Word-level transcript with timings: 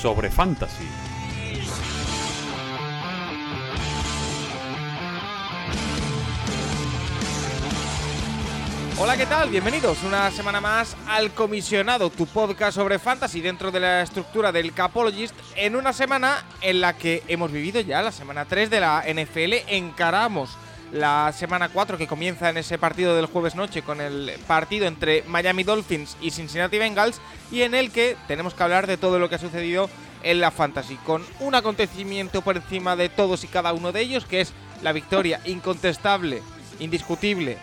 sobre 0.00 0.30
fantasy. 0.30 0.88
Hola, 8.98 9.16
¿qué 9.16 9.26
tal? 9.26 9.50
Bienvenidos 9.50 10.02
una 10.02 10.30
semana 10.30 10.60
más 10.60 10.96
al 11.06 11.32
Comisionado, 11.32 12.10
tu 12.10 12.26
podcast 12.26 12.76
sobre 12.76 12.98
fantasy 12.98 13.40
dentro 13.40 13.70
de 13.70 13.80
la 13.80 14.02
estructura 14.02 14.52
del 14.52 14.72
Capologist, 14.72 15.34
en 15.56 15.76
una 15.76 15.92
semana 15.92 16.44
en 16.60 16.80
la 16.80 16.96
que 16.96 17.22
hemos 17.28 17.52
vivido 17.52 17.80
ya 17.80 18.02
la 18.02 18.12
semana 18.12 18.44
3 18.44 18.70
de 18.70 18.80
la 18.80 19.02
NFL, 19.06 19.68
encaramos 19.68 20.56
la 20.92 21.32
semana 21.32 21.68
4 21.68 21.98
que 21.98 22.06
comienza 22.06 22.50
en 22.50 22.56
ese 22.56 22.78
partido 22.78 23.14
del 23.14 23.26
jueves 23.26 23.54
noche 23.54 23.82
con 23.82 24.00
el 24.00 24.32
partido 24.46 24.86
entre 24.86 25.22
Miami 25.22 25.62
Dolphins 25.62 26.16
y 26.20 26.30
Cincinnati 26.30 26.78
Bengals 26.78 27.20
y 27.50 27.62
en 27.62 27.74
el 27.74 27.90
que 27.90 28.16
tenemos 28.26 28.54
que 28.54 28.62
hablar 28.62 28.86
de 28.86 28.96
todo 28.96 29.18
lo 29.18 29.28
que 29.28 29.36
ha 29.36 29.38
sucedido 29.38 29.88
en 30.22 30.40
la 30.40 30.50
fantasy, 30.50 30.96
con 30.96 31.24
un 31.38 31.54
acontecimiento 31.54 32.42
por 32.42 32.56
encima 32.56 32.96
de 32.96 33.08
todos 33.08 33.44
y 33.44 33.48
cada 33.48 33.72
uno 33.72 33.92
de 33.92 34.00
ellos, 34.00 34.26
que 34.26 34.40
es 34.40 34.52
la 34.82 34.92
victoria 34.92 35.40
incontestable, 35.44 36.42
indiscutible 36.78 37.56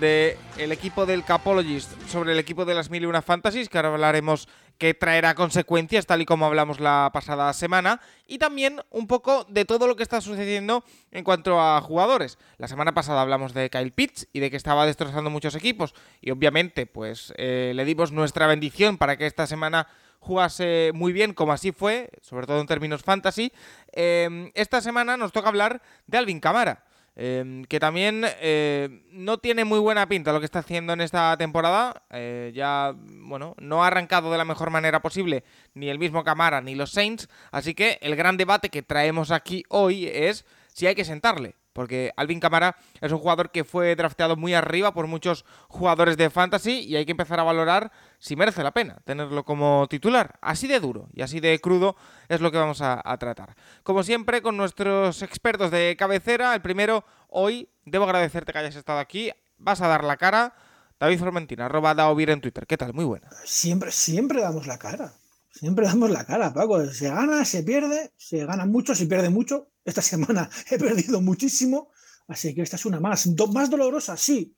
del 0.00 0.36
el 0.58 0.72
equipo 0.72 1.06
del 1.06 1.24
Capologist 1.24 1.90
sobre 2.08 2.32
el 2.32 2.38
equipo 2.38 2.64
de 2.64 2.74
las 2.74 2.90
mil 2.90 3.02
y 3.02 3.06
una 3.06 3.22
fantasies, 3.22 3.68
que 3.68 3.78
ahora 3.78 3.92
hablaremos 3.92 4.48
que 4.78 4.94
traerá 4.94 5.34
consecuencias, 5.34 6.06
tal 6.06 6.22
y 6.22 6.26
como 6.26 6.46
hablamos 6.46 6.80
la 6.80 7.10
pasada 7.12 7.52
semana, 7.52 8.00
y 8.26 8.38
también 8.38 8.80
un 8.90 9.06
poco 9.06 9.44
de 9.48 9.64
todo 9.64 9.86
lo 9.86 9.96
que 9.96 10.02
está 10.02 10.20
sucediendo 10.20 10.84
en 11.10 11.24
cuanto 11.24 11.60
a 11.60 11.80
jugadores. 11.80 12.38
La 12.58 12.68
semana 12.68 12.92
pasada 12.92 13.22
hablamos 13.22 13.54
de 13.54 13.70
Kyle 13.70 13.92
Pitts 13.92 14.28
y 14.32 14.40
de 14.40 14.50
que 14.50 14.56
estaba 14.56 14.86
destrozando 14.86 15.30
muchos 15.30 15.54
equipos, 15.54 15.94
y 16.20 16.30
obviamente, 16.30 16.86
pues 16.86 17.32
eh, 17.36 17.72
le 17.74 17.84
dimos 17.84 18.12
nuestra 18.12 18.46
bendición 18.46 18.98
para 18.98 19.16
que 19.16 19.26
esta 19.26 19.46
semana 19.46 19.88
jugase 20.20 20.90
muy 20.94 21.12
bien, 21.12 21.34
como 21.34 21.52
así 21.52 21.72
fue, 21.72 22.10
sobre 22.20 22.46
todo 22.46 22.60
en 22.60 22.66
términos 22.66 23.02
fantasy. 23.02 23.52
Eh, 23.92 24.50
esta 24.54 24.80
semana 24.80 25.16
nos 25.16 25.32
toca 25.32 25.48
hablar 25.48 25.80
de 26.06 26.18
Alvin 26.18 26.40
Camara. 26.40 26.85
Eh, 27.18 27.64
que 27.70 27.80
también 27.80 28.24
eh, 28.42 29.02
no 29.10 29.38
tiene 29.38 29.64
muy 29.64 29.78
buena 29.78 30.06
pinta 30.06 30.34
lo 30.34 30.38
que 30.38 30.44
está 30.44 30.58
haciendo 30.58 30.92
en 30.92 31.00
esta 31.00 31.36
temporada. 31.38 32.02
Eh, 32.10 32.52
ya, 32.54 32.94
bueno, 32.94 33.54
no 33.58 33.82
ha 33.82 33.86
arrancado 33.86 34.30
de 34.30 34.38
la 34.38 34.44
mejor 34.44 34.70
manera 34.70 35.00
posible 35.00 35.42
ni 35.72 35.88
el 35.88 35.98
mismo 35.98 36.24
Camara 36.24 36.60
ni 36.60 36.74
los 36.74 36.92
Saints. 36.92 37.28
Así 37.50 37.74
que 37.74 37.98
el 38.02 38.16
gran 38.16 38.36
debate 38.36 38.68
que 38.68 38.82
traemos 38.82 39.30
aquí 39.30 39.64
hoy 39.70 40.06
es 40.06 40.44
si 40.74 40.86
hay 40.86 40.94
que 40.94 41.04
sentarle. 41.06 41.56
Porque 41.76 42.10
Alvin 42.16 42.40
Camara 42.40 42.74
es 43.02 43.12
un 43.12 43.18
jugador 43.18 43.50
que 43.50 43.62
fue 43.62 43.94
drafteado 43.96 44.34
muy 44.34 44.54
arriba 44.54 44.94
por 44.94 45.06
muchos 45.08 45.44
jugadores 45.68 46.16
de 46.16 46.30
fantasy 46.30 46.78
y 46.80 46.96
hay 46.96 47.04
que 47.04 47.10
empezar 47.10 47.38
a 47.38 47.42
valorar 47.42 47.92
si 48.18 48.34
merece 48.34 48.62
la 48.62 48.72
pena 48.72 48.96
tenerlo 49.04 49.44
como 49.44 49.86
titular. 49.86 50.38
Así 50.40 50.68
de 50.68 50.80
duro 50.80 51.10
y 51.12 51.20
así 51.20 51.38
de 51.38 51.60
crudo 51.60 51.94
es 52.30 52.40
lo 52.40 52.50
que 52.50 52.56
vamos 52.56 52.80
a, 52.80 53.02
tratar. 53.18 53.56
Como 53.82 54.02
siempre, 54.02 54.40
con 54.40 54.56
nuestros 54.56 55.20
expertos 55.20 55.70
de 55.70 55.96
cabecera, 55.98 56.54
el 56.54 56.62
primero, 56.62 57.04
hoy, 57.28 57.68
debo 57.84 58.04
agradecerte 58.04 58.54
que 58.54 58.58
hayas 58.58 58.76
estado 58.76 58.98
aquí. 58.98 59.30
Vas 59.58 59.82
a 59.82 59.88
dar 59.88 60.02
la 60.02 60.16
cara. 60.16 60.54
David 60.98 61.18
Formentina, 61.18 61.66
arroba 61.66 61.94
Daovir 61.94 62.30
en 62.30 62.40
Twitter. 62.40 62.66
¿Qué 62.66 62.78
tal? 62.78 62.94
Muy 62.94 63.04
buena. 63.04 63.28
Siempre, 63.44 63.92
siempre 63.92 64.40
damos 64.40 64.66
la 64.66 64.78
cara. 64.78 65.12
Siempre 65.58 65.86
damos 65.86 66.10
la 66.10 66.24
cara, 66.24 66.52
Paco. 66.52 66.84
Se 66.92 67.08
gana, 67.08 67.44
se 67.44 67.62
pierde, 67.62 68.12
se 68.16 68.44
gana 68.44 68.66
mucho, 68.66 68.94
se 68.94 69.06
pierde 69.06 69.30
mucho. 69.30 69.68
Esta 69.84 70.02
semana 70.02 70.48
he 70.70 70.78
perdido 70.78 71.20
muchísimo, 71.20 71.90
así 72.28 72.54
que 72.54 72.62
esta 72.62 72.76
es 72.76 72.84
una 72.86 73.00
más. 73.00 73.34
Do 73.34 73.46
más 73.48 73.70
dolorosa, 73.70 74.16
sí, 74.16 74.54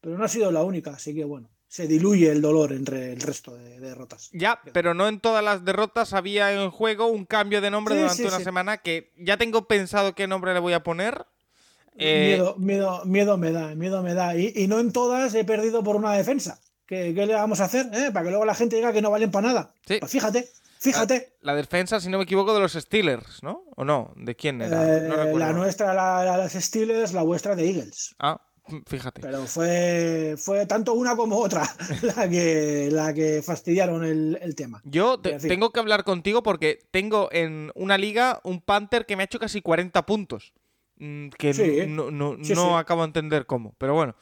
pero 0.00 0.18
no 0.18 0.24
ha 0.24 0.28
sido 0.28 0.52
la 0.52 0.62
única, 0.62 0.90
así 0.90 1.14
que 1.14 1.24
bueno, 1.24 1.48
se 1.68 1.86
diluye 1.86 2.30
el 2.30 2.42
dolor 2.42 2.72
entre 2.72 3.12
el 3.12 3.20
resto 3.20 3.54
de, 3.56 3.80
de 3.80 3.80
derrotas. 3.80 4.28
Ya, 4.32 4.60
pero 4.74 4.92
no 4.92 5.08
en 5.08 5.20
todas 5.20 5.42
las 5.42 5.64
derrotas 5.64 6.12
había 6.12 6.52
en 6.52 6.70
juego 6.70 7.06
un 7.06 7.24
cambio 7.24 7.60
de 7.62 7.70
nombre 7.70 7.94
Sí, 7.94 8.00
durante 8.00 8.22
sí, 8.22 8.28
una 8.28 8.38
sí. 8.38 8.44
semana 8.44 8.76
que 8.78 9.12
ya 9.16 9.38
tengo 9.38 9.66
pensado 9.66 10.14
qué 10.14 10.26
nombre 10.26 10.52
le 10.52 10.60
voy 10.60 10.74
a 10.74 10.82
poner. 10.82 11.24
Eh, 11.96 12.36
Miedo, 12.36 12.56
miedo, 12.58 13.04
miedo 13.04 13.38
me 13.38 13.52
da, 13.52 13.74
miedo 13.74 14.02
me 14.02 14.14
da. 14.14 14.36
Y, 14.36 14.52
y 14.54 14.66
no 14.66 14.80
en 14.80 14.92
todas 14.92 15.34
he 15.34 15.44
perdido 15.44 15.82
por 15.82 15.96
una 15.96 16.12
defensa. 16.12 16.60
¿Qué, 16.92 17.14
qué 17.14 17.24
le 17.24 17.32
vamos 17.32 17.58
a 17.60 17.64
hacer? 17.64 17.86
eh? 17.94 18.10
Para 18.12 18.24
que 18.24 18.30
luego 18.30 18.44
la 18.44 18.54
gente 18.54 18.76
diga 18.76 18.92
que 18.92 19.00
no 19.00 19.10
valen 19.10 19.30
para 19.30 19.48
nada. 19.48 19.74
Sí. 19.86 19.96
Pues 19.98 20.12
fíjate, 20.12 20.46
fíjate. 20.78 21.32
La 21.40 21.54
defensa, 21.54 21.98
si 22.00 22.10
no 22.10 22.18
me 22.18 22.24
equivoco, 22.24 22.52
de 22.52 22.60
los 22.60 22.74
Steelers, 22.74 23.42
¿no? 23.42 23.62
¿O 23.76 23.84
no? 23.84 24.12
¿De 24.16 24.36
quién 24.36 24.60
era? 24.60 24.98
Eh, 24.98 25.08
no 25.08 25.38
la 25.38 25.54
nuestra, 25.54 25.94
la, 25.94 26.22
la, 26.22 26.36
las 26.36 26.52
Steelers, 26.52 27.14
la 27.14 27.22
vuestra 27.22 27.56
de 27.56 27.66
Eagles. 27.66 28.14
Ah, 28.18 28.38
fíjate. 28.86 29.22
Pero 29.22 29.46
fue, 29.46 30.34
fue 30.36 30.66
tanto 30.66 30.92
una 30.92 31.16
como 31.16 31.38
otra 31.38 31.62
la 32.02 32.28
que, 32.28 32.90
la 32.92 33.14
que 33.14 33.40
fastidiaron 33.42 34.04
el, 34.04 34.38
el 34.42 34.54
tema. 34.54 34.82
Yo 34.84 35.18
te- 35.18 35.38
tengo 35.38 35.70
que 35.70 35.80
hablar 35.80 36.04
contigo 36.04 36.42
porque 36.42 36.78
tengo 36.90 37.30
en 37.32 37.72
una 37.74 37.96
liga 37.96 38.40
un 38.44 38.60
Panther 38.60 39.06
que 39.06 39.16
me 39.16 39.22
ha 39.22 39.24
hecho 39.24 39.38
casi 39.38 39.62
40 39.62 40.04
puntos. 40.04 40.52
Mm, 40.98 41.28
Que 41.30 41.54
Sí, 41.54 41.86
no, 41.88 42.10
no- 42.10 42.36
sí, 42.44 42.52
no 42.52 42.66
sí. 42.68 42.74
acabo 42.76 43.00
de 43.00 43.06
entender 43.06 43.46
cómo, 43.46 43.74
pero 43.78 43.94
bueno. 43.94 44.14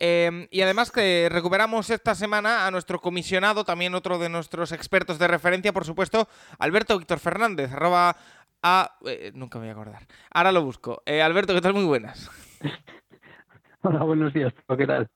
Eh, 0.00 0.48
y 0.50 0.62
además 0.62 0.90
que 0.90 1.28
recuperamos 1.30 1.90
esta 1.90 2.14
semana 2.14 2.66
a 2.66 2.70
nuestro 2.70 3.00
comisionado, 3.00 3.64
también 3.64 3.94
otro 3.94 4.18
de 4.18 4.30
nuestros 4.30 4.72
expertos 4.72 5.18
de 5.18 5.28
referencia, 5.28 5.72
por 5.72 5.84
supuesto, 5.84 6.26
Alberto 6.58 6.98
Víctor 6.98 7.18
Fernández, 7.18 7.70
arroba 7.72 8.16
a... 8.62 8.96
eh, 9.06 9.30
nunca 9.34 9.58
me 9.58 9.66
voy 9.66 9.68
a 9.70 9.72
acordar. 9.72 10.06
Ahora 10.30 10.52
lo 10.52 10.64
busco. 10.64 11.02
Eh, 11.06 11.22
Alberto, 11.22 11.54
¿qué 11.54 11.60
tal? 11.60 11.74
Muy 11.74 11.84
buenas. 11.84 12.30
Hola, 13.82 14.02
buenos 14.02 14.32
días. 14.32 14.52
¿Qué 14.76 14.86
tal? 14.86 15.08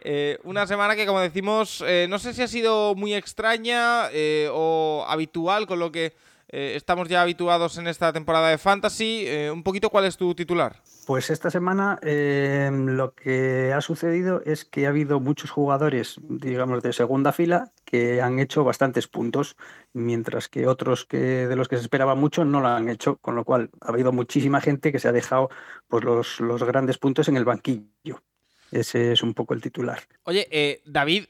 Eh, 0.00 0.38
una 0.44 0.66
semana 0.66 0.96
que, 0.96 1.06
como 1.06 1.20
decimos, 1.20 1.84
eh, 1.86 2.06
no 2.08 2.18
sé 2.18 2.32
si 2.32 2.42
ha 2.42 2.48
sido 2.48 2.94
muy 2.94 3.14
extraña 3.14 4.08
eh, 4.12 4.48
o 4.52 5.04
habitual 5.08 5.66
con 5.66 5.78
lo 5.78 5.92
que 5.92 6.14
eh, 6.50 6.72
estamos 6.76 7.08
ya 7.08 7.20
habituados 7.20 7.76
en 7.76 7.86
esta 7.88 8.12
temporada 8.12 8.48
de 8.48 8.58
Fantasy. 8.58 9.24
Eh, 9.26 9.50
un 9.50 9.62
poquito, 9.62 9.90
¿cuál 9.90 10.06
es 10.06 10.16
tu 10.16 10.34
titular? 10.34 10.82
Pues 11.06 11.28
esta 11.30 11.50
semana 11.50 11.98
eh, 12.02 12.70
lo 12.72 13.14
que 13.14 13.72
ha 13.74 13.80
sucedido 13.80 14.42
es 14.44 14.64
que 14.64 14.86
ha 14.86 14.88
habido 14.88 15.20
muchos 15.20 15.50
jugadores, 15.50 16.16
digamos, 16.28 16.82
de 16.82 16.92
segunda 16.92 17.32
fila 17.32 17.70
que 17.84 18.22
han 18.22 18.38
hecho 18.38 18.64
bastantes 18.64 19.08
puntos, 19.08 19.56
mientras 19.92 20.48
que 20.48 20.66
otros 20.66 21.04
que 21.04 21.18
de 21.18 21.56
los 21.56 21.68
que 21.68 21.76
se 21.76 21.82
esperaba 21.82 22.14
mucho 22.14 22.44
no 22.44 22.60
lo 22.60 22.68
han 22.68 22.88
hecho, 22.88 23.16
con 23.16 23.36
lo 23.36 23.44
cual 23.44 23.70
ha 23.80 23.88
habido 23.88 24.12
muchísima 24.12 24.60
gente 24.60 24.92
que 24.92 24.98
se 24.98 25.08
ha 25.08 25.12
dejado 25.12 25.50
pues 25.86 26.04
los, 26.04 26.40
los 26.40 26.62
grandes 26.62 26.98
puntos 26.98 27.28
en 27.28 27.36
el 27.36 27.44
banquillo. 27.44 28.22
Ese 28.70 29.12
es 29.12 29.22
un 29.22 29.32
poco 29.32 29.54
el 29.54 29.62
titular. 29.62 30.00
Oye, 30.24 30.82
David, 30.84 31.24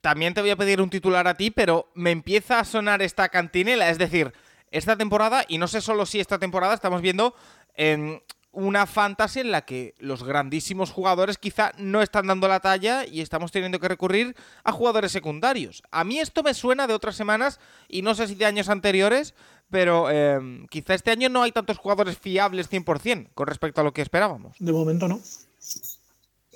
también 0.00 0.34
te 0.34 0.40
voy 0.40 0.50
a 0.50 0.56
pedir 0.56 0.80
un 0.80 0.90
titular 0.90 1.26
a 1.28 1.34
ti, 1.34 1.50
pero 1.50 1.90
me 1.94 2.10
empieza 2.10 2.60
a 2.60 2.64
sonar 2.64 3.00
esta 3.02 3.28
cantinela. 3.28 3.88
Es 3.88 3.98
decir, 3.98 4.32
esta 4.74 4.96
temporada, 4.96 5.44
y 5.48 5.58
no 5.58 5.68
sé 5.68 5.80
solo 5.80 6.04
si 6.04 6.18
esta 6.18 6.38
temporada, 6.38 6.74
estamos 6.74 7.00
viendo 7.00 7.34
em, 7.76 8.18
una 8.50 8.86
fantasy 8.86 9.40
en 9.40 9.52
la 9.52 9.64
que 9.64 9.94
los 9.98 10.24
grandísimos 10.24 10.90
jugadores 10.90 11.38
quizá 11.38 11.72
no 11.78 12.02
están 12.02 12.26
dando 12.26 12.48
la 12.48 12.58
talla 12.60 13.06
y 13.06 13.20
estamos 13.20 13.52
teniendo 13.52 13.78
que 13.78 13.88
recurrir 13.88 14.34
a 14.64 14.72
jugadores 14.72 15.12
secundarios. 15.12 15.84
A 15.92 16.02
mí 16.02 16.18
esto 16.18 16.42
me 16.42 16.54
suena 16.54 16.88
de 16.88 16.94
otras 16.94 17.14
semanas 17.14 17.60
y 17.88 18.02
no 18.02 18.16
sé 18.16 18.26
si 18.26 18.34
de 18.34 18.46
años 18.46 18.68
anteriores, 18.68 19.34
pero 19.70 20.10
em, 20.10 20.66
quizá 20.66 20.94
este 20.94 21.12
año 21.12 21.28
no 21.28 21.44
hay 21.44 21.52
tantos 21.52 21.78
jugadores 21.78 22.18
fiables 22.18 22.68
100% 22.68 23.28
con 23.34 23.46
respecto 23.46 23.80
a 23.80 23.84
lo 23.84 23.92
que 23.92 24.02
esperábamos. 24.02 24.56
De 24.58 24.72
momento 24.72 25.06
no. 25.06 25.20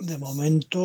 De 0.01 0.19
momento, 0.19 0.79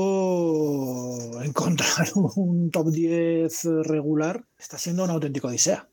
encontrar 1.44 2.08
un 2.36 2.69
top 2.72 2.90
10 2.90 3.63
regular 3.84 4.44
está 4.58 4.78
siendo 4.78 5.04
un 5.04 5.12
auténtico 5.12 5.48
odisea. 5.48 5.88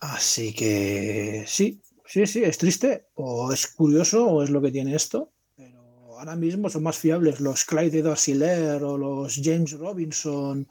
Así 0.00 0.54
que 0.54 1.44
sí, 1.46 1.80
sí, 2.06 2.26
sí, 2.26 2.44
es 2.44 2.58
triste, 2.58 3.06
o 3.14 3.52
es 3.52 3.66
curioso, 3.66 4.26
o 4.26 4.42
es 4.42 4.50
lo 4.50 4.60
que 4.62 4.70
tiene 4.70 4.94
esto. 4.94 5.32
Pero 5.56 5.80
ahora 6.18 6.36
mismo 6.36 6.68
son 6.70 6.84
más 6.84 6.98
fiables 6.98 7.40
los 7.40 7.64
Clyde 7.64 7.98
Edwards-Helaire 8.00 8.82
o 8.84 8.96
los 8.96 9.40
James 9.42 9.72
Robinson 9.72 10.68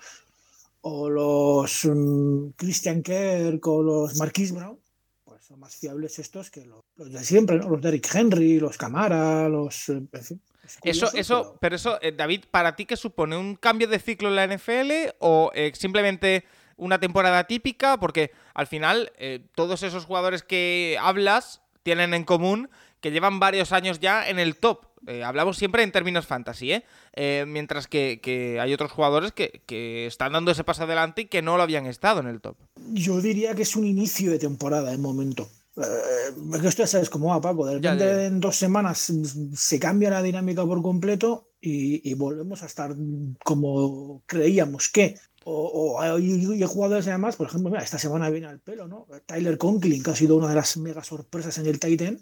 o 0.81 1.09
los 1.09 1.83
mm, 1.85 2.50
Christian 2.56 3.03
Kirk 3.03 3.65
o 3.68 3.83
los 3.83 4.15
Marquis 4.18 4.53
Brown. 4.53 4.79
Pues 5.25 5.44
son 5.44 5.59
más 5.59 5.75
fiables 5.75 6.19
estos 6.19 6.50
que 6.50 6.65
los, 6.65 6.81
los 6.95 7.12
de 7.12 7.21
siempre, 7.24 7.57
¿no? 7.57 7.69
Los 7.69 7.81
Derrick 7.81 8.07
Henry, 8.15 8.59
los 8.62 8.77
Camara, 8.77 9.50
los. 9.50 9.89
eh, 9.89 10.01
en 10.12 10.24
fin. 10.24 10.41
Es 10.63 10.77
Eso, 10.83 11.09
eso, 11.15 11.41
pero- 11.44 11.57
pero 11.62 11.75
eso, 11.77 12.01
eh, 12.01 12.12
David, 12.13 12.45
¿para 12.51 12.75
ti 12.77 12.85
qué 12.85 12.95
supone? 12.97 13.35
¿Un 13.38 13.56
cambio 13.56 13.88
de 13.89 14.00
ciclo 14.00 14.27
en 14.29 14.35
la 14.35 14.44
NFL 14.47 15.15
o 15.19 15.51
eh, 15.53 15.71
simplemente 15.75 16.44
una 16.77 17.00
temporada 17.00 17.45
típica? 17.45 18.00
Porque 18.00 18.31
al 18.53 18.68
final 18.68 19.12
eh, 19.18 19.45
todos 19.56 19.83
esos 19.83 20.06
jugadores 20.06 20.44
que 20.44 20.97
hablas 21.01 21.62
tienen 21.83 22.13
en 22.13 22.24
común 22.24 22.69
que 23.01 23.12
llevan 23.12 23.39
varios 23.39 23.71
años 23.71 24.00
ya 24.00 24.27
en 24.27 24.39
el 24.39 24.56
top. 24.56 24.85
Eh, 25.06 25.24
hablamos 25.24 25.57
siempre 25.57 25.83
en 25.83 25.91
términos 25.91 26.25
fantasy, 26.25 26.71
¿eh? 26.71 26.83
eh 27.13 27.45
mientras 27.47 27.88
que, 27.88 28.57
hay 28.59 28.74
otros 28.74 28.91
jugadores 28.91 29.31
que, 29.31 29.62
que, 29.65 30.07
están 30.07 30.33
dando 30.33 30.51
ese 30.51 30.63
paso 30.63 30.83
adelante 30.83 31.21
y 31.21 31.25
que 31.25 31.41
no 31.41 31.57
lo 31.57 31.63
habían 31.63 31.85
estado 31.85 32.19
en 32.19 32.27
el 32.27 32.41
top. 32.41 32.57
Yo 32.94 33.21
diría 33.21 33.53
que 33.56 33.62
es 33.62 33.75
un 33.75 33.85
inicio 33.85 34.31
de 34.31 34.39
temporada 34.39 34.91
en 34.91 35.01
momento. 35.01 35.47
Eh, 35.77 36.63
esto 36.63 36.83
ya 36.83 36.88
sabes 36.88 37.09
cómo 37.09 37.29
va, 37.29 37.41
Paco. 37.41 37.65
De 37.65 37.75
repente 37.75 38.25
en 38.25 38.39
dos 38.39 38.56
semanas 38.56 39.12
se 39.53 39.79
cambia 39.79 40.09
la 40.09 40.24
dinámica 40.24 40.65
por 40.65 40.81
completo 40.81 41.51
y, 41.62 42.13
volvemos 42.15 42.63
a 42.63 42.65
estar 42.65 42.95
como 43.44 44.24
creíamos 44.25 44.89
que. 44.89 45.15
O, 45.49 46.01
hay, 46.01 46.61
jugadores 46.63 47.07
además, 47.07 47.38
por 47.38 47.47
ejemplo, 47.47 47.73
esta 47.77 47.97
semana 47.97 48.29
viene 48.29 48.47
al 48.47 48.59
pelo, 48.59 48.85
¿no? 48.89 49.07
Tyler 49.25 49.57
Conklin, 49.57 50.03
que 50.03 50.11
ha 50.11 50.15
sido 50.15 50.35
una 50.35 50.49
de 50.49 50.55
las 50.55 50.75
mega 50.75 51.01
sorpresas 51.05 51.57
en 51.57 51.67
el 51.67 51.79
Titan, 51.79 52.19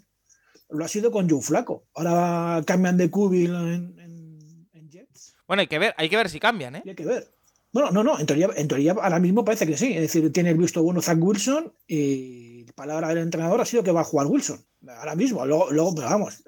lo 0.68 0.84
ha 0.84 0.88
sido 0.88 1.10
con 1.10 1.28
Joe 1.28 1.42
Flaco. 1.42 1.88
Ahora 1.94 2.62
cambian 2.64 2.96
de 2.96 3.10
cubil 3.10 3.52
en, 3.52 4.88
Jets. 4.88 5.34
Bueno, 5.48 5.62
hay 5.62 5.66
que 5.66 5.80
ver, 5.80 5.92
hay 5.98 6.08
que 6.08 6.16
ver 6.16 6.30
si 6.30 6.38
cambian, 6.38 6.76
¿eh? 6.76 6.82
hay 6.86 6.94
que 6.94 7.04
ver. 7.04 7.34
Bueno, 7.72 7.90
no, 7.90 8.04
no, 8.04 8.16
en 8.20 8.26
teoría, 8.26 8.48
en 8.54 8.68
teoría 8.68 8.92
ahora 8.92 9.18
mismo 9.18 9.44
parece 9.44 9.66
que 9.66 9.76
sí. 9.76 9.92
Es 9.92 10.02
decir, 10.02 10.32
tiene 10.32 10.50
el 10.50 10.56
visto 10.56 10.80
bueno 10.84 11.02
Zach 11.02 11.18
Wilson 11.20 11.74
y 11.88 12.64
la 12.64 12.72
palabra 12.74 13.08
del 13.08 13.18
entrenador 13.18 13.60
ha 13.60 13.64
sido 13.64 13.82
que 13.82 13.90
va 13.90 14.02
a 14.02 14.04
jugar 14.04 14.28
Wilson. 14.28 14.64
Ahora 14.86 15.16
mismo, 15.16 15.44
luego, 15.44 15.72
luego 15.72 15.96
pero 15.96 16.08
vamos, 16.08 16.44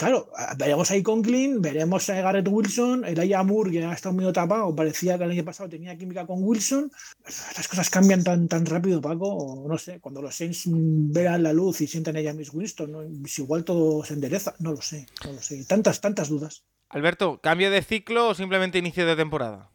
claro, 0.00 0.30
veremos 0.56 0.90
ahí 0.90 1.02
Conklin, 1.02 1.60
veremos 1.60 2.08
a 2.08 2.14
Garrett 2.14 2.48
Wilson, 2.48 3.04
el 3.04 3.44
Moore, 3.44 3.70
que 3.70 3.84
ha 3.84 3.92
estado 3.92 4.14
muy 4.14 4.32
tapado, 4.32 4.74
parecía 4.74 5.18
que 5.18 5.24
el 5.24 5.32
año 5.32 5.44
pasado 5.44 5.68
tenía 5.68 5.94
química 5.94 6.26
con 6.26 6.42
Wilson. 6.42 6.90
Las 7.54 7.68
cosas 7.68 7.90
cambian 7.90 8.24
tan, 8.24 8.48
tan 8.48 8.64
rápido, 8.64 9.02
Paco, 9.02 9.66
no 9.68 9.76
sé, 9.76 10.00
cuando 10.00 10.22
los 10.22 10.34
Saints 10.34 10.62
vean 10.66 11.42
la 11.42 11.52
luz 11.52 11.82
y 11.82 11.86
sientan 11.86 12.16
a 12.16 12.22
James 12.22 12.50
Winston, 12.50 13.22
si 13.26 13.42
igual 13.42 13.62
todo 13.62 14.02
se 14.02 14.14
endereza, 14.14 14.54
no 14.60 14.72
lo 14.72 14.80
sé, 14.80 15.06
no 15.26 15.34
lo 15.34 15.42
sé. 15.42 15.62
Tantas, 15.66 16.00
tantas 16.00 16.30
dudas. 16.30 16.64
Alberto, 16.88 17.38
¿cambio 17.42 17.70
de 17.70 17.82
ciclo 17.82 18.28
o 18.28 18.34
simplemente 18.34 18.78
inicio 18.78 19.04
de 19.04 19.16
temporada? 19.16 19.70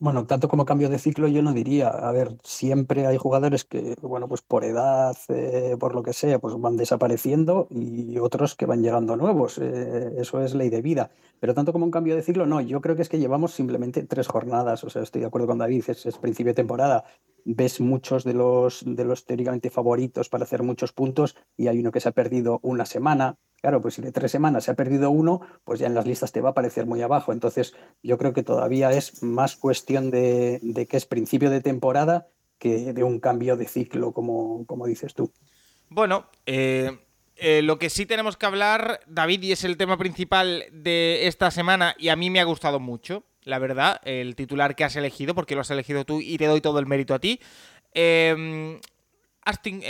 Bueno, 0.00 0.26
tanto 0.26 0.48
como 0.48 0.64
cambio 0.66 0.88
de 0.90 0.98
ciclo 0.98 1.28
yo 1.28 1.40
no 1.40 1.52
diría. 1.52 1.88
A 1.88 2.12
ver, 2.12 2.36
siempre 2.42 3.06
hay 3.06 3.16
jugadores 3.16 3.64
que, 3.64 3.94
bueno, 4.02 4.28
pues 4.28 4.42
por 4.42 4.64
edad, 4.64 5.16
eh, 5.28 5.76
por 5.78 5.94
lo 5.94 6.02
que 6.02 6.12
sea, 6.12 6.38
pues 6.38 6.54
van 6.58 6.76
desapareciendo 6.76 7.68
y 7.70 8.18
otros 8.18 8.54
que 8.54 8.66
van 8.66 8.82
llegando 8.82 9.16
nuevos. 9.16 9.58
Eh, 9.58 10.12
eso 10.18 10.42
es 10.42 10.54
ley 10.54 10.68
de 10.68 10.82
vida. 10.82 11.10
Pero 11.40 11.54
tanto 11.54 11.72
como 11.72 11.84
un 11.84 11.90
cambio 11.90 12.16
de 12.16 12.22
ciclo, 12.22 12.44
no. 12.44 12.60
Yo 12.60 12.80
creo 12.80 12.96
que 12.96 13.02
es 13.02 13.08
que 13.08 13.18
llevamos 13.18 13.54
simplemente 13.54 14.02
tres 14.04 14.26
jornadas. 14.26 14.84
O 14.84 14.90
sea, 14.90 15.02
estoy 15.02 15.20
de 15.22 15.28
acuerdo 15.28 15.46
con 15.46 15.58
David, 15.58 15.84
es, 15.88 16.04
es 16.06 16.18
principio 16.18 16.50
de 16.50 16.54
temporada. 16.54 17.04
Ves 17.44 17.80
muchos 17.80 18.24
de 18.24 18.34
los, 18.34 18.82
de 18.86 19.04
los 19.04 19.24
teóricamente 19.24 19.70
favoritos 19.70 20.28
para 20.28 20.44
hacer 20.44 20.62
muchos 20.62 20.92
puntos 20.92 21.36
y 21.56 21.68
hay 21.68 21.78
uno 21.78 21.92
que 21.92 22.00
se 22.00 22.08
ha 22.08 22.12
perdido 22.12 22.60
una 22.62 22.86
semana, 22.86 23.36
Claro, 23.64 23.80
pues 23.80 23.94
si 23.94 24.02
de 24.02 24.12
tres 24.12 24.30
semanas 24.30 24.64
se 24.64 24.72
ha 24.72 24.74
perdido 24.74 25.10
uno, 25.10 25.40
pues 25.64 25.80
ya 25.80 25.86
en 25.86 25.94
las 25.94 26.06
listas 26.06 26.32
te 26.32 26.42
va 26.42 26.50
a 26.50 26.52
aparecer 26.52 26.84
muy 26.84 27.00
abajo. 27.00 27.32
Entonces, 27.32 27.74
yo 28.02 28.18
creo 28.18 28.34
que 28.34 28.42
todavía 28.42 28.90
es 28.90 29.22
más 29.22 29.56
cuestión 29.56 30.10
de, 30.10 30.60
que 30.86 30.96
es 30.98 31.06
principio 31.06 31.48
de 31.48 31.62
temporada 31.62 32.28
que 32.58 32.92
de 32.92 33.02
un 33.02 33.20
cambio 33.20 33.56
de 33.56 33.66
ciclo, 33.66 34.12
como, 34.12 34.66
como 34.66 34.86
dices 34.86 35.14
tú. 35.14 35.32
Bueno, 35.88 36.26
eh, 36.44 36.98
eh, 37.36 37.62
lo 37.62 37.78
que 37.78 37.88
sí 37.88 38.04
tenemos 38.04 38.36
que 38.36 38.44
hablar, 38.44 39.00
David, 39.06 39.42
y 39.44 39.52
es 39.52 39.64
el 39.64 39.78
tema 39.78 39.96
principal 39.96 40.64
de 40.70 41.26
esta 41.26 41.50
semana, 41.50 41.94
y 41.98 42.08
a 42.08 42.16
mí 42.16 42.28
me 42.28 42.40
ha 42.40 42.44
gustado 42.44 42.80
mucho, 42.80 43.24
la 43.44 43.58
verdad, 43.58 44.00
el 44.04 44.34
titular 44.34 44.74
que 44.74 44.84
has 44.84 44.96
elegido, 44.96 45.34
porque 45.34 45.54
lo 45.54 45.60
has 45.60 45.70
elegido 45.70 46.04
tú 46.04 46.20
y 46.20 46.36
te 46.38 46.46
doy 46.46 46.60
todo 46.60 46.78
el 46.78 46.86
mérito 46.86 47.14
a 47.14 47.18
ti. 47.18 47.40
Eh, 47.92 48.80
Austin, 49.44 49.82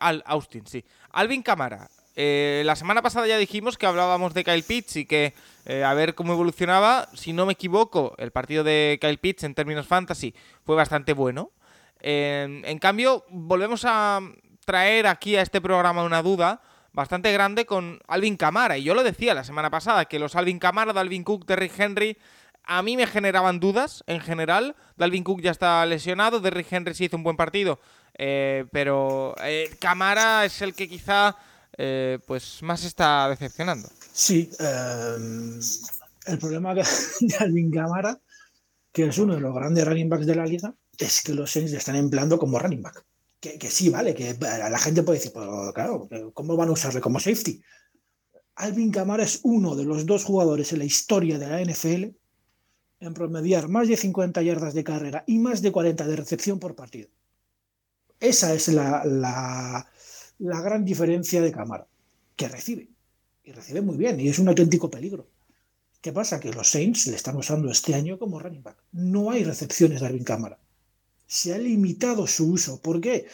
Al, 0.00 0.22
Austin, 0.26 0.66
sí. 0.66 0.84
Alvin 1.10 1.42
Camara 1.42 1.88
eh, 2.14 2.62
la 2.66 2.76
semana 2.76 3.00
pasada 3.00 3.26
ya 3.26 3.38
dijimos 3.38 3.78
que 3.78 3.86
hablábamos 3.86 4.34
de 4.34 4.44
Kyle 4.44 4.62
Pitts 4.62 4.96
y 4.96 5.06
que 5.06 5.32
eh, 5.64 5.82
a 5.82 5.94
ver 5.94 6.14
cómo 6.14 6.34
evolucionaba. 6.34 7.08
Si 7.14 7.32
no 7.32 7.46
me 7.46 7.54
equivoco, 7.54 8.14
el 8.18 8.32
partido 8.32 8.64
de 8.64 8.98
Kyle 9.00 9.18
Pitts 9.18 9.44
en 9.44 9.54
términos 9.54 9.86
fantasy 9.86 10.34
fue 10.64 10.76
bastante 10.76 11.14
bueno. 11.14 11.52
en 12.00 12.78
cambio, 12.78 13.24
volvemos 13.30 13.84
a 13.86 14.20
traer 14.64 15.06
aquí 15.06 15.36
a 15.36 15.42
este 15.42 15.60
programa 15.60 16.02
una 16.02 16.22
duda 16.22 16.60
bastante 16.92 17.32
grande 17.32 17.64
con 17.64 18.00
Alvin 18.08 18.36
Camara. 18.36 18.76
Y 18.76 18.82
yo 18.82 18.94
lo 18.94 19.02
decía 19.02 19.34
la 19.34 19.44
semana 19.44 19.70
pasada, 19.70 20.04
que 20.04 20.18
los 20.18 20.36
Alvin 20.36 20.58
Camara, 20.58 20.92
Dalvin 20.92 21.24
Cook, 21.24 21.46
Derrick 21.46 21.78
Henry, 21.78 22.18
a 22.64 22.82
mí 22.82 22.96
me 22.96 23.06
generaban 23.06 23.60
dudas 23.60 24.04
en 24.06 24.20
general. 24.20 24.76
Dalvin 24.96 25.24
Cook 25.24 25.40
ya 25.40 25.50
está 25.50 25.84
lesionado, 25.86 26.40
Derrick 26.40 26.72
Henry 26.72 26.94
sí 26.94 27.04
hizo 27.04 27.16
un 27.16 27.24
buen 27.24 27.36
partido. 27.36 27.78
Eh, 28.18 28.66
pero 28.72 29.34
Camara 29.78 30.44
es 30.44 30.60
el 30.62 30.74
que 30.74 30.88
quizá 30.88 31.36
eh, 31.78 32.18
pues 32.26 32.62
más 32.62 32.84
está 32.84 33.28
decepcionando. 33.28 33.88
Sí, 34.12 34.50
em, 34.58 35.58
el 36.26 36.38
problema 36.38 36.74
de 36.74 36.84
Alvin 37.38 37.70
Camara, 37.70 38.20
que 38.92 39.06
es 39.06 39.18
uno 39.18 39.34
de 39.34 39.40
los 39.40 39.54
grandes 39.54 39.86
running 39.86 40.08
backs 40.08 40.26
de 40.26 40.34
la 40.34 40.46
liga, 40.46 40.74
es 40.98 41.22
que 41.22 41.34
los 41.34 41.50
Saints 41.50 41.72
le 41.72 41.78
están 41.78 41.96
empleando 41.96 42.38
como 42.38 42.58
running 42.58 42.82
back. 42.82 43.04
Que, 43.40 43.58
sí, 43.70 43.88
vale, 43.88 44.14
que 44.14 44.36
la 44.38 44.78
gente 44.78 45.02
puede 45.02 45.18
decir, 45.18 45.32
pero 45.34 45.72
claro, 45.74 46.08
¿cómo 46.32 46.56
van 46.56 46.68
a 46.68 46.72
usarle 46.72 47.00
como 47.00 47.18
safety? 47.18 47.60
Alvin 48.54 48.92
Camara 48.92 49.24
es 49.24 49.40
uno 49.42 49.74
de 49.74 49.84
los 49.84 50.06
dos 50.06 50.22
jugadores 50.22 50.72
en 50.72 50.78
la 50.78 50.84
historia 50.84 51.40
de 51.40 51.48
la 51.48 51.60
NFL 51.60 52.16
en 53.02 53.14
promediar 53.14 53.68
más 53.68 53.88
de 53.88 53.96
50 53.96 54.42
yardas 54.42 54.74
de 54.74 54.84
carrera 54.84 55.24
y 55.26 55.38
más 55.38 55.60
de 55.60 55.72
40 55.72 56.06
de 56.06 56.16
recepción 56.16 56.58
por 56.58 56.74
partido. 56.74 57.08
Esa 58.20 58.54
es 58.54 58.68
la, 58.68 59.02
la 60.38 60.60
gran 60.60 60.84
diferencia 60.84 61.42
de 61.42 61.52
cámara, 61.52 61.86
que 62.36 62.48
recibe. 62.48 62.88
Y 63.44 63.52
recibe 63.52 63.80
muy 63.82 63.96
bien, 63.96 64.20
y 64.20 64.28
es 64.28 64.38
un 64.38 64.48
auténtico 64.48 64.88
peligro. 64.88 65.26
¿Qué 66.00 66.12
pasa? 66.12 66.40
Que 66.40 66.52
los 66.52 66.68
Saints 66.68 67.06
le 67.08 67.16
están 67.16 67.36
usando 67.36 67.70
este 67.70 67.94
año 67.94 68.18
como 68.18 68.38
running 68.38 68.62
back. 68.62 68.76
No 68.92 69.30
hay 69.30 69.44
recepciones 69.44 70.00
de 70.00 70.06
Arvin 70.06 70.24
Cámara. 70.24 70.58
Se 71.26 71.54
ha 71.54 71.58
limitado 71.58 72.26
su 72.26 72.50
uso. 72.50 72.80
¿Por 72.80 73.00
qué? 73.00 73.26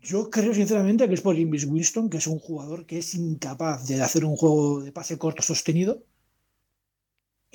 Yo 0.00 0.30
creo 0.30 0.54
sinceramente 0.54 1.08
que 1.08 1.14
es 1.14 1.20
por 1.20 1.36
Invis 1.36 1.64
Winston, 1.64 2.10
que 2.10 2.18
es 2.18 2.26
un 2.26 2.38
jugador 2.38 2.86
que 2.86 2.98
es 2.98 3.14
incapaz 3.14 3.86
de 3.86 4.02
hacer 4.02 4.24
un 4.24 4.36
juego 4.36 4.82
de 4.82 4.92
pase 4.92 5.18
corto 5.18 5.42
sostenido. 5.42 6.04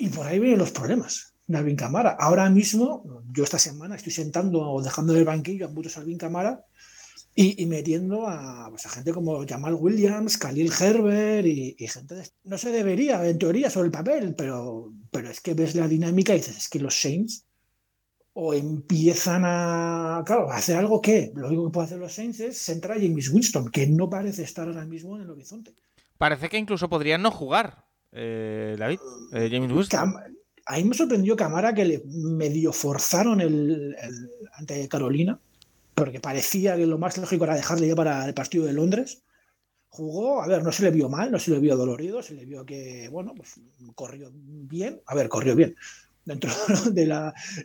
Y 0.00 0.08
por 0.08 0.26
ahí 0.26 0.38
vienen 0.38 0.58
los 0.58 0.70
problemas 0.70 1.34
de 1.46 1.58
Alvin 1.58 1.76
Camara. 1.76 2.16
Ahora 2.18 2.48
mismo, 2.48 3.22
yo 3.30 3.44
esta 3.44 3.58
semana 3.58 3.96
estoy 3.96 4.12
sentando 4.12 4.62
o 4.62 4.82
dejando 4.82 5.14
el 5.14 5.26
banquillo 5.26 5.66
a 5.66 5.68
muchos 5.68 5.98
Alvin 5.98 6.16
Camara 6.16 6.64
y, 7.34 7.66
metiendo 7.66 8.26
pues, 8.70 8.86
a, 8.86 8.88
gente 8.88 9.12
como 9.12 9.46
Jamal 9.46 9.74
Williams, 9.74 10.38
Khalil 10.38 10.72
Herbert 10.72 11.46
y, 11.46 11.86
gente 11.86 12.14
de... 12.14 12.30
No 12.44 12.56
se 12.56 12.70
debería, 12.70 13.28
en 13.28 13.38
teoría, 13.38 13.68
sobre 13.68 13.86
el 13.86 13.92
papel, 13.92 14.34
pero, 14.34 14.90
pero 15.10 15.28
es 15.28 15.42
que 15.42 15.52
ves 15.52 15.74
la 15.74 15.86
dinámica 15.86 16.32
y 16.32 16.38
dices, 16.38 16.56
es 16.56 16.68
que 16.70 16.80
los 16.80 16.98
Saints 16.98 17.44
o 18.32 18.54
empiezan 18.54 19.42
a, 19.44 20.22
claro, 20.24 20.50
a 20.50 20.56
hacer 20.56 20.78
algo 20.78 21.02
que 21.02 21.30
lo 21.34 21.48
único 21.48 21.66
que 21.66 21.72
puede 21.72 21.86
hacer 21.88 21.98
los 21.98 22.14
Saints 22.14 22.40
es 22.40 22.58
centrar 22.58 22.96
a 22.96 23.00
James 23.00 23.28
Winston, 23.28 23.70
que 23.70 23.86
no 23.86 24.08
parece 24.08 24.44
estar 24.44 24.66
ahora 24.66 24.86
mismo 24.86 25.16
en 25.16 25.24
el 25.24 25.30
horizonte. 25.30 25.74
Parece 26.16 26.48
que 26.48 26.56
incluso 26.56 26.88
podrían 26.88 27.20
no 27.20 27.30
jugar, 27.30 27.89
eh, 28.12 28.76
David, 28.78 28.98
eh, 29.32 29.48
James 29.50 29.72
Winston. 29.72 30.14
a 30.66 30.76
mí 30.76 30.84
me 30.84 30.94
sorprendió 30.94 31.36
Camara 31.36 31.74
que 31.74 31.84
le 31.84 32.02
medio 32.06 32.72
forzaron 32.72 33.40
el, 33.40 33.96
ante 34.54 34.88
Carolina 34.88 35.38
porque 35.94 36.20
parecía 36.20 36.76
que 36.76 36.86
lo 36.86 36.98
más 36.98 37.18
lógico 37.18 37.44
era 37.44 37.54
dejarle 37.54 37.88
ya 37.88 37.94
para 37.94 38.26
el 38.26 38.32
partido 38.32 38.64
de 38.64 38.72
Londres. 38.72 39.22
Jugó, 39.90 40.40
a 40.40 40.46
ver, 40.46 40.62
no 40.62 40.72
se 40.72 40.84
le 40.84 40.90
vio 40.90 41.08
mal, 41.08 41.30
no 41.30 41.38
se 41.38 41.50
le 41.50 41.58
vio 41.58 41.76
dolorido, 41.76 42.22
se 42.22 42.34
le 42.34 42.44
vio 42.44 42.64
que, 42.64 43.08
bueno, 43.10 43.34
pues 43.34 43.60
corrió 43.94 44.30
bien. 44.32 45.02
A 45.06 45.14
ver, 45.14 45.28
corrió 45.28 45.54
bien 45.54 45.76
dentro 46.24 46.50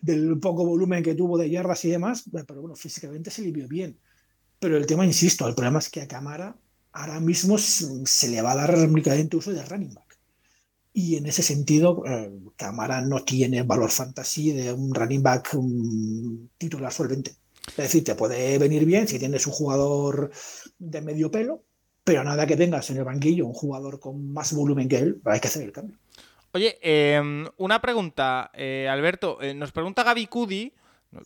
del 0.01 0.39
poco 0.39 0.65
volumen 0.65 1.03
que 1.03 1.15
tuvo 1.15 1.37
de 1.37 1.49
yardas 1.49 1.85
y 1.85 1.91
demás, 1.91 2.23
pero 2.47 2.61
bueno, 2.61 2.75
físicamente 2.75 3.29
se 3.29 3.41
le 3.41 3.51
vio 3.51 3.67
bien. 3.67 3.97
Pero 4.59 4.77
el 4.77 4.85
tema, 4.85 5.05
insisto, 5.05 5.47
el 5.47 5.55
problema 5.55 5.79
es 5.79 5.89
que 5.89 6.01
a 6.01 6.07
Camara 6.07 6.55
ahora 6.91 7.19
mismo 7.19 7.57
se 7.57 8.29
le 8.29 8.41
va 8.41 8.53
a 8.53 8.55
dar 8.55 8.75
únicamente 8.75 9.37
uso 9.37 9.51
de 9.51 9.63
running 9.65 9.93
back. 9.93 10.04
Y 10.97 11.17
en 11.17 11.25
ese 11.25 11.43
sentido, 11.43 12.03
eh, 12.07 12.31
Camara 12.55 13.01
no 13.01 13.21
tiene 13.25 13.63
valor 13.63 13.91
fantasy 13.91 14.53
de 14.53 14.71
un 14.71 14.95
running 14.95 15.21
back 15.21 15.49
un 15.53 16.49
titular 16.57 16.93
solvente. 16.93 17.35
Es 17.67 17.75
decir, 17.75 18.05
te 18.05 18.15
puede 18.15 18.57
venir 18.57 18.85
bien 18.85 19.05
si 19.05 19.19
tienes 19.19 19.45
un 19.45 19.51
jugador 19.51 20.31
de 20.79 21.01
medio 21.01 21.29
pelo, 21.29 21.63
pero 22.05 22.23
nada 22.23 22.47
que 22.47 22.55
tengas 22.55 22.89
en 22.91 22.97
el 22.97 23.03
banquillo 23.03 23.45
un 23.45 23.53
jugador 23.53 23.99
con 23.99 24.31
más 24.31 24.53
volumen 24.53 24.87
que 24.87 24.99
él, 24.99 25.21
hay 25.25 25.41
que 25.41 25.49
hacer 25.49 25.63
el 25.63 25.73
cambio. 25.73 25.97
Oye, 26.53 26.79
em, 26.81 27.45
una 27.57 27.81
pregunta, 27.81 28.49
eh, 28.53 28.87
Alberto. 28.89 29.41
Eh, 29.41 29.53
nos 29.53 29.73
pregunta 29.73 30.03
Gaby 30.05 30.27
Cudi, 30.27 30.71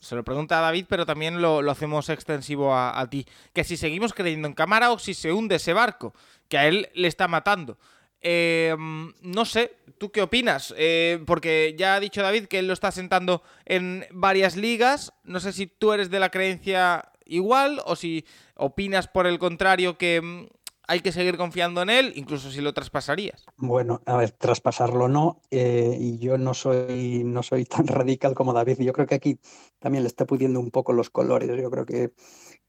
se 0.01 0.15
lo 0.15 0.23
pregunta 0.23 0.57
a 0.57 0.61
David, 0.63 0.85
pero 0.89 1.05
también 1.05 1.43
lo, 1.43 1.59
hacemos 1.69 2.09
extensivo 2.09 2.75
a, 2.75 3.07
ti, 3.07 3.27
que 3.53 3.63
si 3.63 3.77
seguimos 3.77 4.15
creyendo 4.15 4.47
en 4.47 4.55
cámara 4.55 4.91
o 4.91 4.97
si 4.97 5.13
se 5.13 5.31
hunde 5.31 5.57
ese 5.57 5.73
barco, 5.73 6.15
que 6.47 6.57
a 6.57 6.67
él 6.67 6.89
le 6.95 7.07
está 7.07 7.27
matando. 7.27 7.77
Eh, 8.21 8.75
no 8.77 9.45
sé, 9.45 9.75
¿tú 9.97 10.11
qué 10.11 10.21
opinas? 10.21 10.73
Eh, 10.77 11.21
porque 11.25 11.75
ya 11.77 11.95
ha 11.95 11.99
dicho 11.99 12.21
David 12.21 12.45
que 12.45 12.59
él 12.59 12.67
lo 12.67 12.73
está 12.73 12.91
sentando 12.91 13.43
en 13.65 14.05
varias 14.11 14.55
ligas. 14.55 15.13
No 15.23 15.39
sé 15.39 15.53
si 15.53 15.67
tú 15.67 15.93
eres 15.93 16.09
de 16.09 16.19
la 16.19 16.29
creencia 16.29 17.11
igual 17.25 17.81
o 17.85 17.95
si 17.95 18.25
opinas 18.55 19.07
por 19.07 19.27
el 19.27 19.39
contrario 19.39 19.97
que 19.97 20.21
mm, 20.21 20.47
hay 20.89 21.01
que 21.01 21.11
seguir 21.11 21.37
confiando 21.37 21.83
en 21.83 21.91
él, 21.91 22.13
incluso 22.15 22.49
si 22.49 22.61
lo 22.61 22.73
traspasarías. 22.73 23.45
Bueno, 23.57 24.01
a 24.07 24.17
ver, 24.17 24.31
traspasarlo 24.31 25.07
no, 25.07 25.39
eh, 25.51 25.95
y 25.99 26.17
yo 26.17 26.39
no 26.39 26.55
soy, 26.55 27.23
no 27.23 27.43
soy 27.43 27.65
tan 27.65 27.85
radical 27.87 28.33
como 28.33 28.53
David. 28.53 28.79
Yo 28.79 28.91
creo 28.91 29.05
que 29.05 29.13
aquí 29.13 29.39
también 29.77 30.03
le 30.03 30.07
está 30.07 30.25
pudiendo 30.25 30.59
un 30.59 30.71
poco 30.71 30.91
los 30.91 31.11
colores. 31.11 31.47
Yo 31.61 31.69
creo 31.69 31.85
que, 31.85 32.11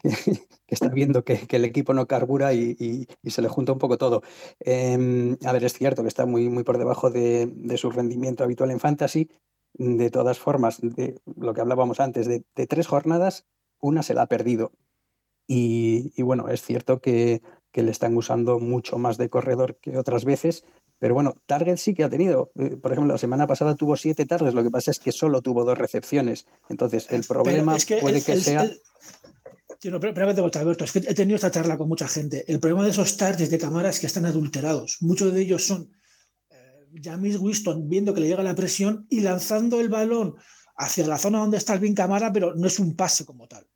está 0.69 0.89
viendo 0.89 1.25
que, 1.25 1.47
el 1.49 1.65
equipo 1.65 1.95
no 1.95 2.07
carbura 2.07 2.53
y, 2.53 3.09
se 3.25 3.41
le 3.41 3.49
junta 3.49 3.73
un 3.73 3.79
poco 3.79 3.97
todo. 3.97 4.23
Em, 4.61 5.39
a 5.47 5.53
ver, 5.53 5.65
es 5.65 5.73
cierto 5.73 6.03
que 6.03 6.09
está 6.09 6.27
muy, 6.27 6.51
muy 6.51 6.63
por 6.63 6.77
debajo 6.77 7.09
de, 7.11 7.51
su 7.79 7.91
rendimiento 7.91 8.45
habitual 8.45 8.71
en 8.71 8.81
Fantasy. 8.81 9.31
De 9.73 10.11
todas 10.11 10.39
formas, 10.39 10.79
de 10.83 11.19
lo 11.37 11.55
que 11.55 11.63
hablábamos 11.63 12.01
antes, 12.01 12.27
de, 12.27 12.45
tres 12.67 12.87
jornadas, 12.87 13.47
una 13.81 14.03
se 14.03 14.13
la 14.13 14.23
ha 14.23 14.27
perdido. 14.27 14.73
y 15.49 16.23
bueno, 16.23 16.49
es 16.49 16.63
cierto 16.63 17.01
que 17.01 17.41
que 17.73 17.83
le 17.83 17.91
están 17.91 18.17
usando 18.17 18.59
mucho 18.59 18.99
más 18.99 19.17
de 19.19 19.29
corredor 19.29 19.77
que 19.81 19.97
otras 19.97 20.25
veces. 20.25 20.65
Pero 20.99 21.15
bueno, 21.15 21.35
target 21.47 21.77
sí 21.79 21.95
que 21.95 22.05
ha 22.05 22.11
tenido. 22.11 22.53
Eh, 22.57 22.77
por 22.77 22.93
ejemplo, 22.93 23.15
la 23.15 23.19
semana 23.19 23.47
pasada 23.47 23.75
tuvo 23.75 23.97
siete 23.97 24.27
targets, 24.27 24.55
lo 24.55 24.63
que 24.63 24.71
pasa 24.71 24.91
es 24.91 24.99
que 24.99 25.13
solo 25.13 25.41
tuvo 25.41 25.65
dos 25.65 25.79
recepciones. 25.79 26.47
Entonces, 26.69 27.07
el 27.11 27.25
problema 27.25 27.77
puede 28.01 28.23
que 28.23 28.37
sea. 28.37 28.71
pero, 29.81 29.97
Alberto, 29.97 30.85
es 30.85 30.93
que 30.93 30.99
he 30.99 31.15
tenido 31.15 31.37
esta 31.37 31.51
charla 31.51 31.79
con 31.79 31.89
mucha 31.89 32.07
gente. 32.07 32.45
El 32.47 32.61
problema 32.61 32.85
de 32.85 32.91
esos 32.91 33.17
targets 33.17 33.51
de 33.51 33.59
cámara 33.59 33.89
es 33.89 33.99
que 33.99 34.07
están 34.07 34.27
adulterados. 34.27 34.99
Muchos 35.01 35.33
de 35.33 35.41
ellos 35.41 35.67
son 35.67 35.91
eh, 36.51 36.87
James 37.03 37.39
Winston 37.39 37.89
viendo 37.89 38.13
que 38.13 38.21
le 38.21 38.29
llega 38.29 38.43
la 38.43 38.55
presión 38.55 39.07
y 39.09 39.21
lanzando 39.21 39.81
el 39.81 39.89
balón 39.89 40.35
hacia 40.77 41.07
la 41.07 41.17
zona 41.19 41.39
donde 41.39 41.57
está 41.57 41.73
el 41.73 41.81
bin 41.81 41.95
cámara, 41.95 42.31
pero 42.31 42.55
no 42.55 42.67
es 42.67 42.79
un 42.79 42.95
pase 42.95 43.25
como 43.25 43.47
tal. 43.47 43.67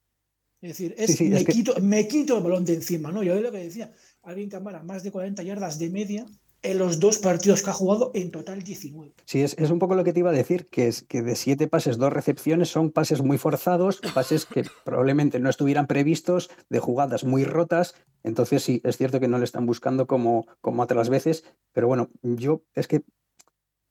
Es 0.65 0.79
decir, 0.79 1.31
me, 1.31 1.45
quito, 1.45 1.75
me, 1.83 2.09
quito, 2.09 2.39
el 2.39 2.43
balón 2.43 2.65
de 2.65 2.73
encima, 2.73 3.13
¿no? 3.13 3.23
Yo 3.23 3.39
lo 3.39 3.53
que 3.53 3.59
decía, 3.59 3.93
Alvin 4.23 4.49
Camara, 4.49 4.83
más 4.83 5.03
de 5.03 5.11
40 5.11 5.43
yardas 5.43 5.79
de 5.79 5.91
media 5.91 6.25
en 6.63 6.79
los 6.79 6.99
dos 6.99 7.19
partidos 7.19 7.63
que 7.63 7.69
ha 7.69 7.75
jugado, 7.75 8.11
en 8.15 8.31
total 8.31 8.63
19. 8.63 9.13
Sí, 9.27 9.43
es, 9.43 9.55
un 9.71 9.79
poco 9.79 9.95
lo 9.95 10.05
que 10.05 10.15
te 10.15 10.21
iba 10.21 10.31
a 10.31 10.33
decir, 10.33 10.67
que 10.69 10.89
es 10.89 11.03
que 11.03 11.21
de 11.21 11.37
siete 11.37 11.69
pases, 11.69 11.99
dos 11.99 12.11
recepciones 12.11 12.71
son 12.71 12.91
pases 12.91 13.21
muy 13.21 13.37
forzados, 13.37 14.01
pases 14.15 14.47
que 14.47 14.65
probablemente 14.87 15.39
no 15.39 15.51
estuvieran 15.51 15.87
previstos, 15.87 16.51
de 16.71 16.79
jugadas 16.79 17.25
muy 17.25 17.45
rotas. 17.45 17.95
Entonces 18.23 18.63
sí, 18.63 18.81
es 18.85 18.97
cierto 18.97 19.21
que 19.21 19.29
no 19.29 19.37
le 19.37 19.45
están 19.45 19.67
buscando 19.67 20.07
como, 20.07 20.47
como 20.63 20.83
otras 20.83 21.11
veces, 21.11 21.45
pero 21.75 21.89
bueno, 21.89 22.09
yo 22.23 22.63
es 22.75 22.89
que 22.89 23.03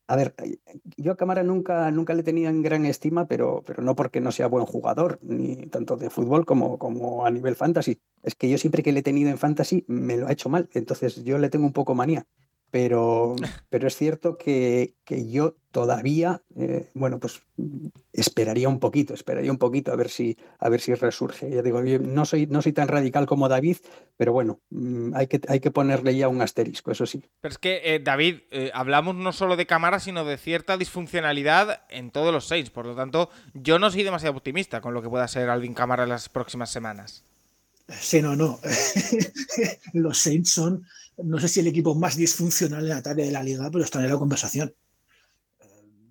a 0.07 0.15
ver, 0.15 0.35
eh, 0.43 0.57
yo 0.97 1.13
a 1.13 1.17
Cámara 1.17 1.43
nunca, 1.43 1.89
nunca 1.91 2.13
le 2.13 2.23
tenía 2.23 2.49
en 2.49 2.61
gran 2.61 2.85
estima, 2.85 3.27
pero, 3.27 3.63
pero 3.65 3.81
no 3.83 3.95
porque 3.95 4.21
no 4.21 4.31
sea 4.31 4.47
buen 4.47 4.65
jugador, 4.65 5.19
ni 5.21 5.55
tanto 5.67 5.97
de 5.97 6.09
fútbol 6.09 6.45
como, 6.45 6.77
como 6.77 7.25
a 7.25 7.31
nivel 7.31 7.55
fantasy. 7.55 8.01
Es 8.21 8.35
que 8.35 8.49
yo 8.49 8.57
siempre 8.57 8.83
que 8.83 8.91
le 8.91 8.99
he 8.99 9.03
tenido 9.03 9.29
en 9.29 9.37
fantasy 9.37 9.85
me 9.87 10.17
lo 10.17 10.27
ha 10.27 10.31
hecho 10.31 10.49
mal, 10.49 10.69
entonces 10.73 11.23
yo 11.23 11.37
le 11.37 11.49
tengo 11.49 11.65
un 11.65 11.73
poco 11.73 11.95
manía. 11.95 12.27
Pero, 12.73 13.35
pero 13.69 13.87
es 13.87 13.95
cierto 13.95 14.35
que, 14.35 14.95
yo 15.07 15.55
todavía, 15.69 16.41
eh, 16.57 16.89
bueno, 16.95 17.19
pues 17.19 17.43
esperaría 18.11 18.67
un 18.67 18.79
poquito, 18.79 19.13
esperaría 19.13 19.51
un 19.51 19.59
poquito 19.59 19.91
a 19.91 19.95
ver 19.95 20.09
si, 20.09 20.39
a 20.57 20.69
ver 20.69 20.81
si 20.81 20.95
resurge. 20.95 21.51
Ya 21.51 21.61
digo, 21.61 21.83
no 21.83 22.25
soy, 22.25 22.47
no 22.47 22.63
soy 22.63 22.73
tan 22.73 22.87
radical 22.87 23.27
como 23.27 23.47
David, 23.47 23.77
pero 24.17 24.33
bueno, 24.33 24.59
mm, 24.71 25.13
hay 25.13 25.27
que, 25.27 25.39
hay 25.49 25.59
que 25.59 25.69
ponerle 25.69 26.17
ya 26.17 26.27
un 26.27 26.41
asterisco, 26.41 26.89
eso 26.89 27.05
sí. 27.05 27.23
Pero 27.41 27.51
es 27.51 27.59
que, 27.59 27.81
eh, 27.83 27.99
David, 27.99 28.39
eh, 28.49 28.71
hablamos 28.73 29.13
no 29.13 29.33
solo 29.33 29.55
de 29.55 29.67
cámara, 29.67 29.99
sino 29.99 30.25
de 30.25 30.39
cierta 30.39 30.75
disfuncionalidad 30.75 31.83
en 31.91 32.09
todos 32.09 32.33
los 32.33 32.47
seis. 32.47 32.71
Por 32.71 32.87
lo 32.87 32.95
tanto, 32.95 33.29
yo 33.53 33.77
no 33.77 33.91
soy 33.91 34.01
demasiado 34.01 34.35
optimista 34.35 34.81
con 34.81 34.95
lo 34.95 35.03
que 35.03 35.09
pueda 35.09 35.27
ser 35.27 35.51
Alvin 35.51 35.75
Cámara 35.75 36.03
en 36.03 36.09
las 36.09 36.27
próximas 36.27 36.71
semanas. 36.71 37.23
Sí, 37.87 38.19
no, 38.19 38.35
no. 38.35 38.59
los 39.93 40.17
Saints 40.17 40.49
son 40.49 40.87
no 41.17 41.39
sé 41.39 41.47
si 41.47 41.59
el 41.59 41.67
equipo 41.67 41.95
más 41.95 42.15
disfuncional 42.15 42.85
en 42.85 42.93
ataque 42.93 43.23
de 43.23 43.31
la 43.31 43.43
liga, 43.43 43.69
pero 43.71 43.83
está 43.83 44.03
en 44.03 44.09
la 44.09 44.17
conversación. 44.17 44.73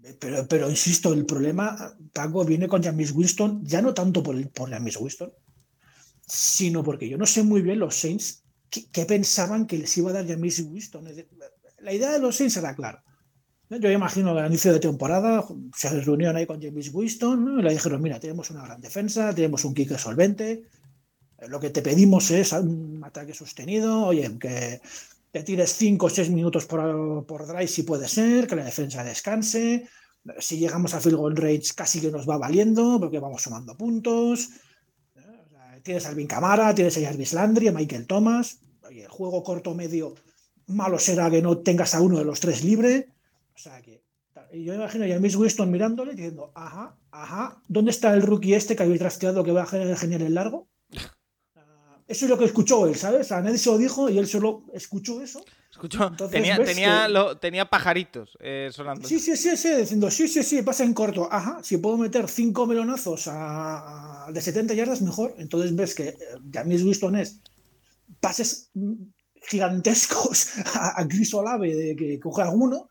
Eh, 0.03 0.17
pero, 0.19 0.47
pero 0.49 0.71
insisto, 0.71 1.13
el 1.13 1.27
problema, 1.27 1.97
Paco, 2.13 2.45
viene 2.45 2.69
con 2.69 2.83
James 2.83 3.13
Winston, 3.13 3.65
ya 3.65 3.83
no 3.83 3.95
tanto 3.95 4.23
por, 4.23 4.51
por 4.51 4.71
James 4.71 4.97
Winston, 4.97 5.33
sino 6.27 6.83
porque 6.83 7.09
yo 7.09 7.19
no 7.19 7.27
sé 7.27 7.43
muy 7.43 7.63
bien 7.63 7.79
los 7.79 7.97
Saints 7.97 8.43
qué, 8.93 9.05
pensaban 9.05 9.67
que 9.67 9.79
les 9.79 9.97
iba 9.99 10.11
a 10.11 10.15
dar 10.15 10.27
James 10.27 10.61
Winston. 10.61 11.05
La 11.81 11.93
idea 11.93 12.13
de 12.13 12.21
los 12.21 12.37
Saints 12.37 12.57
era 12.57 12.75
clara. 12.75 13.05
Yo 13.69 13.91
imagino 13.91 14.35
que 14.35 14.41
al 14.41 14.49
inicio 14.49 14.73
de 14.73 14.81
temporada 14.81 15.47
se 15.75 15.89
reunieron 16.01 16.37
ahí 16.37 16.47
con 16.47 16.61
James 16.61 16.93
Winston 16.93 17.59
y 17.59 17.63
le 17.63 17.71
dijeron, 17.71 18.03
mira, 18.03 18.21
tenemos 18.21 18.51
una 18.51 18.65
gran 18.65 18.81
defensa, 18.81 19.35
tenemos 19.35 19.65
un 19.65 19.75
kick 19.75 19.97
solvente, 19.97 20.65
lo 21.49 21.61
que 21.61 21.71
te 21.71 21.83
pedimos 21.83 22.31
es 22.31 22.53
un 22.53 23.03
ataque 23.05 23.35
sostenido, 23.35 24.07
oye, 24.07 24.39
que 24.39 24.81
te 25.31 25.43
tires 25.43 25.73
5 25.75 26.07
o 26.07 26.11
6 26.11 26.31
minutos 26.31 26.67
por, 26.67 27.25
por 27.27 27.47
drive 27.47 27.67
si 27.67 27.83
puede 27.83 28.09
ser, 28.09 28.47
que 28.47 28.57
la 28.57 28.65
defensa 28.65 29.03
descanse. 29.03 29.89
Si 30.39 30.59
llegamos 30.59 30.95
a 30.95 31.01
field 31.01 31.17
goal 31.17 31.37
range 31.37 31.75
casi 31.75 32.01
que 32.01 32.11
nos 32.11 32.29
va 32.29 32.39
valiendo 32.39 33.01
porque 33.01 33.19
vamos 33.19 33.43
sumando 33.43 33.77
puntos. 33.77 34.51
tienes 35.83 36.07
a 36.07 36.11
Alvin 36.11 36.29
Camara, 36.29 36.75
tienes 36.75 36.97
a 36.99 37.01
Jarvis 37.01 37.33
Landry, 37.33 37.69
a 37.69 37.73
Michael 37.73 38.07
Thomas. 38.07 38.61
Oye, 38.87 39.03
el 39.03 39.09
juego 39.09 39.43
corto 39.43 39.75
medio, 39.75 40.15
malo 40.67 40.99
será 40.99 41.31
que 41.31 41.43
no 41.43 41.59
tengas 41.59 41.95
a 41.95 42.01
uno 42.01 42.19
de 42.19 42.25
los 42.25 42.39
tres 42.39 42.63
libre. 42.63 43.09
O 43.55 43.59
sea 43.59 43.81
que 43.83 44.03
yo 44.53 44.75
imagino 44.75 45.05
a 45.05 45.19
Miss 45.19 45.35
Winston 45.35 45.71
mirándole 45.71 46.15
diciendo, 46.15 46.53
ajá, 46.55 46.97
ajá, 47.11 47.63
¿dónde 47.69 47.91
está 47.91 48.13
el 48.15 48.23
rookie 48.23 48.55
este 48.55 48.77
que 48.77 48.83
habéis 48.83 49.01
trasteado 49.01 49.43
que 49.43 49.53
va 49.53 49.63
a 49.63 49.67
generar 49.67 50.23
el 50.23 50.35
largo? 50.35 50.69
Eso 52.07 52.25
es 52.25 52.31
lo 52.31 52.39
que 52.39 52.45
escuchó 52.45 52.87
él, 52.87 52.97
¿sabes? 52.97 53.33
A 53.33 53.41
nadie 53.41 53.59
se 53.59 53.71
lo 53.71 53.79
dijo 53.79 54.11
y 54.11 54.19
él 54.19 54.27
solo 54.27 54.65
escuchó 54.73 55.23
eso. 55.23 55.45
Escuchó, 55.71 56.13
tenía, 56.31 56.63
tenía, 56.63 57.09
tenía 57.41 57.65
pajaritos 57.69 58.37
eh, 58.41 58.69
sonando. 58.71 59.09
Sí, 59.09 59.19
sí, 59.19 59.37
sí, 59.37 59.57
sí, 59.57 59.75
diciendo, 59.75 60.11
sí, 60.11 60.29
sí, 60.29 60.43
sí, 60.43 60.63
pasa 60.63 60.85
en 60.85 60.93
corto. 60.93 61.29
Ajá, 61.33 61.61
si 61.63 61.79
puedo 61.79 61.97
meter 61.97 62.29
cinco 62.29 62.67
melonazos 62.67 63.25
a, 63.29 64.27
de 64.31 64.41
70 64.41 64.75
yardas, 64.75 65.01
mejor. 65.01 65.35
Entonces 65.39 65.75
ves 65.75 65.95
que 65.95 66.19
James 66.53 66.83
Winston 66.83 67.17
es 67.17 67.41
pases 68.21 68.71
gigantescos 69.49 70.49
a, 70.75 71.01
a 71.01 71.09
Chris 71.09 71.33
Olave 71.33 71.75
de 71.75 71.97
que 71.97 72.21
coge 72.21 72.43
alguno, 72.43 72.91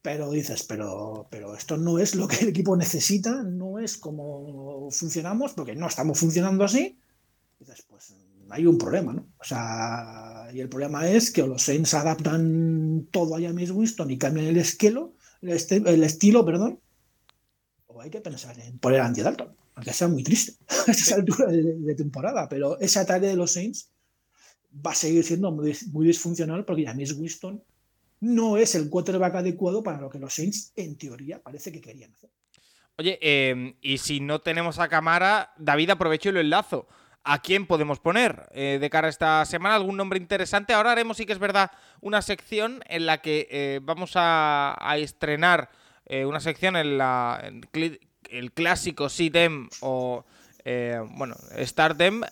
pero 0.00 0.30
dices, 0.30 0.62
pero, 0.64 1.26
pero 1.30 1.56
esto 1.56 1.76
no 1.76 1.98
es 1.98 2.14
lo 2.14 2.28
que 2.28 2.36
el 2.44 2.48
equipo 2.48 2.76
necesita, 2.76 3.42
no 3.42 3.78
es 3.78 3.96
como 3.96 4.88
funcionamos, 4.90 5.54
porque 5.54 5.74
no 5.74 5.88
estamos 5.88 6.18
funcionando 6.18 6.62
así. 6.62 6.98
Hay 8.54 8.66
un 8.66 8.78
problema, 8.78 9.12
¿no? 9.12 9.26
O 9.40 9.42
sea, 9.42 10.48
y 10.52 10.60
el 10.60 10.68
problema 10.68 11.08
es 11.08 11.32
que 11.32 11.44
los 11.44 11.60
Saints 11.60 11.92
adaptan 11.94 13.08
todo 13.10 13.34
a 13.34 13.40
James 13.40 13.72
Winston 13.72 14.12
y 14.12 14.16
cambian 14.16 14.46
el 14.46 14.56
esquelo, 14.58 15.14
el, 15.42 16.04
estilo, 16.04 16.44
perdón, 16.44 16.78
o 17.88 18.00
hay 18.00 18.10
que 18.10 18.20
pensar 18.20 18.56
en 18.60 18.78
poner 18.78 19.00
a 19.00 19.06
Andy 19.06 19.22
Dalton, 19.22 19.56
aunque 19.74 19.92
sea 19.92 20.06
muy 20.06 20.22
triste 20.22 20.52
a 20.86 20.92
esta 20.92 21.16
altura 21.16 21.46
de, 21.50 21.94
temporada, 21.96 22.48
pero 22.48 22.78
ese 22.78 23.00
ataque 23.00 23.26
de 23.26 23.34
los 23.34 23.50
Saints 23.50 23.90
va 24.86 24.92
a 24.92 24.94
seguir 24.94 25.24
siendo 25.24 25.50
muy, 25.50 25.74
disfuncional 26.06 26.64
porque 26.64 26.86
James 26.86 27.12
Winston 27.12 27.60
no 28.20 28.56
es 28.56 28.76
el 28.76 28.88
quarterback 28.88 29.34
adecuado 29.34 29.82
para 29.82 30.00
lo 30.00 30.08
que 30.10 30.20
los 30.20 30.32
Saints, 30.32 30.72
en 30.76 30.96
teoría, 30.96 31.42
parece 31.42 31.72
que 31.72 31.80
querían 31.80 32.14
hacer. 32.14 32.30
Oye, 32.98 33.18
em, 33.20 33.74
y 33.80 33.98
si 33.98 34.20
no 34.20 34.40
tenemos 34.40 34.78
a 34.78 34.86
Camara, 34.86 35.52
David, 35.58 35.90
aprovecho 35.90 36.28
y 36.28 36.32
lo 36.32 36.40
enlazo. 36.40 36.86
¿A 37.26 37.40
quién 37.40 37.66
podemos 37.66 38.00
poner 38.00 38.50
eh, 38.52 38.76
de 38.78 38.90
cara 38.90 39.06
a 39.06 39.10
esta 39.10 39.44
semana? 39.46 39.76
¿Algún 39.76 39.96
nombre 39.96 40.18
interesante? 40.18 40.74
Ahora 40.74 40.92
haremos, 40.92 41.16
sí 41.16 41.24
que 41.24 41.32
es 41.32 41.38
verdad, 41.38 41.70
una 42.02 42.20
sección 42.20 42.84
en 42.86 43.06
la 43.06 43.22
que 43.22 43.48
eh, 43.50 43.80
vamos 43.82 44.12
a, 44.14 44.76
estrenar 44.98 45.70
eh, 46.04 46.26
una 46.26 46.40
sección 46.40 46.76
en, 46.76 46.98
la, 46.98 47.50
el 48.28 48.52
clásico 48.52 49.08
SIDEM 49.08 49.70
o, 49.80 50.26
bueno, 51.16 51.34
StarDem, 51.64 52.22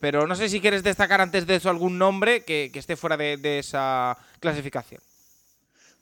pero 0.00 0.26
no 0.26 0.34
sé 0.34 0.48
si 0.48 0.60
quieres 0.60 0.82
destacar 0.82 1.20
antes 1.20 1.46
de 1.46 1.56
eso 1.56 1.68
algún 1.68 1.98
nombre 1.98 2.42
que, 2.42 2.70
esté 2.72 2.96
fuera 2.96 3.18
de, 3.18 3.36
de, 3.36 3.58
esa 3.58 4.16
clasificación. 4.40 5.02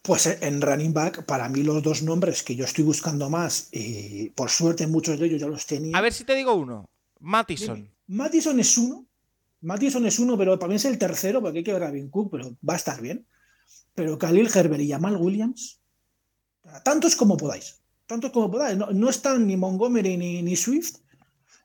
Pues 0.03 0.27
en 0.27 0.63
running 0.63 0.95
back, 0.95 1.25
para 1.25 1.49
mí 1.49 1.65
los 1.65 1.83
dos 1.83 2.03
nombres 2.03 2.45
que 2.45 2.55
yo 2.55 2.65
estoy 2.65 2.85
buscando 2.85 3.29
más, 3.29 3.69
y 3.73 4.31
por 4.31 4.51
suerte 4.51 4.87
muchos 4.87 5.19
de 5.19 5.27
ellos 5.27 5.41
ya 5.41 5.49
los 5.49 5.67
tenía. 5.67 5.99
A 5.99 6.01
ver 6.01 6.13
si 6.13 6.23
te 6.23 6.37
digo 6.37 6.55
uno. 6.55 6.89
Mattison. 7.21 7.89
Mattison 8.07 8.59
es 8.59 8.77
uno. 8.77 9.07
Mattison 9.63 10.07
es 10.07 10.19
uno, 10.19 10.39
pero 10.39 10.59
mí 10.67 10.75
es 10.75 10.85
el 10.87 10.99
tercero, 10.99 11.41
porque 11.41 11.59
hay 11.59 11.65
que 11.65 11.73
ver 11.73 11.85
a 11.85 11.93
Cook, 12.11 12.31
pero 12.33 12.57
va 12.67 12.75
a 12.75 12.77
estar 12.77 13.01
bien. 13.01 13.27
Pero 13.95 14.19
Khalil 14.19 14.49
Herbert 14.53 14.83
y 14.83 14.91
Jamal 14.91 15.17
Williams, 15.17 15.81
tantos 16.83 17.15
como 17.15 17.37
podáis. 17.37 17.81
Tantos 18.07 18.31
como 18.31 18.51
podáis. 18.51 18.79
No, 18.79 19.11
están 19.11 19.47
ni 19.47 19.57
Montgomery 19.57 20.17
ni, 20.17 20.57
Swift. 20.57 20.97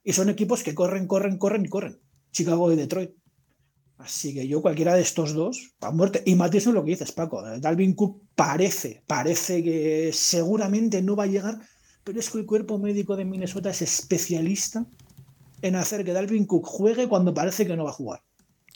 Y 0.04 0.14
son 0.14 0.30
equipos 0.30 0.62
que 0.62 0.76
corren, 0.76 1.08
corren, 1.08 1.38
corren 1.38 1.66
y 1.66 1.70
corren. 1.70 2.00
Chicago 2.32 2.72
y 2.72 2.76
Detroit. 2.76 3.12
Así 3.98 4.34
que 4.34 4.46
yo 4.46 4.62
cualquiera 4.62 4.94
de 4.94 5.02
estos 5.02 5.34
dos, 5.34 5.74
a 5.80 5.90
muerte. 5.92 6.22
Y 6.26 6.36
Matías 6.36 6.66
lo 6.66 6.84
que 6.84 6.92
dices, 6.92 7.14
Paco. 7.14 7.42
Dalvin 7.42 7.96
Cook 7.96 8.22
parece, 8.36 9.04
parece 9.08 9.64
que 9.64 10.12
seguramente 10.14 11.02
no 11.02 11.16
va 11.16 11.24
a 11.24 11.28
llegar, 11.28 11.60
pero 12.04 12.20
es 12.20 12.30
que 12.30 12.40
el 12.40 12.46
cuerpo 12.46 12.78
médico 12.78 13.16
de 13.16 13.24
Minnesota 13.24 13.70
es 13.70 13.82
especialista 13.82 14.86
en 15.62 15.76
hacer 15.76 16.04
que 16.04 16.14
Dalvin 16.14 16.46
Cook 16.46 16.66
juegue 16.66 17.08
cuando 17.08 17.34
parece 17.34 17.66
que 17.66 17.76
no 17.76 17.86
va 17.86 17.92
a 17.92 17.94
jugar. 17.94 18.24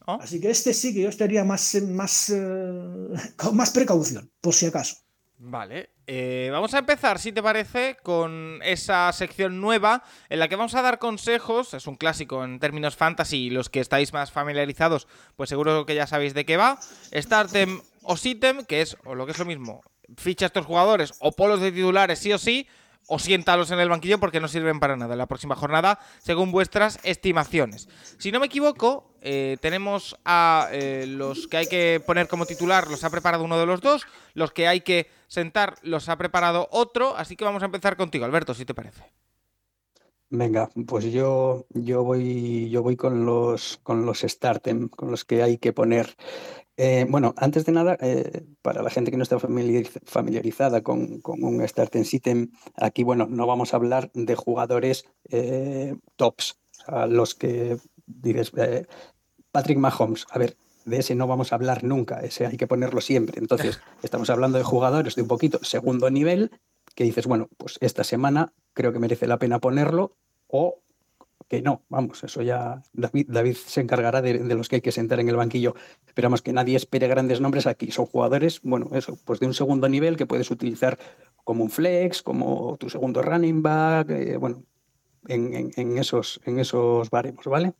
Oh. 0.05 0.17
Así 0.21 0.39
que 0.39 0.49
este 0.49 0.73
sí 0.73 0.93
que 0.93 1.01
yo 1.01 1.09
estaría 1.09 1.43
más, 1.43 1.75
más, 1.83 2.29
eh, 2.29 2.39
con 3.37 3.55
más 3.55 3.71
precaución, 3.71 4.31
por 4.41 4.53
si 4.53 4.65
acaso. 4.65 4.97
Vale, 5.41 5.91
eh, 6.05 6.49
vamos 6.51 6.73
a 6.73 6.79
empezar, 6.79 7.17
si 7.17 7.31
te 7.31 7.41
parece, 7.41 7.95
con 8.03 8.59
esa 8.61 9.09
sección 9.13 9.61
nueva 9.61 10.03
en 10.27 10.39
la 10.39 10.49
que 10.49 10.57
vamos 10.57 10.75
a 10.75 10.81
dar 10.81 10.99
consejos. 10.99 11.73
Es 11.73 11.87
un 11.87 11.95
clásico 11.95 12.43
en 12.43 12.59
términos 12.59 12.97
fantasy 12.97 13.49
los 13.49 13.69
que 13.69 13.79
estáis 13.79 14.11
más 14.11 14.31
familiarizados, 14.31 15.07
pues 15.37 15.49
seguro 15.49 15.85
que 15.85 15.95
ya 15.95 16.07
sabéis 16.07 16.33
de 16.33 16.45
qué 16.45 16.57
va. 16.57 16.77
Startem 17.13 17.79
o 18.01 18.17
Sitem, 18.17 18.65
que 18.65 18.81
es, 18.81 18.97
o 19.05 19.15
lo 19.15 19.25
que 19.25 19.31
es 19.31 19.39
lo 19.39 19.45
mismo, 19.45 19.81
ficha 20.17 20.45
a 20.45 20.47
estos 20.47 20.65
jugadores 20.65 21.13
o 21.19 21.31
polos 21.31 21.61
de 21.61 21.71
titulares 21.71 22.19
sí 22.19 22.33
o 22.33 22.37
sí, 22.37 22.67
o 23.09 23.19
siéntalos 23.19 23.71
en 23.71 23.79
el 23.79 23.89
banquillo 23.89 24.19
porque 24.19 24.39
no 24.39 24.47
sirven 24.47 24.79
para 24.79 24.95
nada 24.95 25.15
la 25.15 25.25
próxima 25.25 25.55
jornada, 25.55 25.99
según 26.19 26.51
vuestras 26.51 26.99
estimaciones. 27.03 27.89
Si 28.17 28.31
no 28.31 28.39
me 28.39 28.45
equivoco, 28.45 29.11
eh, 29.21 29.57
tenemos 29.59 30.15
a 30.23 30.69
eh, 30.71 31.05
los 31.07 31.47
que 31.47 31.57
hay 31.57 31.67
que 31.67 32.01
poner 32.05 32.27
como 32.27 32.45
titular, 32.45 32.87
los 32.87 33.03
ha 33.03 33.09
preparado 33.09 33.43
uno 33.43 33.57
de 33.59 33.65
los 33.65 33.81
dos, 33.81 34.05
los 34.33 34.51
que 34.51 34.67
hay 34.67 34.81
que 34.81 35.07
sentar, 35.27 35.75
los 35.81 36.07
ha 36.07 36.17
preparado 36.17 36.69
otro, 36.71 37.17
así 37.17 37.35
que 37.35 37.45
vamos 37.45 37.63
a 37.63 37.65
empezar 37.65 37.97
contigo, 37.97 38.25
Alberto, 38.25 38.53
si 38.53 38.63
te 38.63 38.73
parece. 38.73 39.03
Venga, 40.31 40.69
pues 40.85 41.11
yo, 41.11 41.65
yo 41.71 42.03
voy, 42.03 42.69
yo 42.69 42.83
voy 42.83 42.95
con 42.95 43.25
los 43.25 43.79
con 43.81 44.05
los 44.05 44.19
startem, 44.19 44.87
con 44.87 45.09
los 45.09 45.25
que 45.25 45.41
hay 45.41 45.57
que 45.57 45.73
poner. 45.73 46.15
Eh, 46.81 47.05
bueno, 47.09 47.33
antes 47.35 47.65
de 47.65 47.73
nada, 47.73 47.97
eh, 47.99 48.45
para 48.61 48.81
la 48.81 48.89
gente 48.89 49.11
que 49.11 49.17
no 49.17 49.23
está 49.23 49.37
familiariz- 49.37 49.99
familiarizada 50.05 50.81
con, 50.81 51.19
con 51.19 51.43
un 51.43 51.67
startem 51.67 52.05
system, 52.05 52.51
aquí, 52.77 53.03
bueno, 53.03 53.27
no 53.29 53.45
vamos 53.45 53.73
a 53.73 53.77
hablar 53.77 54.09
de 54.13 54.33
jugadores 54.35 55.03
eh, 55.29 55.97
tops, 56.15 56.57
sea, 56.71 57.05
los 57.05 57.35
que 57.35 57.77
dices, 58.07 58.53
Patrick 59.51 59.77
Mahomes, 59.77 60.25
a 60.31 60.39
ver, 60.39 60.55
de 60.85 60.99
ese 60.99 61.15
no 61.15 61.27
vamos 61.27 61.51
a 61.51 61.55
hablar 61.55 61.83
nunca, 61.83 62.21
ese 62.21 62.45
hay 62.45 62.55
que 62.55 62.65
ponerlo 62.65 63.01
siempre. 63.01 63.39
Entonces, 63.39 63.81
estamos 64.01 64.29
hablando 64.29 64.57
de 64.57 64.63
jugadores 64.63 65.15
de 65.15 65.21
un 65.23 65.27
poquito 65.27 65.59
segundo 65.61 66.09
nivel, 66.09 66.49
que 66.95 67.03
dices, 67.03 67.27
bueno, 67.27 67.49
pues 67.57 67.77
esta 67.81 68.05
semana 68.05 68.53
creo 68.73 68.93
que 68.93 68.99
merece 68.99 69.27
la 69.27 69.37
pena 69.37 69.59
ponerlo, 69.59 70.15
o 70.47 70.79
que 71.49 71.61
no, 71.61 71.81
vamos, 71.89 72.23
eso 72.23 72.41
ya 72.41 72.81
David, 72.93 73.25
David 73.29 73.55
se 73.55 73.81
encargará 73.81 74.21
de, 74.21 74.37
de 74.37 74.55
los 74.55 74.69
que 74.69 74.75
hay 74.77 74.81
que 74.81 74.91
sentar 74.93 75.19
en 75.19 75.27
el 75.29 75.35
banquillo. 75.35 75.73
Esperamos 76.07 76.41
que 76.41 76.53
nadie 76.53 76.77
espere 76.77 77.07
grandes 77.07 77.41
nombres 77.41 77.67
aquí. 77.67 77.91
Son 77.91 78.05
jugadores, 78.05 78.61
bueno, 78.63 78.89
eso, 78.93 79.17
pues 79.25 79.39
de 79.41 79.47
un 79.47 79.53
segundo 79.53 79.89
nivel 79.89 80.15
que 80.15 80.27
puedes 80.27 80.51
utilizar 80.51 80.97
como 81.43 81.63
un 81.63 81.69
flex, 81.71 82.21
como 82.21 82.77
tu 82.77 82.89
segundo 82.89 83.21
running 83.23 83.61
back, 83.63 84.11
eh, 84.11 84.37
bueno, 84.37 84.63
en, 85.27 85.53
en- 85.55 85.71
en 85.75 85.97
esos, 85.97 86.39
en 86.45 86.59
esos 86.59 87.09
baremos, 87.09 87.45
¿vale? 87.45 87.73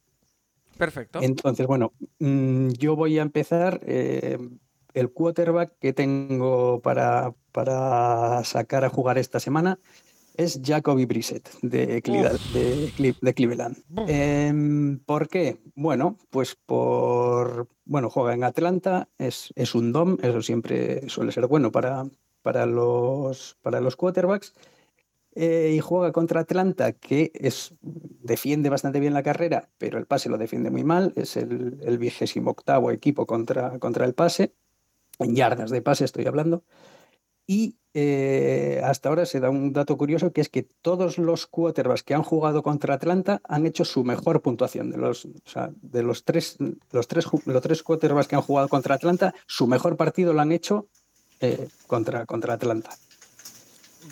Perfecto. 0.78 1.20
Entonces, 1.22 1.68
bueno, 1.68 1.94
mm, 2.20 2.70
yo 2.70 2.96
voy 2.96 3.20
a 3.20 3.22
empezar. 3.22 3.80
eh, 3.86 4.38
el 4.96 5.12
quarterback 5.12 5.78
que 5.80 5.94
tengo 5.94 6.82
para, 6.82 7.36
para 7.52 8.44
sacar 8.44 8.84
a 8.84 8.90
jugar 8.90 9.20
esta 9.20 9.40
semana 9.40 9.78
es 10.40 10.62
Jacoby 10.64 11.06
Brissett 11.06 11.50
de, 11.62 12.02
Cleveland- 12.02 12.40
de, 12.54 13.16
de 13.22 13.34
Cleveland. 13.34 13.78
Em, 14.08 15.00
¿Por 15.00 15.28
qué? 15.28 15.58
Bueno, 15.76 16.18
pues 16.30 16.56
por. 16.56 17.68
Bueno, 17.86 18.10
juega 18.10 18.34
en 18.34 18.44
Atlanta, 18.44 19.10
es, 19.18 19.52
es 19.56 19.76
un 19.76 19.92
DOM, 19.92 20.18
eso 20.22 20.42
siempre 20.42 21.08
suele 21.10 21.32
ser 21.32 21.48
bueno 21.48 21.72
para, 21.72 22.06
para, 22.42 22.66
los, 22.66 23.58
para 23.62 23.82
los 23.82 23.96
quarterbacks. 23.96 24.54
Eh, 25.36 25.74
y 25.76 25.80
juega 25.80 26.12
contra 26.12 26.42
Atlanta, 26.42 26.94
que 26.94 27.32
es, 27.36 27.76
defiende 27.82 28.70
bastante 28.70 29.00
bien 29.00 29.14
la 29.14 29.24
carrera, 29.24 29.70
pero 29.78 29.98
el 30.00 30.06
pase 30.06 30.28
lo 30.30 30.38
defiende 30.38 30.72
muy 30.72 30.84
mal. 30.84 31.14
Es 31.16 31.38
el, 31.38 31.78
el 31.84 31.98
vigésimo 31.98 32.52
octavo 32.52 32.92
equipo 32.92 33.26
contra, 33.26 33.78
contra 33.80 34.06
el 34.06 34.14
pase. 34.14 34.54
En 35.20 35.36
yardas 35.36 35.70
de 35.70 35.82
pase 35.82 36.06
estoy 36.06 36.26
hablando. 36.26 36.64
Y 37.50 37.80
eh, 37.96 38.80
hasta 38.84 39.10
ahora 39.10 39.26
se 39.26 39.40
da 39.40 39.50
un 39.50 39.74
dato 39.74 39.98
curioso 39.98 40.32
que 40.32 40.42
es 40.42 40.50
que 40.50 40.62
todos 40.62 41.18
los 41.18 41.48
quarterbacks 41.48 42.04
que 42.04 42.14
han 42.14 42.22
jugado 42.22 42.62
contra 42.62 42.94
Atlanta 42.94 43.42
han 43.44 43.66
hecho 43.66 43.86
su 43.86 44.04
mejor 44.04 44.44
puntuación. 44.44 44.92
De 44.92 44.98
los, 44.98 45.28
de 45.82 46.04
los 46.04 46.26
tres, 46.26 46.58
los 46.92 47.08
tres, 47.08 47.26
los 47.46 47.62
tres 47.64 47.82
quarterbacks 47.82 48.28
que 48.28 48.36
han 48.36 48.44
jugado 48.44 48.70
contra 48.70 48.94
Atlanta, 48.94 49.34
su 49.48 49.66
mejor 49.66 49.98
partido 49.98 50.32
lo 50.32 50.42
han 50.42 50.52
hecho 50.52 50.90
eh, 51.40 51.70
contra, 51.88 52.28
contra 52.28 52.54
Atlanta. 52.54 52.92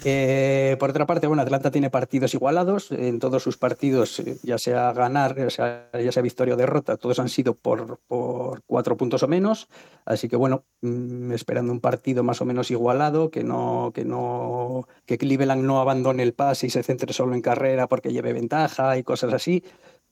Eh, 0.03 0.75
por 0.79 0.89
otra 0.89 1.05
parte, 1.05 1.27
bueno, 1.27 1.41
Atlanta 1.41 1.71
tiene 1.71 1.89
partidos 1.89 2.33
igualados. 2.33 2.91
En 2.91 3.19
todos 3.19 3.43
sus 3.43 3.57
partidos, 3.57 4.19
eh, 4.19 4.37
ya 4.43 4.57
sea 4.57 4.93
ganar, 4.93 5.35
ya 5.37 5.49
sea, 5.49 5.89
ya 5.93 6.11
sea 6.11 6.23
victoria 6.23 6.53
o 6.53 6.57
derrota, 6.57 6.97
todos 6.97 7.19
han 7.19 7.29
sido 7.29 7.55
por, 7.55 7.99
por 8.07 8.63
cuatro 8.65 8.97
puntos 8.97 9.23
o 9.23 9.27
menos. 9.27 9.67
Así 10.05 10.27
que 10.27 10.35
bueno, 10.35 10.65
mm, 10.81 11.31
esperando 11.31 11.71
un 11.71 11.79
partido 11.79 12.23
más 12.23 12.41
o 12.41 12.45
menos 12.45 12.71
igualado, 12.71 13.31
que 13.31 13.43
no, 13.43 13.91
que 13.93 14.05
no, 14.05 14.87
que 15.05 15.17
Cleveland 15.17 15.63
no 15.63 15.79
abandone 15.79 16.23
el 16.23 16.33
pase 16.33 16.67
y 16.67 16.69
se 16.69 16.83
centre 16.83 17.13
solo 17.13 17.33
en 17.35 17.41
carrera 17.41 17.87
porque 17.87 18.11
lleve 18.11 18.33
ventaja 18.33 18.97
y 18.97 19.03
cosas 19.03 19.33
así. 19.33 19.63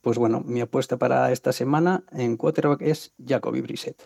Pues 0.02 0.18
bueno, 0.18 0.42
mi 0.46 0.62
apuesta 0.62 0.98
para 0.98 1.32
esta 1.32 1.52
semana 1.52 2.04
en 2.12 2.38
quarterback 2.38 2.82
es 2.82 3.14
Jacoby 3.26 3.62
Brissett. 3.62 4.04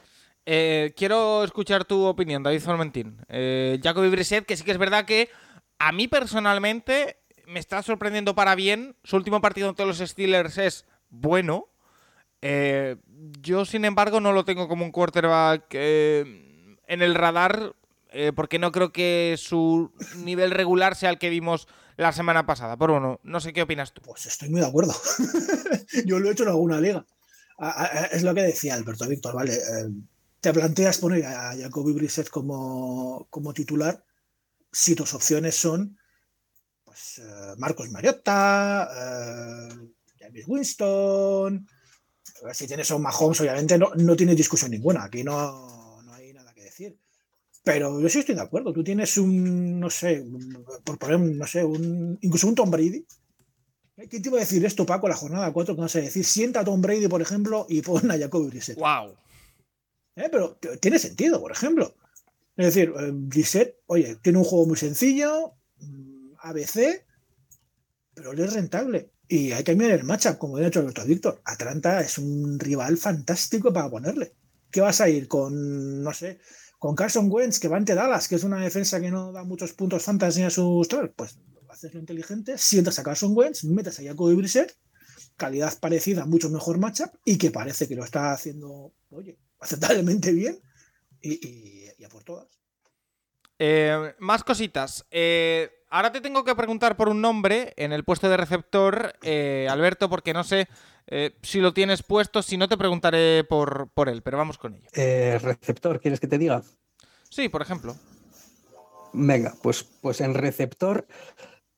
Eh, 0.52 0.94
quiero 0.96 1.44
escuchar 1.44 1.86
tu 1.86 2.06
opinión, 2.06 2.42
David 2.42 2.62
Formentín. 2.62 3.18
Eh, 3.28 3.80
Jacoby 3.84 4.10
Brissett, 4.10 4.46
que 4.46 4.58
sí 4.58 4.64
que 4.64 4.72
es 4.72 4.78
verdad 4.78 5.06
que 5.06 5.30
a 5.80 5.92
mí 5.94 6.08
personalmente 6.08 7.18
me 7.48 7.60
está 7.60 7.82
sorprendiendo 7.82 8.36
para 8.36 8.56
bien. 8.56 8.96
Su 9.04 9.16
último 9.16 9.42
partido 9.42 9.70
ante 9.70 9.86
los 9.86 9.98
Steelers 9.98 10.58
es 10.58 10.86
bueno. 11.10 11.70
Eh, 12.42 12.98
yo, 13.42 13.66
sin 13.66 13.86
embargo, 13.86 14.20
no 14.20 14.32
lo 14.32 14.46
tengo 14.46 14.68
como 14.68 14.86
un 14.86 14.92
quarterback 14.92 15.66
eh, 15.72 16.78
en 16.88 17.02
el 17.02 17.16
radar 17.16 17.76
eh, 18.12 18.32
porque 18.36 18.60
no 18.60 18.72
creo 18.72 18.92
que 18.92 19.36
su 19.38 19.92
nivel 20.18 20.52
regular 20.52 20.96
sea 20.96 21.10
el 21.10 21.18
que 21.18 21.30
vimos 21.30 21.68
la 21.98 22.12
semana 22.12 22.46
pasada. 22.46 22.78
Pero 22.78 22.94
bueno, 22.94 23.20
no 23.24 23.40
sé 23.40 23.54
qué 23.54 23.62
opinas 23.62 23.94
tú. 23.94 24.02
Pues 24.02 24.26
estoy 24.26 24.50
muy 24.50 24.62
de 24.62 24.68
acuerdo. 24.68 24.94
Yo 26.06 26.20
lo 26.20 26.30
he 26.30 26.34
hecho 26.34 26.44
en 26.44 26.50
alguna 26.50 26.80
liga. 26.80 27.06
Es 28.12 28.24
lo 28.24 28.34
que 28.34 28.42
decía 28.42 28.76
Alberto 28.76 29.08
Víctor, 29.08 29.36
¿vale? 29.36 29.58
Te 30.40 30.54
planteas 30.54 30.98
poner 31.00 31.26
a 31.26 31.54
Jacoby 31.58 31.92
Brissett 31.92 32.30
como, 32.30 33.28
como 33.30 33.54
titular 33.54 34.02
si 34.72 34.96
tus 34.96 35.14
opciones 35.14 35.56
son 35.56 35.98
pues, 36.84 37.20
eh, 37.20 37.54
Marcos 37.58 37.90
Mariota, 37.90 38.90
eh, 38.96 39.76
James 40.20 40.44
Winston. 40.48 41.68
eh, 42.48 42.54
Si 42.54 42.68
tienes 42.68 42.90
a 42.92 42.96
un 42.96 43.02
Mahomes, 43.04 43.40
obviamente 43.42 43.78
no, 43.78 43.92
no 43.96 44.16
tienes 44.16 44.36
discusión 44.38 44.72
ninguna. 44.72 45.04
Aquí 45.06 45.24
no, 45.24 46.02
no 46.04 46.14
hay 46.14 46.34
nada 46.34 46.54
que 46.54 46.64
decir. 46.64 46.98
Pero 47.64 48.00
yo 48.00 48.10
sí 48.10 48.20
estoy 48.20 48.36
de 48.36 48.42
acuerdo. 48.42 48.72
Tú 48.74 48.84
tienes 48.84 49.18
un, 49.18 49.80
no 49.80 49.90
sé, 49.90 50.22
un- 50.22 50.66
por 50.84 50.98
poner, 50.98 51.20
no 51.20 51.46
sé, 51.46 51.64
un, 51.64 52.18
incluso 52.22 52.48
un 52.48 52.56
Tom 52.56 52.72
Brady. 52.72 53.06
¿Quién 54.10 54.22
te 54.22 54.30
iba 54.30 54.38
a 54.38 54.42
decir 54.42 54.64
esto, 54.66 54.86
Paco, 54.86 55.10
la 55.10 55.16
jornada 55.16 55.52
4? 55.52 55.76
Que 55.76 55.82
no 55.82 55.90
sé 55.90 56.02
decir, 56.02 56.24
sienta 56.24 56.62
a 56.62 56.64
Tom 56.64 56.82
Brady, 56.82 57.08
por 57.10 57.22
ejemplo, 57.22 57.66
y 57.68 57.82
pon 57.82 58.10
a 58.10 58.18
Jacoby 58.18 58.48
Brissett. 58.48 58.78
¡Wow! 58.80 59.14
¿Eh? 60.16 60.30
Pero 60.32 60.58
tiene 60.80 60.98
sentido, 61.00 61.40
por 61.42 61.52
ejemplo. 61.52 61.94
Es 62.58 62.66
decir, 62.66 62.94
eh, 63.00 63.12
Brissett, 63.14 63.78
oye, 63.86 64.18
tiene 64.22 64.40
un 64.40 64.44
juego 64.44 64.66
muy 64.68 64.78
sencillo, 64.78 65.54
mm, 65.80 66.34
ABC, 66.42 67.06
pero 68.14 68.32
él 68.34 68.40
es 68.40 68.54
rentable. 68.54 69.12
Y 69.28 69.52
hay 69.52 69.64
que 69.64 69.76
mirar 69.76 70.00
el 70.00 70.06
matchup, 70.06 70.38
como 70.38 70.58
ha 70.58 70.62
dicho 70.62 70.80
Alberto 70.80 71.06
Víctor. 71.06 71.42
Atlanta 71.46 72.02
es 72.02 72.18
un 72.18 72.60
rival 72.60 72.98
fantástico 72.98 73.72
para 73.72 73.90
ponerle. 73.90 74.34
¿Qué 74.72 74.82
vas 74.82 75.02
a 75.02 75.10
ir 75.10 75.28
con, 75.28 76.04
no 76.04 76.14
sé, 76.14 76.40
con 76.80 76.96
Carson 76.96 77.28
Wentz, 77.32 77.60
que 77.60 77.68
va 77.68 77.78
ante 77.78 77.96
Dallas, 77.96 78.28
que 78.28 78.36
es 78.36 78.44
una 78.44 78.60
defensa 78.60 79.00
que 79.00 79.12
no 79.12 79.32
da 79.32 79.44
muchos 79.44 79.74
puntos 79.74 80.04
fantasy 80.04 80.44
a 80.44 80.50
sus 80.50 80.88
tal? 80.88 81.12
Pues 81.12 81.38
haces 81.70 81.94
lo 81.94 82.00
inteligente, 82.00 82.58
sientas 82.58 82.98
a 83.00 83.04
Carson 83.04 83.32
Wentz, 83.36 83.64
metes 83.64 84.00
a 84.00 84.04
Jacoby 84.04 84.36
Brissett, 84.36 84.76
calidad 85.38 85.78
parecida, 85.80 86.26
mucho 86.26 86.50
mejor 86.50 86.80
matchup, 86.80 87.12
y 87.24 87.38
que 87.38 87.52
parece 87.52 87.88
que 87.88 87.96
lo 87.96 88.04
está 88.04 88.34
haciendo, 88.34 88.94
oye, 89.12 89.38
aceptablemente 89.60 90.32
bien, 90.34 90.60
y- 91.22 91.40
y 92.00 92.06
a 92.06 92.10
por 92.10 92.24
todas. 92.24 92.48
Eh, 93.60 94.16
más 94.20 94.44
cositas. 94.44 95.06
Eh, 95.12 95.70
ahora 95.90 96.12
te 96.12 96.22
tengo 96.22 96.44
que 96.44 96.56
preguntar 96.56 96.96
por 96.96 97.10
un 97.10 97.22
nombre 97.22 97.74
en 97.76 97.92
el 97.92 98.06
puesto 98.06 98.30
de 98.30 98.38
receptor, 98.38 99.14
eh, 99.22 99.68
Alberto, 99.70 100.10
porque 100.10 100.34
no 100.34 100.44
sé 100.44 100.70
eh, 101.08 101.36
si 101.42 101.60
lo 101.60 101.74
tienes 101.74 102.02
puesto. 102.02 102.42
Si 102.42 102.58
no, 102.58 102.70
te 102.70 102.78
preguntaré 102.78 103.44
por, 103.44 103.90
por 103.94 104.08
él, 104.08 104.22
pero 104.22 104.38
vamos 104.38 104.58
con 104.58 104.76
ello. 104.76 104.88
Eh, 104.94 105.38
receptor, 105.42 106.00
¿quieres 106.00 106.20
que 106.22 106.28
te 106.28 106.38
diga? 106.38 106.64
Sí, 107.30 107.50
por 107.50 107.62
ejemplo. 107.62 107.96
Venga, 109.12 109.56
pues, 109.62 109.84
pues 110.02 110.22
en 110.22 110.36
receptor, 110.36 111.08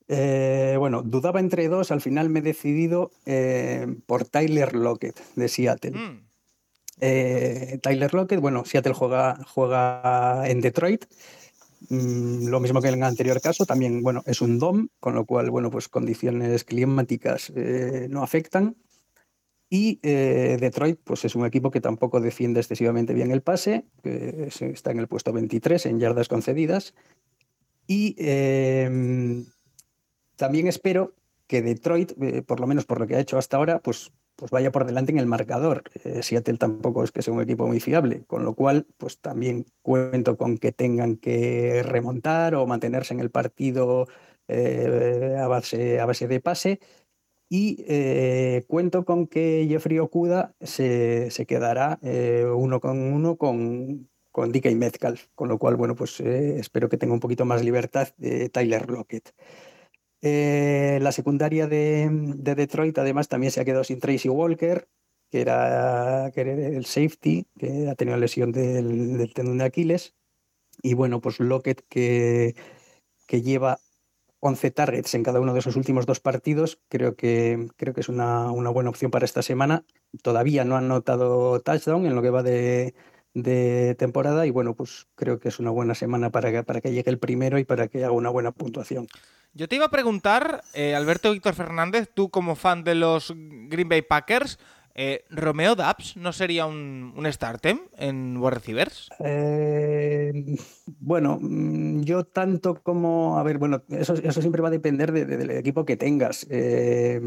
eh, 0.07 0.75
bueno, 0.77 1.01
dudaba 1.01 1.39
entre 1.39 1.67
dos, 1.69 1.91
al 1.91 2.01
final 2.01 2.29
me 2.29 2.39
he 2.39 2.43
decidido 2.43 3.11
eh, 3.25 3.87
por 4.05 4.25
Tyler 4.25 4.75
Lockett 4.75 5.19
de 5.35 5.47
Seattle. 5.47 5.91
Mm, 5.91 6.27
Eh, 7.03 7.79
Tyler 7.81 8.13
Lockett, 8.13 8.39
bueno, 8.39 8.63
Seattle 8.63 8.93
juega, 8.93 9.43
juega 9.47 10.47
en 10.47 10.61
Detroit. 10.61 11.05
Mm, 11.89 12.47
lo 12.47 12.59
mismo 12.59 12.79
que 12.79 12.89
en 12.89 12.93
el 12.93 13.03
anterior 13.03 13.41
caso, 13.41 13.65
también, 13.65 14.03
bueno, 14.03 14.21
es 14.27 14.39
un 14.39 14.59
DOM, 14.59 14.87
con 14.99 15.15
lo 15.15 15.25
cual, 15.25 15.49
bueno, 15.49 15.71
pues 15.71 15.89
condiciones 15.89 16.63
climáticas 16.63 17.51
eh, 17.55 18.07
no 18.09 18.21
afectan. 18.21 18.77
Y 19.67 19.99
eh, 20.03 20.57
Detroit, 20.59 20.99
pues 21.03 21.25
es 21.25 21.33
un 21.35 21.45
equipo 21.45 21.71
que 21.71 21.81
tampoco 21.81 22.19
defiende 22.21 22.59
excesivamente 22.59 23.13
bien 23.13 23.31
el 23.31 23.41
pase, 23.41 23.85
está 24.03 24.91
en 24.91 24.99
el 24.99 25.07
puesto 25.07 25.33
23 25.33 25.85
en 25.87 25.99
yardas 25.99 26.27
concedidas. 26.27 26.93
Y 27.87 28.15
em, 28.19 29.45
también 30.35 30.67
espero 30.67 31.15
que 31.47 31.61
Detroit, 31.61 32.13
por 32.45 32.59
lo 32.59 32.67
menos 32.67 32.85
por 32.85 32.99
lo 32.99 33.07
que 33.07 33.15
ha 33.15 33.19
hecho 33.19 33.37
hasta 33.37 33.57
ahora, 33.57 33.79
pues, 33.79 34.11
pues 34.41 34.51
vaya 34.51 34.71
por 34.73 34.85
delante 34.85 35.11
en 35.13 35.19
el 35.19 35.27
marcador. 35.27 35.83
Eh, 36.03 36.23
Seattle 36.23 36.57
tampoco 36.57 37.03
es 37.03 37.11
que 37.11 37.21
sea 37.21 37.33
un 37.33 37.41
equipo 37.41 37.67
muy 37.67 37.79
fiable, 37.79 38.23
con 38.25 38.43
lo 38.43 38.55
cual, 38.55 38.87
pues 38.97 39.19
también 39.19 39.65
cuento 39.81 40.35
con 40.35 40.57
que 40.57 40.71
tengan 40.73 41.15
que 41.15 41.83
remontar 41.83 42.55
o 42.55 42.65
mantenerse 42.65 43.13
en 43.13 43.19
el 43.21 43.29
partido 43.29 44.07
a, 44.49 45.47
base, 45.47 46.01
a 46.01 46.05
base 46.05 46.27
de 46.27 46.39
pase 46.41 46.79
y 47.53 47.83
eh, 47.85 48.63
cuento 48.65 49.03
con 49.03 49.27
que 49.27 49.67
Jeffrey 49.69 49.99
Okuda 49.99 50.55
se, 50.61 51.29
quedará 51.45 51.99
eh, 52.01 52.45
uno 52.49 52.79
con 52.79 52.97
uno 52.97 53.35
con, 53.35 54.09
con 54.31 54.53
DK 54.53 54.73
Metcalf, 54.73 55.27
con 55.35 55.49
lo 55.49 55.59
cual, 55.59 55.75
bueno, 55.75 55.93
pues 55.93 56.21
eh, 56.21 56.59
espero 56.59 56.87
que 56.87 56.95
tenga 56.95 57.13
un 57.13 57.19
poquito 57.19 57.43
más 57.43 57.61
libertad 57.61 58.07
de 58.15 58.47
Tyler 58.47 58.89
Lockett. 58.89 59.33
La 60.21 61.11
secundaria 61.11 61.67
de, 61.67 62.09
Detroit, 62.37 62.97
además, 62.97 63.27
también 63.27 63.51
se 63.51 63.61
ha 63.61 63.65
quedado 63.65 63.83
sin 63.83 63.99
Tracy 63.99 64.29
Walker, 64.29 64.87
que 65.29 65.41
era, 65.41 66.31
que 66.33 66.41
el 66.41 66.85
safety, 66.85 67.47
que 67.57 67.89
ha 67.89 67.95
tenido 67.95 68.17
lesión 68.17 68.51
del, 68.51 69.31
tendón 69.33 69.59
de 69.59 69.65
Aquiles. 69.65 70.15
Y 70.83 70.93
bueno, 70.93 71.21
pues 71.21 71.39
Lockett, 71.39 71.83
que, 71.89 72.55
que 73.27 73.41
lleva 73.41 73.79
11 74.41 74.71
targets 74.71 75.13
en 75.13 75.23
cada 75.23 75.39
uno 75.39 75.53
de 75.53 75.59
esos 75.59 75.75
últimos 75.75 76.05
dos 76.05 76.19
partidos. 76.19 76.81
Creo 76.89 77.15
que, 77.15 77.67
creo 77.77 77.93
que 77.93 78.01
es 78.01 78.09
una, 78.09 78.49
buena 78.49 78.89
opción 78.89 79.11
para 79.11 79.25
esta 79.25 79.41
semana. 79.43 79.85
Todavía 80.23 80.65
no 80.65 80.75
han 80.75 80.87
notado 80.87 81.61
touchdown 81.61 82.05
en 82.05 82.15
lo 82.15 82.21
que 82.21 82.31
va 82.31 82.43
de, 82.43 82.95
temporada 83.33 84.45
y 84.45 84.49
bueno, 84.49 84.75
pues 84.75 85.07
creo 85.15 85.39
que 85.39 85.49
es 85.49 85.59
una 85.59 85.71
buena 85.71 85.95
semana 85.95 86.31
para 86.31 86.51
que, 86.51 86.63
para 86.63 86.81
que 86.81 86.91
llegue 86.91 87.09
el 87.09 87.19
primero 87.19 87.59
y 87.59 87.63
para 87.63 87.87
que 87.87 88.03
haga 88.03 88.11
una 88.11 88.29
buena 88.29 88.51
puntuación. 88.51 89.07
Yo 89.53 89.67
te 89.67 89.75
iba 89.75 89.85
a 89.85 89.91
preguntar, 89.91 90.63
eh, 90.73 90.95
Alberto 90.95 91.31
Víctor 91.31 91.53
Fernández, 91.53 92.09
tú 92.13 92.29
como 92.29 92.55
fan 92.55 92.83
de 92.83 92.95
los 92.95 93.33
Green 93.35 93.89
Bay 93.89 94.01
Packers, 94.01 94.57
eh, 94.93 95.23
¿Romeo 95.29 95.75
Dubs 95.75 96.17
no 96.17 96.33
sería 96.33 96.65
un, 96.65 97.13
un 97.15 97.31
startem 97.31 97.79
en 97.97 98.37
wide 98.37 98.51
receivers? 98.51 99.09
Eh, 99.19 100.57
bueno, 100.99 101.37
mm, 101.41 102.01
yo 102.01 102.25
tanto 102.25 102.81
como. 102.81 103.39
A 103.39 103.43
ver, 103.43 103.57
bueno, 103.57 103.83
eso, 103.89 104.13
eso 104.15 104.41
siempre 104.41 104.61
va 104.61 104.67
a 104.67 104.71
depender 104.71 105.11
del 105.11 105.51
equipo 105.51 105.85
que 105.85 105.97
tengas. 105.97 106.45
Eh, 106.49 107.21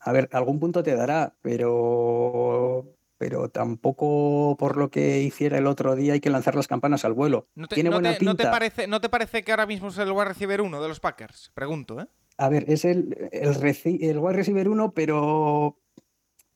a 0.00 0.12
ver, 0.12 0.28
algún 0.32 0.58
punto 0.58 0.82
te 0.82 0.94
dará, 0.94 1.34
pero 1.42 2.86
pero 3.22 3.48
tampoco 3.50 4.56
por 4.58 4.76
lo 4.76 4.90
que 4.90 5.22
hiciera 5.22 5.56
el 5.56 5.68
otro 5.68 5.94
día 5.94 6.14
hay 6.14 6.20
que 6.20 6.28
lanzar 6.28 6.56
las 6.56 6.66
campanas 6.66 7.04
al 7.04 7.12
vuelo. 7.12 7.46
¿No 7.54 7.68
te, 7.68 7.80
¿no 7.84 8.34
te, 8.34 8.48
parece, 8.48 8.88
¿No 8.88 9.00
te 9.00 9.08
parece 9.08 9.44
que 9.44 9.52
ahora 9.52 9.64
mismo 9.64 9.90
es 9.90 9.98
el 9.98 10.10
wide 10.10 10.24
receiver 10.24 10.60
uno 10.60 10.82
de 10.82 10.88
los 10.88 10.98
Packers? 10.98 11.52
Pregunto, 11.54 12.00
¿eh? 12.00 12.08
A 12.36 12.48
ver, 12.48 12.64
es 12.66 12.84
el, 12.84 13.16
el, 13.30 13.76
el 14.00 14.18
wide 14.18 14.32
receiver 14.32 14.68
uno, 14.68 14.90
pero 14.90 15.78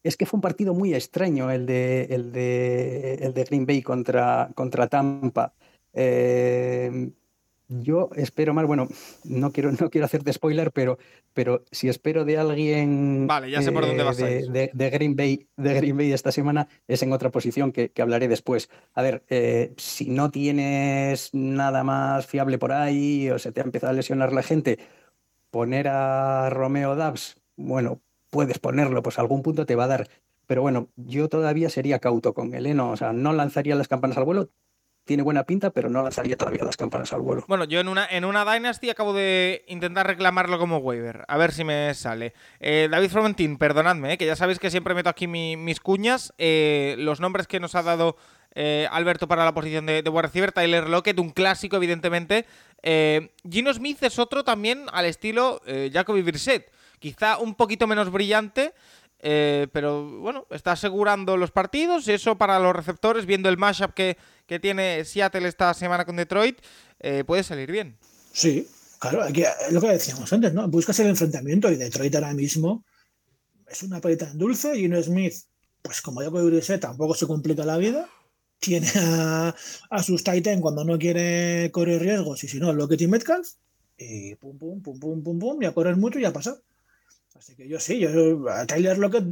es 0.02 0.16
que 0.16 0.26
fue 0.26 0.38
un 0.38 0.40
partido 0.40 0.74
muy 0.74 0.92
extraño 0.92 1.52
el 1.52 1.66
de, 1.66 2.08
el 2.10 2.32
de, 2.32 3.14
el 3.14 3.32
de 3.32 3.44
Green 3.44 3.64
Bay 3.64 3.80
contra, 3.80 4.50
contra 4.56 4.88
Tampa. 4.88 5.54
Eh, 5.92 7.12
yo 7.68 8.10
espero 8.14 8.54
más, 8.54 8.66
bueno, 8.66 8.88
no 9.24 9.52
quiero, 9.52 9.72
no 9.72 9.90
quiero 9.90 10.04
hacerte 10.04 10.32
spoiler, 10.32 10.72
pero, 10.72 10.98
pero 11.34 11.64
si 11.70 11.88
espero 11.88 12.24
de 12.24 12.38
alguien 12.38 13.26
vale, 13.26 13.50
ya 13.50 13.62
sé 13.62 13.72
por 13.72 13.86
dónde 13.86 14.02
vas 14.02 14.16
de, 14.16 14.70
de, 14.72 14.90
Green 14.90 15.16
Bay, 15.16 15.48
de 15.56 15.74
Green 15.74 15.96
Bay 15.96 16.12
esta 16.12 16.32
semana, 16.32 16.68
es 16.86 17.02
en 17.02 17.12
otra 17.12 17.30
posición 17.30 17.72
que, 17.72 17.90
hablaré 17.98 18.28
después. 18.28 18.70
A 18.94 19.02
ver, 19.02 19.24
eh, 19.28 19.74
si 19.76 20.10
no 20.10 20.30
tienes 20.30 21.30
nada 21.32 21.82
más 21.82 22.26
fiable 22.26 22.58
por 22.58 22.72
ahí 22.72 23.30
o 23.30 23.38
se 23.38 23.52
te 23.52 23.60
ha 23.60 23.64
empezado 23.64 23.90
a 23.90 23.96
lesionar 23.96 24.32
la 24.32 24.42
gente, 24.42 24.78
poner 25.50 25.88
a 25.88 26.50
Romeo 26.50 26.94
Dubs, 26.94 27.40
bueno, 27.56 28.00
puedes 28.30 28.58
ponerlo, 28.58 29.02
pues 29.02 29.18
algún 29.18 29.42
punto 29.42 29.66
te 29.66 29.74
va 29.74 29.84
a 29.84 29.88
dar. 29.88 30.08
Pero 30.46 30.62
bueno, 30.62 30.88
yo 30.94 31.28
todavía 31.28 31.68
sería 31.70 31.98
cauto 31.98 32.32
con 32.32 32.54
él, 32.54 32.66
¿eh? 32.66 32.74
no, 32.74 32.92
o 32.92 32.96
sea, 32.96 33.12
no 33.12 33.32
lanzaría 33.32 33.74
las 33.74 33.88
campanas 33.88 34.16
al 34.16 34.24
vuelo. 34.24 34.50
Tiene 35.06 35.22
buena 35.22 35.44
pinta, 35.44 35.70
pero 35.70 35.88
no 35.88 36.02
lanzaría 36.02 36.36
todavía 36.36 36.64
las 36.64 36.76
campanas 36.76 37.12
al 37.12 37.20
vuelo. 37.20 37.44
Bueno, 37.46 37.64
yo 37.64 37.78
en 37.78 37.86
una, 37.86 38.06
en 38.06 38.24
una 38.24 38.44
Dynasty 38.44 38.90
acabo 38.90 39.14
de 39.14 39.64
intentar 39.68 40.06
reclamarlo 40.06 40.58
como 40.58 40.78
waiver. 40.78 41.24
A 41.28 41.36
ver 41.36 41.52
si 41.52 41.62
me 41.62 41.94
sale. 41.94 42.34
Eh, 42.58 42.88
David 42.90 43.10
Fromentín, 43.10 43.56
perdonadme, 43.56 44.12
eh, 44.12 44.18
que 44.18 44.26
ya 44.26 44.34
sabéis 44.34 44.58
que 44.58 44.68
siempre 44.68 44.94
meto 44.94 45.08
aquí 45.08 45.28
mis 45.28 45.80
cuñas. 45.80 46.34
los 46.38 47.20
nombres 47.20 47.46
que 47.46 47.60
nos 47.60 47.76
ha 47.76 47.84
dado 47.84 48.16
Alberto 48.90 49.28
para 49.28 49.44
la 49.44 49.54
posición 49.54 49.86
de, 49.86 50.02
de 50.02 50.10
wide 50.10 50.22
receiver, 50.22 50.50
Tyler 50.50 50.88
Lockett, 50.88 51.18
un 51.20 51.30
clásico, 51.30 51.76
evidentemente. 51.76 52.44
Gino 53.48 53.72
Smith 53.72 54.02
es 54.02 54.18
otro 54.18 54.42
también 54.42 54.86
al 54.92 55.04
estilo 55.04 55.62
Jacoby 55.92 56.22
Brissett 56.22 56.70
quizá 56.98 57.38
un 57.38 57.54
poquito 57.54 57.86
menos 57.86 58.10
brillante, 58.10 58.74
eh, 59.20 59.66
pero 59.72 60.20
bueno, 60.20 60.46
está 60.50 60.72
asegurando 60.72 61.36
los 61.36 61.50
partidos. 61.50 62.08
Eso 62.08 62.36
para 62.36 62.58
los 62.58 62.74
receptores, 62.74 63.26
viendo 63.26 63.48
el 63.48 63.56
mashup 63.56 63.94
que, 63.94 64.16
que 64.46 64.60
tiene 64.60 65.04
Seattle 65.04 65.48
esta 65.48 65.72
semana 65.74 66.04
con 66.04 66.16
Detroit, 66.16 66.60
eh, 67.00 67.24
puede 67.24 67.42
salir 67.42 67.70
bien. 67.70 67.96
Sí, 68.32 68.68
claro, 68.98 69.22
aquí, 69.22 69.42
lo 69.70 69.80
que 69.80 69.88
decíamos 69.88 70.32
antes, 70.32 70.52
¿no? 70.52 70.68
Buscas 70.68 70.98
el 71.00 71.08
enfrentamiento 71.08 71.70
y 71.70 71.76
Detroit 71.76 72.14
ahora 72.14 72.34
mismo 72.34 72.84
es 73.68 73.82
una 73.82 74.00
paleta 74.00 74.30
en 74.30 74.38
dulce 74.38 74.78
y 74.78 74.88
no 74.88 75.02
Smith, 75.02 75.34
pues 75.82 76.00
como 76.00 76.20
puedo 76.30 76.50
decir, 76.50 76.78
tampoco 76.78 77.14
se 77.14 77.26
complica 77.26 77.64
la 77.64 77.76
vida. 77.78 78.08
Tiene 78.58 78.88
a, 78.96 79.54
a 79.90 80.02
sus 80.02 80.24
Titan 80.24 80.60
cuando 80.60 80.84
no 80.84 80.98
quiere 80.98 81.70
correr 81.72 82.00
riesgos 82.00 82.42
y 82.44 82.48
si 82.48 82.58
no, 82.58 82.72
lo 82.72 82.88
que 82.88 82.96
tiene 82.96 83.10
Metcalf 83.12 83.48
y 83.98 84.34
pum, 84.36 84.58
pum, 84.58 84.82
pum, 84.82 84.98
pum, 84.98 85.22
pum, 85.22 85.38
pum, 85.38 85.62
y 85.62 85.66
a 85.66 85.72
correr 85.72 85.96
mucho 85.96 86.18
y 86.18 86.24
a 86.24 86.32
pasar. 86.32 86.56
Así 87.38 87.54
que 87.54 87.68
yo 87.68 87.78
sí, 87.78 87.98
yo 87.98 88.48
a 88.48 88.66
Tyler 88.66 88.98
Lockett 88.98 89.24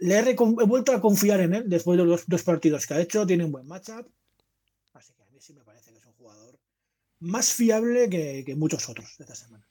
le 0.00 0.18
he, 0.18 0.34
vuelto 0.34 0.92
a 0.92 1.00
confiar 1.00 1.40
en 1.40 1.54
él 1.54 1.64
después 1.66 1.98
de 1.98 2.04
los 2.04 2.26
dos 2.26 2.42
partidos 2.42 2.86
que 2.86 2.94
ha 2.94 3.00
hecho, 3.00 3.26
tiene 3.26 3.44
un 3.44 3.52
buen 3.52 3.66
matchup. 3.66 4.06
Así 4.94 5.12
que 5.12 5.22
a 5.22 5.26
mí 5.26 5.38
sí 5.40 5.52
me 5.52 5.62
parece 5.62 5.92
que 5.92 5.98
es 5.98 6.06
un 6.06 6.14
jugador 6.14 6.58
más 7.20 7.52
fiable 7.52 8.08
que, 8.08 8.54
muchos 8.56 8.88
otros 8.88 9.16
de 9.18 9.24
esta 9.24 9.34
semana. 9.34 9.66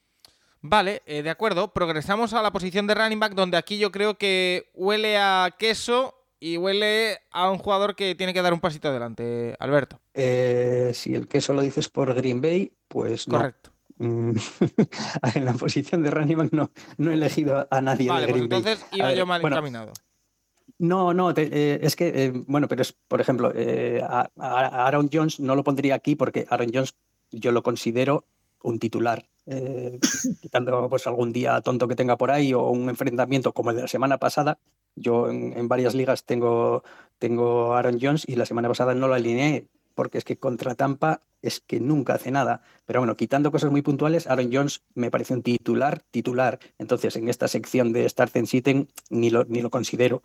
Vale, 0.61 1.01
eh, 1.05 1.21
de 1.21 1.29
acuerdo. 1.29 1.73
Progresamos 1.73 2.33
a 2.33 2.41
la 2.41 2.51
posición 2.51 2.87
de 2.87 2.95
running 2.95 3.19
back, 3.19 3.33
donde 3.33 3.57
aquí 3.57 3.77
yo 3.77 3.91
creo 3.91 4.17
que 4.17 4.71
huele 4.73 5.17
a 5.17 5.55
queso 5.57 6.15
y 6.39 6.57
huele 6.57 7.19
a 7.31 7.49
un 7.51 7.57
jugador 7.57 7.95
que 7.95 8.15
tiene 8.15 8.33
que 8.33 8.41
dar 8.41 8.53
un 8.53 8.59
pasito 8.59 8.89
adelante, 8.89 9.55
Alberto. 9.59 9.99
Eh, 10.13 10.91
si 10.93 11.13
el 11.15 11.27
queso 11.27 11.53
lo 11.53 11.61
dices 11.61 11.89
por 11.89 12.13
Green 12.13 12.41
Bay, 12.41 12.71
pues 12.87 13.25
Correcto. 13.25 13.71
Mm, 13.71 13.74
en 13.99 15.45
la 15.45 15.53
posición 15.53 16.03
de 16.03 16.11
running 16.11 16.49
no, 16.51 16.71
no 16.97 17.11
he 17.11 17.13
elegido 17.13 17.67
a 17.69 17.81
nadie 17.81 18.09
vale, 18.09 18.27
de 18.27 18.31
pues 18.33 18.43
entonces 18.43 18.85
iba 18.91 19.13
yo 19.13 19.25
mal 19.25 19.43
encaminado. 19.43 19.93
No, 20.77 21.13
no, 21.13 21.31
eh, 21.35 21.79
es 21.81 21.95
que, 21.95 22.07
eh, 22.07 22.31
bueno, 22.47 22.67
pero 22.67 22.81
es, 22.81 22.91
por 22.91 23.21
ejemplo, 23.21 23.53
eh, 23.55 24.01
a, 24.03 24.29
Aaron 24.37 25.09
Jones 25.11 25.39
no 25.39 25.55
lo 25.55 25.63
pondría 25.63 25.95
aquí 25.95 26.15
porque 26.15 26.45
Aaron 26.49 26.71
Jones 26.73 26.95
yo 27.31 27.51
lo 27.51 27.63
considero 27.63 28.25
un 28.61 28.79
titular. 28.79 29.25
quitando 30.41 30.89
pues 30.89 31.05
algún 31.05 31.31
día 31.31 31.61
tonto 31.61 31.87
que 31.87 31.95
tenga 31.95 32.17
por 32.17 32.31
ahí 32.31 32.51
o 32.55 32.67
un 32.71 32.89
enfrentamiento 32.89 33.53
como 33.53 33.69
el 33.69 33.75
de 33.75 33.83
la 33.83 33.87
semana 33.87 34.17
pasada. 34.17 34.57
Yo 34.95 35.29
en, 35.29 35.67
varias 35.67 35.93
ligas 35.93 36.25
tengo, 36.25 36.83
tengo 37.19 37.75
Aaron 37.75 37.99
Jones 38.01 38.23
y 38.27 38.37
la 38.37 38.47
semana 38.47 38.69
pasada 38.69 38.95
no 38.95 39.07
lo 39.07 39.13
alineé 39.13 39.67
porque 39.95 40.19
es 40.19 40.23
que 40.23 40.37
contra 40.37 40.75
Tampa 40.75 41.21
es 41.41 41.61
que 41.61 41.79
nunca 41.79 42.15
hace 42.15 42.31
nada. 42.31 42.61
Pero 42.85 42.99
bueno, 42.99 43.15
quitando 43.15 43.51
cosas 43.51 43.71
muy 43.71 43.81
puntuales, 43.81 44.27
Aaron 44.27 44.49
Jones 44.51 44.83
me 44.93 45.09
parece 45.09 45.33
un 45.33 45.43
titular, 45.43 46.01
titular. 46.11 46.59
Entonces, 46.77 47.15
en 47.15 47.29
esta 47.29 47.47
sección 47.47 47.93
de 47.93 48.07
Start 48.07 48.35
and 48.35 48.47
Sitten 48.47 48.87
ni 49.09 49.29
lo, 49.29 49.45
ni 49.45 49.61
lo 49.61 49.69
considero. 49.69 50.21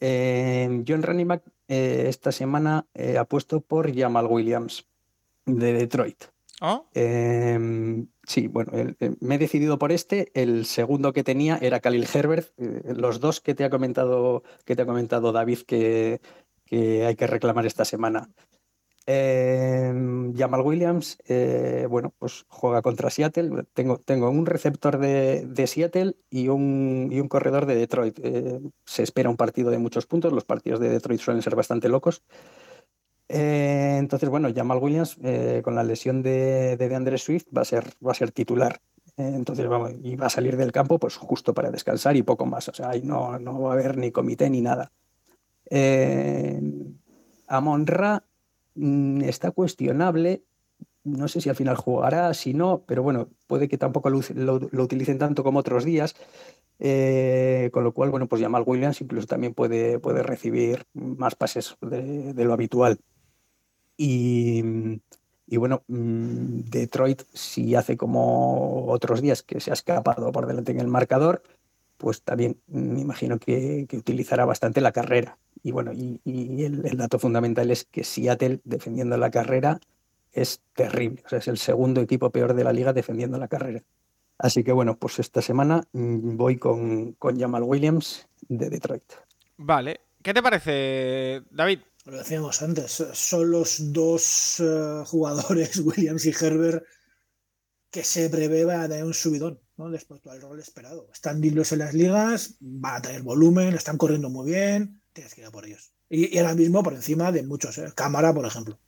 Eh, 0.00 0.84
running 0.86 1.28
back 1.28 1.42
eh, 1.68 2.04
esta 2.08 2.32
semana 2.32 2.86
he 2.94 3.16
apuesto 3.18 3.60
por 3.60 3.94
Jamal 3.94 4.26
Williams 4.26 4.86
de 5.46 5.72
Detroit. 5.72 6.24
Em, 6.94 8.08
sí, 8.26 8.48
bueno, 8.48 8.72
me 9.20 9.34
he 9.34 9.38
decidido 9.38 9.78
por 9.78 9.92
este. 9.92 10.30
El 10.34 10.64
segundo 10.64 11.12
que 11.12 11.24
tenía 11.24 11.58
era 11.60 11.80
Khalil 11.80 12.08
Herbert. 12.12 12.48
Eh, 12.58 12.94
los 12.94 13.20
dos 13.20 13.40
que 13.40 13.54
te 13.54 13.64
ha 13.64 13.70
comentado, 13.70 14.42
que 14.64 14.74
te 14.76 14.82
ha 14.82 14.86
comentado 14.86 15.32
David 15.32 15.60
que, 15.66 16.20
que 16.64 17.04
hay 17.04 17.16
que 17.16 17.26
reclamar 17.26 17.66
esta 17.66 17.84
semana. 17.84 18.30
Eh, 19.08 20.32
Jamal 20.36 20.62
Williams, 20.62 21.18
eh, 21.26 21.86
bueno, 21.88 22.12
pues 22.18 22.44
juega 22.48 22.82
contra 22.82 23.08
Seattle. 23.08 23.64
Tengo, 23.72 23.98
tengo 23.98 24.30
un 24.30 24.46
receptor 24.46 24.98
de, 24.98 25.46
de 25.46 25.66
Seattle 25.68 26.16
y 26.28 26.48
un, 26.48 27.08
y 27.12 27.20
un, 27.20 27.28
corredor 27.28 27.66
de 27.66 27.76
Detroit. 27.76 28.18
Eh, 28.22 28.60
se 28.84 29.04
espera 29.04 29.30
un 29.30 29.36
partido 29.36 29.70
de 29.70 29.78
muchos 29.78 30.06
puntos. 30.06 30.32
Los 30.32 30.44
partidos 30.44 30.80
de 30.80 30.88
Detroit 30.88 31.20
suelen 31.20 31.42
ser 31.42 31.54
bastante 31.54 31.88
locos. 31.88 32.22
Eh, 33.28 33.96
entonces, 33.98 34.28
bueno, 34.28 34.48
Jamal 34.54 34.78
Williams, 34.78 35.16
con 35.62 35.74
la 35.76 35.84
lesión 35.84 36.22
de, 36.22 36.76
de 36.76 36.88
DeAndre 36.88 37.18
Swift, 37.18 37.46
va 37.56 37.62
a 37.62 37.64
ser, 37.64 37.84
va 38.04 38.10
a 38.12 38.14
ser 38.14 38.32
titular. 38.32 38.80
entonces, 39.16 39.66
vamos, 39.68 39.92
y 40.02 40.16
va 40.16 40.26
a 40.26 40.30
salir 40.30 40.56
del 40.56 40.72
campo 40.72 40.98
pues 40.98 41.16
justo 41.16 41.54
para 41.54 41.70
descansar 41.70 42.16
y 42.16 42.22
poco 42.22 42.44
más. 42.44 42.68
O 42.68 42.74
sea, 42.74 42.90
ahí 42.90 43.02
no, 43.02 43.38
no 43.38 43.60
va 43.62 43.70
a 43.70 43.74
haber 43.74 43.96
ni 43.98 44.10
comité 44.10 44.50
ni 44.50 44.62
nada. 44.62 44.90
Amon 47.48 47.86
Ra 47.86 48.24
está 49.22 49.50
cuestionable. 49.50 50.44
No 51.04 51.28
sé 51.28 51.40
si 51.40 51.48
al 51.48 51.56
final 51.56 51.76
jugará, 51.76 52.34
si 52.34 52.52
no, 52.52 52.82
pero 52.86 53.02
bueno, 53.02 53.28
puede 53.46 53.68
que 53.68 53.78
tampoco 53.78 54.10
lo, 54.10 54.18
utilicen 54.82 55.18
tanto 55.18 55.44
como 55.44 55.60
otros 55.60 55.84
días. 55.84 56.16
Eh, 56.78 57.70
con 57.72 57.84
lo 57.84 57.92
cual, 57.92 58.10
bueno, 58.10 58.26
pues 58.26 58.42
Jamal 58.42 58.64
Williams 58.66 59.00
incluso 59.00 59.26
también 59.26 59.54
puede, 59.54 59.98
puede 59.98 60.22
recibir 60.22 60.84
más 60.92 61.34
pases 61.34 61.76
de, 61.80 62.44
lo 62.44 62.52
habitual. 62.52 62.98
Y, 63.96 64.62
y, 65.46 65.56
bueno, 65.56 65.82
mm, 65.88 66.60
Detroit, 66.68 67.22
si 67.32 67.74
hace 67.74 67.96
como 67.96 68.86
otros 68.88 69.22
días 69.22 69.42
que 69.42 69.60
se 69.60 69.70
ha 69.70 69.74
escapado 69.74 70.32
por 70.32 70.46
delante 70.46 70.72
en 70.72 70.80
el 70.80 70.88
marcador, 70.88 71.42
pues 71.96 72.22
también 72.22 72.60
me 72.66 73.00
imagino 73.00 73.38
que, 73.38 73.86
utilizará 73.92 74.44
bastante 74.44 74.80
la 74.80 74.92
carrera. 74.92 75.38
Y 75.62 75.72
bueno, 75.72 75.92
y, 75.92 76.20
el, 76.64 76.96
dato 76.96 77.18
fundamental 77.18 77.70
es 77.70 77.84
que 77.84 78.04
Seattle 78.04 78.60
defendiendo 78.64 79.16
la 79.16 79.30
carrera 79.30 79.80
es 80.32 80.60
terrible. 80.74 81.22
O 81.24 81.28
sea, 81.28 81.38
es 81.38 81.48
el 81.48 81.58
segundo 81.58 82.00
equipo 82.00 82.30
peor 82.30 82.54
de 82.54 82.64
la 82.64 82.72
liga 82.72 82.92
defendiendo 82.92 83.38
la 83.38 83.48
carrera. 83.48 83.82
Así 84.38 84.62
que 84.62 84.72
bueno, 84.72 84.98
pues 84.98 85.18
esta 85.18 85.40
semana 85.40 85.82
mm, 85.92 86.36
voy 86.36 86.58
con, 86.58 87.12
con 87.12 87.38
Jamal 87.38 87.62
Williams 87.62 88.28
de 88.48 88.68
Detroit. 88.68 89.04
Vale. 89.56 90.00
¿Qué 90.22 90.34
te 90.34 90.42
parece, 90.42 91.42
David? 91.50 91.78
Lo 92.06 92.18
decíamos 92.18 92.62
antes, 92.62 93.04
son 93.12 93.50
los 93.50 93.92
dos 93.92 94.60
eh, 94.60 95.02
jugadores, 95.06 95.78
Williams 95.84 96.24
y 96.26 96.30
Herbert, 96.30 96.84
que 97.90 98.04
se 98.04 98.28
prevé 98.30 98.64
va 98.64 98.82
a 98.82 98.88
tener 98.88 99.04
un 99.04 99.14
subidón 99.14 99.60
¿no? 99.76 99.90
después 99.90 100.22
del 100.22 100.40
rol 100.40 100.58
esperado. 100.58 101.08
Están 101.12 101.40
dilos 101.40 101.72
en 101.72 101.80
las 101.80 101.94
ligas, 101.94 102.56
van 102.60 102.96
a 102.96 103.02
tener 103.02 103.22
volumen, 103.22 103.74
están 103.74 103.98
corriendo 103.98 104.28
muy 104.30 104.50
bien, 104.50 105.00
tienes 105.12 105.34
que 105.34 105.42
ir 105.42 105.46
a 105.46 105.50
por 105.50 105.66
ellos. 105.66 105.92
Y, 106.08 106.38
ahora 106.38 106.54
mismo 106.54 106.82
por 106.82 106.94
encima 106.94 107.32
de 107.32 107.42
muchos, 107.42 107.78
¿eh? 107.78 107.92
Cámara, 107.94 108.32
por 108.32 108.46
ejemplo. 108.46 108.78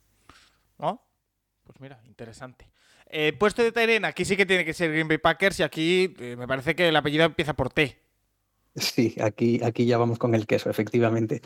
¿No? 0.77 1.05
Pues 1.63 1.79
mira, 1.81 2.01
interesante. 2.05 2.71
Eh, 3.07 3.33
puesto 3.33 3.63
de 3.63 3.71
Tyrene, 3.71 4.07
aquí 4.07 4.23
sí 4.23 4.37
que 4.37 4.45
tiene 4.45 4.63
que 4.63 4.73
ser 4.73 4.91
Green 4.91 5.07
Bay 5.07 5.17
Packers 5.17 5.59
y 5.59 5.63
aquí 5.63 6.13
eh, 6.19 6.35
me 6.37 6.47
parece 6.47 6.75
que 6.75 6.89
el 6.89 6.95
apellido 6.95 7.25
empieza 7.25 7.55
por 7.55 7.73
T. 7.73 8.01
Sí, 8.75 9.15
aquí, 9.19 9.59
aquí 9.63 9.85
ya 9.85 9.97
vamos 9.97 10.19
con 10.19 10.35
el 10.35 10.45
queso, 10.45 10.69
efectivamente. 10.69 11.41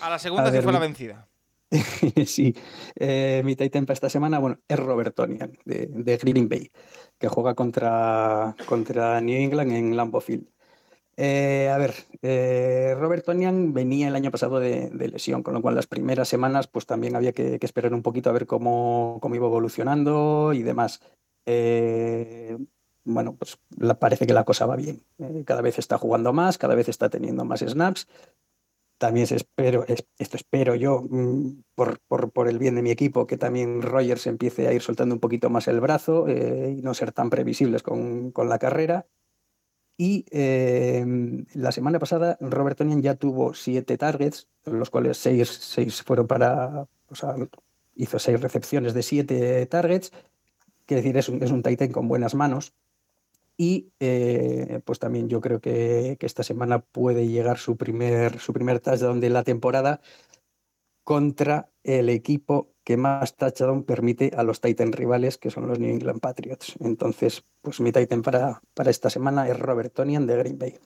A 0.00 0.10
la 0.10 0.18
segunda 0.18 0.50
se 0.52 0.62
fue 0.62 0.72
la 0.72 0.78
vencida. 0.78 1.28
sí, 2.26 2.54
eh, 2.96 3.42
mi 3.44 3.56
Titan 3.56 3.86
para 3.86 3.94
esta 3.94 4.10
semana 4.10 4.38
bueno, 4.38 4.58
es 4.68 4.78
Robert 4.78 5.14
Tonian 5.14 5.52
de, 5.64 6.18
Green 6.18 6.48
Bay, 6.48 6.70
que 7.18 7.28
juega 7.28 7.54
contra, 7.54 8.54
contra 8.66 9.20
New 9.20 9.36
England 9.36 9.72
en 9.72 9.96
Lambeau 9.96 10.20
Field. 10.20 10.46
Eh, 11.16 11.70
a 11.70 11.78
ver, 11.78 11.94
eh, 12.22 12.94
Robert 12.98 13.24
Tonian 13.24 13.72
venía 13.72 14.08
el 14.08 14.16
año 14.16 14.30
pasado 14.30 14.60
de, 14.60 14.90
lesión, 14.92 15.42
con 15.42 15.54
lo 15.54 15.62
cual 15.62 15.74
las 15.74 15.86
primeras 15.86 16.28
semanas 16.28 16.66
pues 16.68 16.86
también 16.86 17.16
había 17.16 17.32
que, 17.32 17.58
esperar 17.60 17.94
un 17.94 18.02
poquito 18.02 18.28
a 18.30 18.32
ver 18.32 18.46
cómo, 18.46 19.18
cómo 19.22 19.34
iba 19.34 19.46
evolucionando 19.46 20.52
y 20.52 20.62
demás. 20.62 21.00
bueno, 23.04 23.36
pues 23.36 23.58
parece 23.98 24.26
que 24.26 24.34
la 24.34 24.44
cosa 24.44 24.66
va 24.66 24.76
bien. 24.76 25.02
cada 25.44 25.62
vez 25.62 25.78
está 25.78 25.98
jugando 25.98 26.32
más, 26.32 26.58
cada 26.58 26.74
vez 26.74 26.88
está 26.88 27.08
teniendo 27.08 27.44
más 27.44 27.60
snaps 27.60 28.06
también 29.02 29.26
espero, 29.32 29.84
esto 29.88 30.36
espero 30.36 30.76
yo, 30.76 31.02
mm, 31.02 31.64
por, 31.74 31.98
por, 32.30 32.48
el 32.48 32.60
bien 32.60 32.76
de 32.76 32.82
mi 32.82 32.92
equipo, 32.92 33.26
que 33.26 33.36
también 33.36 33.82
Rogers 33.82 34.28
empiece 34.28 34.68
a 34.68 34.72
ir 34.72 34.80
soltando 34.80 35.12
un 35.12 35.20
poquito 35.20 35.50
más 35.50 35.66
el 35.66 35.80
brazo 35.80 36.28
eh, 36.28 36.76
y 36.78 36.82
no 36.82 36.94
ser 36.94 37.10
tan 37.10 37.28
previsibles 37.28 37.82
con, 37.82 38.30
con 38.30 38.48
la 38.48 38.60
carrera. 38.60 39.08
Y 39.96 40.24
eh, 40.30 41.04
la 41.54 41.72
semana 41.72 41.98
pasada 41.98 42.38
Robert 42.40 42.78
Tonian 42.78 43.02
ya 43.02 43.16
tuvo 43.16 43.54
siete 43.54 43.98
targets, 43.98 44.46
los 44.66 44.88
cuales 44.88 45.18
seis, 45.18 45.48
seis 45.48 46.00
fueron 46.02 46.28
para, 46.28 46.86
o 47.08 47.14
sea, 47.16 47.34
hizo 47.96 48.20
seis 48.20 48.40
recepciones 48.40 48.94
de 48.94 49.02
siete 49.02 49.66
targets, 49.66 50.12
quiere 50.86 51.02
decir, 51.02 51.16
es 51.16 51.28
un, 51.28 51.42
es 51.42 51.50
un 51.50 51.64
Titan 51.64 51.90
con 51.90 52.06
buenas 52.06 52.36
manos. 52.36 52.72
Y 53.62 53.92
eh, 54.00 54.80
pues 54.84 54.98
también 54.98 55.28
yo 55.28 55.40
creo 55.40 55.60
que, 55.60 56.18
esta 56.18 56.42
semana 56.42 56.80
puede 56.80 57.28
llegar 57.28 57.58
su 57.58 57.76
primer, 57.76 58.40
su 58.40 58.52
primer 58.52 58.80
touchdown 58.80 59.20
de 59.20 59.30
la 59.30 59.44
temporada 59.44 60.00
contra 61.04 61.70
el 61.84 62.08
equipo 62.08 62.72
que 62.82 62.96
más 62.96 63.36
touchdown 63.36 63.84
permite 63.84 64.32
a 64.36 64.42
los 64.42 64.60
Titan 64.60 64.90
rivales, 64.90 65.38
que 65.38 65.52
son 65.52 65.68
los 65.68 65.78
New 65.78 65.90
England 65.90 66.18
Patriots. 66.18 66.74
Entonces, 66.80 67.44
pues 67.60 67.78
mi 67.78 67.92
Titan 67.92 68.22
para, 68.22 68.60
para 68.74 68.90
esta 68.90 69.10
semana 69.10 69.48
es 69.48 69.56
Robert 69.56 69.94
Tonian 69.94 70.26
de 70.26 70.36
Green 70.38 70.58
Bay. 70.58 70.80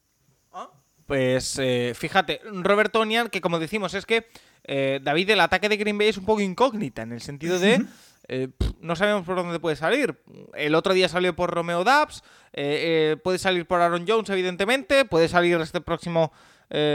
Pues 1.06 1.58
eh, 1.58 1.94
fíjate, 1.94 2.42
Robert 2.44 2.92
Tonian, 2.92 3.30
que 3.30 3.40
como 3.40 3.58
decimos, 3.58 3.94
es 3.94 4.04
que 4.04 4.26
eh, 4.64 5.00
David, 5.02 5.30
el 5.30 5.40
ataque 5.40 5.70
de 5.70 5.78
Green 5.78 5.96
Bay 5.96 6.08
es 6.08 6.18
un 6.18 6.26
poco 6.26 6.42
incógnita, 6.42 7.00
en 7.00 7.12
el 7.12 7.22
sentido 7.22 7.58
de 7.58 7.86
eh, 8.28 8.48
no 8.80 8.96
sabemos 8.96 9.24
por 9.24 9.36
dónde 9.36 9.60
puede 9.60 9.76
salir. 9.76 10.18
El 10.54 10.74
otro 10.74 10.94
día 10.94 11.08
salió 11.08 11.34
por 11.36 11.50
Romeo 11.50 11.84
Dubs, 11.84 12.22
eh, 12.52 13.12
eh, 13.12 13.16
puede 13.22 13.38
salir 13.38 13.66
por 13.66 13.80
Aaron 13.80 14.04
Jones, 14.06 14.30
evidentemente, 14.30 15.04
puede 15.04 15.28
salir 15.28 15.60
este 15.60 15.80
próximo 15.80 16.32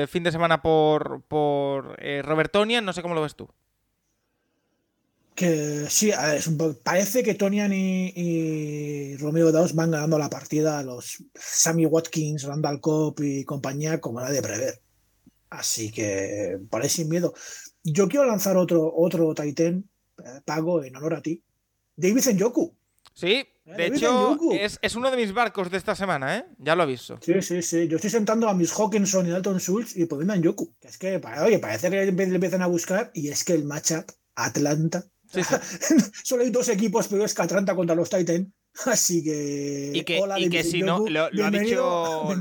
fin 0.10 0.24
de 0.24 0.34
semana 0.34 0.62
por, 0.62 1.22
por 1.30 1.98
Robert 2.26 2.52
Tonian, 2.52 2.84
no 2.84 2.92
sé 2.92 3.02
cómo 3.02 3.16
lo 3.16 3.22
ves 3.22 3.36
tú. 3.36 3.48
Que 5.34 5.86
sí, 5.88 6.12
parece 6.84 7.24
que 7.24 7.36
Tonian 7.36 7.72
y, 7.74 9.16
Romeo 9.16 9.54
Dawes 9.54 9.74
van 9.74 9.92
ganando 9.92 10.20
la 10.20 10.30
partida 10.30 10.80
a 10.80 10.84
los 10.84 11.24
Sammy 11.36 11.86
Watkins, 11.86 12.44
Randall 12.44 12.82
Cobb 12.82 13.22
y 13.22 13.46
compañía, 13.46 14.02
como 14.02 14.20
era 14.20 14.30
de 14.30 14.42
prever. 14.42 14.82
Así 15.50 15.90
que 15.90 16.60
ahí 16.70 16.90
sin 16.90 17.08
miedo. 17.08 17.34
Yo 17.82 18.10
quiero 18.10 18.26
lanzar 18.26 18.58
otro, 18.58 18.92
otro 18.94 19.34
Titan 19.34 19.90
pago 20.46 20.84
en 20.84 20.96
honor 20.96 21.16
a 21.16 21.22
ti. 21.22 21.44
David 21.96 22.38
Yoku. 22.38 22.76
Sí, 23.14 23.46
eh, 23.66 23.76
de 23.78 23.88
hecho, 23.88 24.38
es, 24.52 24.96
uno 24.96 25.12
de 25.12 25.18
mis 25.18 25.34
barcos 25.34 25.70
de 25.70 25.78
esta 25.78 25.96
semana, 25.96 26.38
¿eh? 26.38 26.46
Ya 26.58 26.76
lo 26.76 26.84
aviso. 26.84 27.20
Sí, 27.22 27.42
sí, 27.42 27.62
sí. 27.62 27.88
Yo 27.88 27.98
estoy 27.98 28.10
sentando 28.10 28.48
a 28.48 28.54
mis 28.54 28.72
Hawkinson 28.72 29.28
y 29.28 29.30
Dalton 29.30 29.60
Schultz 29.60 29.96
y 29.96 30.06
poniendo 30.06 30.34
a 30.34 30.38
Yoku. 30.38 30.74
es 30.82 30.98
que, 30.98 31.22
oye, 31.44 31.60
parece 31.60 31.90
que 31.90 32.12
le 32.12 32.24
empiezan 32.24 32.62
a 32.62 32.68
buscar 32.68 33.12
y 33.14 33.30
es 33.30 33.44
que 33.44 33.54
el 33.54 33.66
matchup 33.66 34.12
Atlanta. 34.36 35.04
Solo 36.24 36.44
hay 36.44 36.50
dos 36.50 36.70
equipos, 36.70 37.08
pero 37.08 37.24
es 37.24 37.34
que 37.34 37.42
Atlanta 37.42 37.76
contra 37.76 37.96
los 37.96 38.10
Titans. 38.10 38.50
Así 38.86 39.24
que. 39.24 39.92
Y 39.94 40.50
que, 40.50 40.64
si 40.64 40.82
no, 40.82 41.06
lo, 41.08 41.24
ha 41.26 41.52
dicho, 41.52 42.34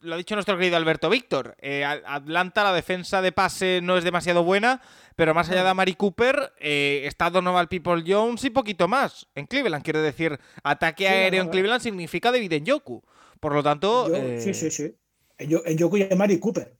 lo 0.00 0.14
ha 0.14 0.16
dicho 0.16 0.34
nuestro 0.34 0.56
querido 0.56 0.76
Alberto 0.76 1.10
Víctor. 1.10 1.56
Eh, 1.60 1.84
Atlanta, 1.84 2.62
la 2.62 2.72
defensa 2.72 3.20
de 3.20 3.32
pase 3.32 3.80
no 3.82 3.96
es 3.96 4.04
demasiado 4.04 4.44
buena, 4.44 4.80
pero 5.16 5.34
más 5.34 5.50
allá 5.50 5.64
de 5.64 5.68
Amari 5.70 5.94
Cooper, 5.94 6.52
eh, 6.60 7.02
está 7.04 7.30
Donovan 7.30 7.66
People 7.66 8.04
Jones 8.06 8.44
y 8.44 8.50
poquito 8.50 8.88
más. 8.88 9.26
En 9.34 9.46
Cleveland, 9.46 9.84
quiero 9.84 10.02
decir, 10.02 10.38
ataque 10.62 11.08
aéreo 11.08 11.42
en 11.42 11.48
Cleveland 11.48 11.82
significa 11.82 12.30
David 12.30 12.62
Yoku. 12.62 13.02
Por 13.40 13.54
lo 13.54 13.62
tanto. 13.62 14.06
Sí, 14.06 14.50
eh, 14.50 14.54
sí, 14.54 14.70
sí. 14.70 14.94
En 15.38 15.76
Yoku 15.76 15.96
y 15.96 16.08
Amari 16.12 16.38
Cooper. 16.38 16.76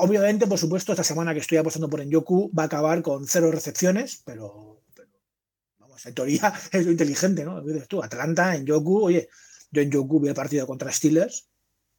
Obviamente, 0.00 0.46
por 0.46 0.58
supuesto, 0.58 0.92
esta 0.92 1.02
semana 1.02 1.34
que 1.34 1.40
estoy 1.40 1.58
apostando 1.58 1.90
por 1.90 2.00
Yoku 2.04 2.52
va 2.56 2.64
a 2.64 2.66
acabar 2.66 3.02
con 3.02 3.26
cero 3.26 3.50
recepciones, 3.50 4.22
pero 4.24 4.79
en 6.04 6.14
teoría 6.14 6.52
es 6.72 6.84
lo 6.84 6.90
inteligente, 6.90 7.44
¿no? 7.44 7.60
Dices 7.62 7.88
tú, 7.88 8.02
Atlanta, 8.02 8.54
en 8.54 8.66
Yoku, 8.66 9.04
oye, 9.04 9.28
yo 9.70 9.82
en 9.82 9.90
Yoku 9.90 10.20
vi 10.20 10.28
el 10.28 10.34
partido 10.34 10.66
contra 10.66 10.92
Steelers 10.92 11.48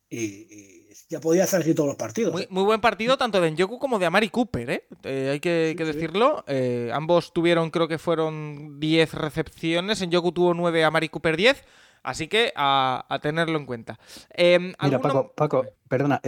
y, 0.10 0.82
ya 1.10 1.20
podía 1.20 1.44
hacer 1.44 1.62
así 1.62 1.74
todos 1.74 1.88
los 1.88 1.98
partidos. 1.98 2.34
Muy, 2.34 2.44
¿eh? 2.44 2.48
buen 2.50 2.82
partido 2.82 3.18
tanto 3.18 3.42
de 3.42 3.54
Yoku 3.54 3.80
como 3.80 4.00
de 4.00 4.06
Amari 4.06 4.30
Cooper, 4.30 4.70
¿eh? 4.70 4.88
eh 5.04 5.30
hay 5.32 5.40
que, 5.40 5.76
decirlo. 5.78 6.44
Eh, 6.48 6.90
ambos 6.94 7.34
tuvieron, 7.34 7.70
creo 7.70 7.88
que 7.88 7.98
fueron 7.98 8.80
10 8.80 9.14
recepciones. 9.14 10.02
En 10.02 10.12
Yoku 10.12 10.32
tuvo 10.32 10.54
9, 10.54 10.84
Amari 10.84 11.10
Cooper 11.10 11.36
10. 11.36 11.64
Así 12.04 12.28
que 12.28 12.52
a, 12.56 13.20
tenerlo 13.22 13.60
en 13.60 13.66
cuenta. 13.66 14.00
Mira, 14.38 15.00
Paco, 15.00 15.34
Paco, 15.36 15.66
perdona, 15.88 16.20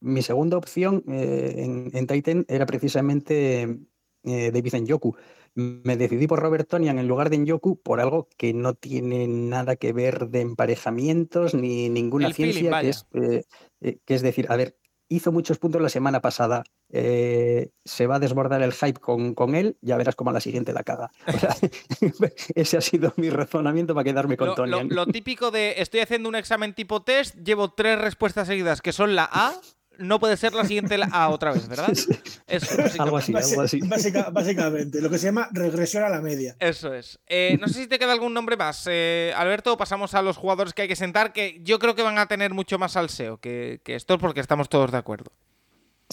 mi 0.00 0.22
segunda 0.22 0.58
opción 0.58 1.02
en, 1.06 1.90
en, 1.94 2.06
Titan 2.06 2.44
era 2.46 2.66
precisamente 2.66 3.78
David 4.22 4.84
Yoku 4.84 5.16
me 5.54 5.96
decidí 5.96 6.26
por 6.26 6.40
Robert 6.40 6.68
Tonian 6.68 6.98
en 6.98 7.08
lugar 7.08 7.30
de 7.30 7.38
Nyoku 7.38 7.80
por 7.80 8.00
algo 8.00 8.28
que 8.36 8.54
no 8.54 8.74
tiene 8.74 9.26
nada 9.26 9.76
que 9.76 9.92
ver 9.92 10.28
de 10.28 10.40
emparejamientos 10.40 11.54
ni 11.54 11.88
ninguna 11.88 12.32
ciencia, 12.32 12.80
que, 12.80 12.88
es, 12.88 13.06
eh, 13.14 13.44
eh, 13.80 13.98
que 14.04 14.14
es 14.14 14.22
decir, 14.22 14.46
a 14.48 14.56
ver, 14.56 14.76
hizo 15.08 15.30
muchos 15.30 15.58
puntos 15.58 15.80
la 15.82 15.88
semana 15.88 16.20
pasada. 16.20 16.64
Eh, 16.94 17.70
se 17.84 18.06
va 18.06 18.16
a 18.16 18.18
desbordar 18.18 18.62
el 18.62 18.72
hype 18.72 19.00
con, 19.00 19.34
con, 19.34 19.54
él, 19.54 19.78
ya 19.80 19.96
verás 19.96 20.14
cómo 20.14 20.30
a 20.30 20.32
la 20.32 20.40
siguiente 20.40 20.72
la 20.72 20.82
caga. 20.82 21.10
O 21.26 21.38
sea, 21.38 21.56
ese 22.54 22.76
ha 22.76 22.80
sido 22.80 23.12
mi 23.16 23.30
razonamiento 23.30 23.94
para 23.94 24.04
quedarme 24.04 24.36
con 24.36 24.48
lo, 24.48 24.54
Tony. 24.54 24.70
Lo, 24.70 24.82
lo, 24.84 25.06
típico 25.06 25.50
de 25.50 25.74
estoy 25.78 26.00
haciendo 26.00 26.28
un 26.28 26.34
examen 26.34 26.74
tipo 26.74 27.02
test, 27.02 27.36
llevo 27.36 27.72
tres 27.72 27.98
respuestas 27.98 28.46
seguidas 28.46 28.82
que 28.82 28.92
son 28.92 29.14
la 29.14 29.28
A, 29.30 29.54
no 30.02 30.20
puede 30.20 30.36
ser 30.36 30.52
la 30.52 30.64
siguiente 30.64 30.98
la 30.98 31.06
A 31.06 31.28
otra 31.30 31.52
vez, 31.52 31.68
¿verdad? 31.68 31.92
Eso, 32.46 32.82
algo 32.98 33.16
así, 33.16 33.34
algo 33.34 33.62
así. 33.62 33.80
Básica, 33.80 34.30
básicamente, 34.30 35.00
lo 35.00 35.08
que 35.08 35.18
se 35.18 35.26
llama 35.26 35.48
regresión 35.52 36.04
a 36.04 36.08
la 36.08 36.20
media. 36.20 36.56
Eso 36.58 36.92
es. 36.92 37.18
Eh, 37.26 37.56
no 37.60 37.68
sé 37.68 37.82
si 37.82 37.86
te 37.86 37.98
queda 37.98 38.12
algún 38.12 38.34
nombre 38.34 38.56
más. 38.56 38.86
Eh, 38.90 39.32
Alberto, 39.36 39.76
pasamos 39.76 40.14
a 40.14 40.22
los 40.22 40.36
jugadores 40.36 40.74
que 40.74 40.82
hay 40.82 40.88
que 40.88 40.96
sentar, 40.96 41.32
que 41.32 41.60
yo 41.62 41.78
creo 41.78 41.94
que 41.94 42.02
van 42.02 42.18
a 42.18 42.26
tener 42.26 42.52
mucho 42.52 42.78
más 42.78 42.92
salseo 42.92 43.38
que, 43.38 43.80
que 43.84 43.94
estos 43.94 44.18
porque 44.18 44.40
estamos 44.40 44.68
todos 44.68 44.92
de 44.92 44.98
acuerdo. 44.98 45.32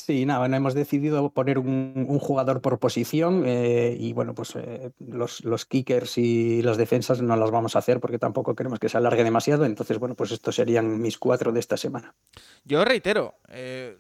Sí, 0.06 0.26
nada, 0.26 0.40
bueno, 0.40 0.56
hemos 0.56 0.74
decidido 0.74 1.30
poner 1.32 1.60
un, 1.60 2.06
un 2.08 2.20
jugador 2.20 2.62
por 2.62 2.80
posición 2.80 3.44
eh, 3.46 3.96
y 4.00 4.14
bueno, 4.14 4.34
pues 4.34 4.56
eh, 4.56 4.92
los, 5.00 5.44
los, 5.44 5.66
kickers 5.66 6.18
y 6.18 6.62
las 6.62 6.78
defensas 6.78 7.22
no 7.22 7.36
las 7.36 7.52
vamos 7.52 7.76
a 7.76 7.80
hacer 7.80 8.00
porque 8.00 8.18
tampoco 8.18 8.56
queremos 8.56 8.80
que 8.80 8.90
se 8.90 8.98
alargue 8.98 9.24
demasiado. 9.24 9.66
Entonces, 9.66 10.00
bueno, 10.00 10.16
pues 10.16 10.32
estos 10.32 10.56
serían 10.56 11.02
mis 11.02 11.18
cuatro 11.18 11.52
de 11.52 11.60
esta 11.60 11.76
semana. 11.78 12.16
Yo 12.64 12.86
reitero, 12.86 13.36
eh, 13.50 13.98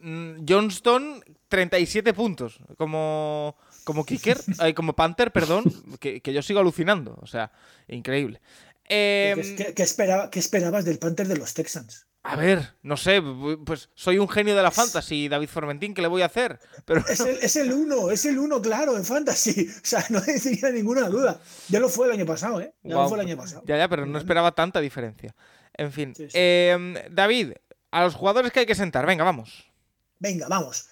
Johnston, 0.48 1.24
37 1.48 2.14
puntos 2.14 2.60
como, 2.78 3.58
como 3.84 4.06
kicker, 4.06 4.38
como 4.76 4.94
Panther, 4.94 5.32
perdón, 5.32 5.66
que, 6.00 6.22
que, 6.22 6.34
yo 6.34 6.42
sigo 6.42 6.60
alucinando. 6.60 7.18
O 7.22 7.28
sea, 7.28 7.52
increíble. 7.88 8.42
¿Qué, 8.88 9.56
qué, 9.58 9.74
qué, 9.74 9.84
esperaba, 9.84 10.32
¿Qué 10.32 10.40
esperabas 10.40 10.86
del 10.86 10.98
Panther 10.98 11.28
de 11.28 11.38
los 11.38 11.54
Texans? 11.54 12.09
A 12.30 12.36
ver, 12.36 12.76
no 12.84 12.96
sé, 12.96 13.24
pues 13.66 13.90
soy 13.96 14.20
un 14.20 14.30
genio 14.30 14.56
de 14.56 14.62
la 14.62 14.70
fantasy, 14.70 15.28
David 15.28 15.50
Formentín, 15.50 15.96
¿qué 15.96 16.04
le 16.04 16.08
voy 16.08 16.22
a 16.22 16.28
hacer? 16.28 16.60
Pero... 16.86 17.04
Es, 17.08 17.22
el, 17.22 17.38
es 17.42 17.56
el 17.56 17.74
uno, 17.74 18.12
es 18.12 18.24
el 18.26 18.38
uno, 18.38 18.62
claro, 18.62 18.96
en 18.96 19.04
fantasy. 19.04 19.68
O 19.84 19.86
sea, 19.90 20.06
no 20.10 20.22
tenía 20.44 20.70
ninguna 20.70 21.10
duda. 21.10 21.40
Ya 21.70 21.80
lo 21.80 21.90
fue 21.90 22.06
el 22.06 22.14
año 22.14 22.28
pasado, 22.28 22.62
¿eh? 22.62 22.72
Ya 22.84 22.94
wow. 22.94 23.04
lo 23.04 23.10
fue 23.10 23.20
el 23.20 23.26
año 23.26 23.36
pasado. 23.36 23.64
Ya, 23.66 23.78
ya, 23.78 23.88
pero 23.88 24.06
no 24.06 24.20
esperaba 24.20 24.52
tanta 24.52 24.80
diferencia. 24.80 25.36
En 25.74 25.92
fin. 25.92 26.14
Sí, 26.16 26.26
sí. 26.26 26.32
Eh, 26.36 27.08
David, 27.10 27.54
a 27.90 28.04
los 28.04 28.14
jugadores 28.14 28.52
que 28.52 28.60
hay 28.60 28.66
que 28.68 28.76
sentar, 28.76 29.08
venga, 29.08 29.24
vamos. 29.24 29.72
Venga, 30.20 30.48
vamos. 30.48 30.88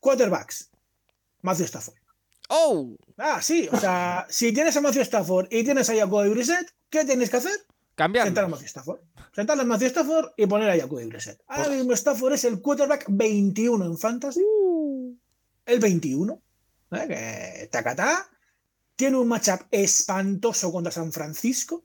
Quarterbacks. 0.00 0.68
Matthew 1.42 1.66
Stafford. 1.66 1.96
¡Oh! 2.48 2.96
Ah, 3.18 3.40
sí, 3.40 3.68
o 3.70 3.78
sea, 3.78 4.26
si 4.28 4.52
tienes 4.52 4.76
a 4.76 4.80
Matthew 4.80 5.02
Stafford 5.02 5.46
y 5.48 5.62
tienes 5.62 5.88
a 5.90 5.94
Jacoby 5.94 6.30
Brissett, 6.30 6.74
¿qué 6.90 7.04
tienes 7.04 7.30
que 7.30 7.36
hacer? 7.36 7.58
Cambiar. 7.94 8.26
Sentar 8.26 8.44
a 8.44 8.48
Matthew 8.48 8.68
Stafford. 8.68 9.00
Sentar 9.34 9.60
a 9.60 9.64
Matthew 9.64 9.88
Stafford 9.88 10.32
y 10.36 10.46
poner 10.46 10.70
a 10.70 10.76
Jacoby 10.76 11.06
Brissett. 11.06 11.40
Ahora 11.46 11.70
mismo 11.70 11.92
Stafford 11.92 12.34
es 12.34 12.44
el 12.44 12.60
quarterback 12.60 13.06
21 13.08 13.84
en 13.84 13.98
Fantasy. 13.98 14.40
Uh. 14.42 15.14
El 15.66 15.78
21. 15.78 16.42
¿eh? 16.92 17.06
Que 17.08 17.68
tacatá. 17.70 18.28
Tiene 18.96 19.16
un 19.18 19.28
matchup 19.28 19.66
espantoso 19.70 20.70
contra 20.70 20.92
San 20.92 21.12
Francisco, 21.12 21.84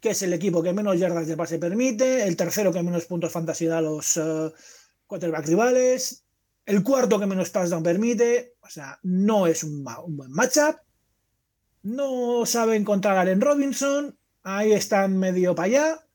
que 0.00 0.10
es 0.10 0.22
el 0.22 0.32
equipo 0.32 0.62
que 0.62 0.72
menos 0.72 0.98
yardas 0.98 1.26
de 1.26 1.36
pase 1.36 1.58
permite, 1.58 2.26
el 2.26 2.36
tercero 2.36 2.72
que 2.72 2.82
menos 2.82 3.04
puntos 3.04 3.32
fantasy 3.32 3.66
da 3.66 3.78
a 3.78 3.82
los 3.82 4.16
uh, 4.16 4.52
quarterback 5.06 5.46
rivales, 5.46 6.24
el 6.64 6.82
cuarto 6.82 7.20
que 7.20 7.26
menos 7.26 7.52
touchdown 7.52 7.82
permite. 7.82 8.54
O 8.60 8.68
sea, 8.68 8.98
no 9.02 9.46
es 9.46 9.62
un, 9.62 9.86
un 10.04 10.16
buen 10.16 10.32
matchup. 10.32 10.76
No 11.82 12.44
sabe 12.44 12.76
encontrar 12.76 13.16
a 13.16 13.20
Allen 13.20 13.40
Robinson. 13.40 14.15
Ahí 14.48 14.70
están 14.70 15.18
medio 15.18 15.56
para 15.56 15.66
allá. 15.66 16.06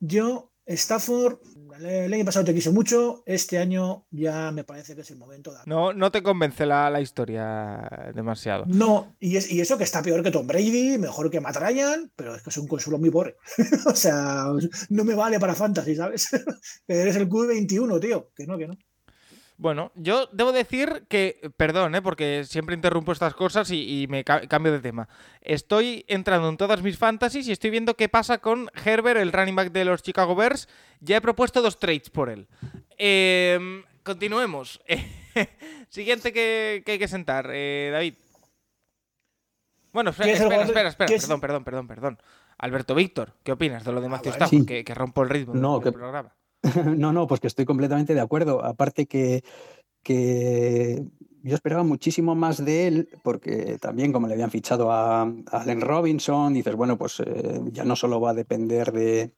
Yo, 0.00 0.50
Stafford, 0.66 1.38
el 1.80 2.12
año 2.12 2.24
pasado 2.24 2.44
te 2.44 2.52
quise 2.52 2.72
mucho, 2.72 3.22
este 3.26 3.58
año 3.58 4.08
ya 4.10 4.50
me 4.50 4.64
parece 4.64 4.96
que 4.96 5.02
es 5.02 5.10
el 5.12 5.18
momento 5.18 5.52
de... 5.52 5.58
No, 5.66 5.92
no 5.92 6.10
te 6.10 6.20
convence 6.20 6.66
la, 6.66 6.90
la 6.90 7.00
historia 7.00 8.12
demasiado. 8.12 8.64
No, 8.66 9.14
y, 9.20 9.36
es, 9.36 9.48
y, 9.52 9.60
eso 9.60 9.78
que 9.78 9.84
está 9.84 10.02
peor 10.02 10.24
que 10.24 10.32
Tom 10.32 10.48
Brady, 10.48 10.98
mejor 10.98 11.30
que 11.30 11.40
Matt 11.40 11.58
Ryan, 11.58 12.10
pero 12.16 12.34
es 12.34 12.42
que 12.42 12.50
es 12.50 12.56
un 12.56 12.66
consuelo 12.66 12.98
muy 12.98 13.10
pobre. 13.10 13.36
o 13.86 13.94
sea, 13.94 14.46
no 14.88 15.04
me 15.04 15.14
vale 15.14 15.38
para 15.38 15.54
fantasy, 15.54 15.94
¿sabes? 15.94 16.28
Eres 16.88 17.14
el 17.14 17.28
Q21, 17.28 18.00
tío. 18.00 18.32
Que 18.34 18.48
no, 18.48 18.58
que 18.58 18.66
no. 18.66 18.76
Bueno, 19.58 19.90
yo 19.94 20.28
debo 20.32 20.52
decir 20.52 21.06
que, 21.08 21.50
perdón, 21.56 21.94
¿eh? 21.94 22.02
porque 22.02 22.44
siempre 22.44 22.74
interrumpo 22.74 23.12
estas 23.12 23.34
cosas 23.34 23.70
y, 23.70 24.02
y 24.02 24.06
me 24.06 24.22
ca 24.22 24.46
cambio 24.46 24.70
de 24.70 24.80
tema. 24.80 25.08
Estoy 25.40 26.04
entrando 26.08 26.48
en 26.48 26.58
todas 26.58 26.82
mis 26.82 26.98
fantasies 26.98 27.48
y 27.48 27.52
estoy 27.52 27.70
viendo 27.70 27.94
qué 27.94 28.08
pasa 28.08 28.38
con 28.38 28.70
Herbert, 28.84 29.18
el 29.18 29.32
running 29.32 29.56
back 29.56 29.72
de 29.72 29.86
los 29.86 30.02
Chicago 30.02 30.34
Bears. 30.34 30.68
Ya 31.00 31.16
he 31.16 31.20
propuesto 31.22 31.62
dos 31.62 31.78
trades 31.78 32.10
por 32.10 32.28
él. 32.28 32.48
Eh, 32.98 33.82
continuemos. 34.02 34.80
Siguiente 35.88 36.32
que, 36.32 36.82
que, 36.84 36.92
hay 36.92 36.98
que 36.98 37.08
sentar, 37.08 37.48
eh, 37.52 37.90
David. 37.92 38.14
Bueno, 39.92 40.10
espera, 40.10 40.32
espera, 40.32 40.62
espera, 40.62 40.88
espera, 40.88 41.08
perdón, 41.08 41.40
perdón, 41.40 41.64
perdón, 41.64 41.86
perdón. 41.86 42.18
Alberto 42.58 42.94
Víctor, 42.94 43.32
¿qué 43.42 43.52
opinas 43.52 43.84
de 43.84 43.92
lo 43.92 44.00
de 44.02 44.08
Matthew 44.08 44.32
ah, 44.32 44.34
Stafford? 44.34 44.60
Sí. 44.60 44.66
Que, 44.66 44.84
que, 44.84 44.94
rompo 44.94 45.22
el 45.22 45.30
ritmo 45.30 45.54
no, 45.54 45.78
del 45.78 45.84
que... 45.84 45.92
programa. 45.92 46.34
No, 46.96 47.12
no, 47.12 47.26
pues 47.26 47.40
que 47.40 47.46
estoy 47.46 47.64
completamente 47.64 48.14
de 48.14 48.20
acuerdo. 48.20 48.64
Aparte 48.64 49.06
que, 49.06 49.42
que 50.02 51.04
yo 51.42 51.54
esperaba 51.54 51.84
muchísimo 51.84 52.34
más 52.34 52.64
de 52.64 52.86
él, 52.86 53.08
porque 53.22 53.78
también 53.80 54.12
como 54.12 54.26
le 54.26 54.34
habían 54.34 54.50
fichado 54.50 54.90
a, 54.90 55.22
a 55.22 55.32
Allen 55.50 55.80
Robinson, 55.80 56.52
dices, 56.52 56.74
bueno, 56.74 56.98
pues 56.98 57.20
eh, 57.24 57.60
ya 57.72 57.84
no 57.84 57.96
solo 57.96 58.20
va 58.20 58.30
a 58.30 58.34
depender 58.34 58.92
de... 58.92 59.32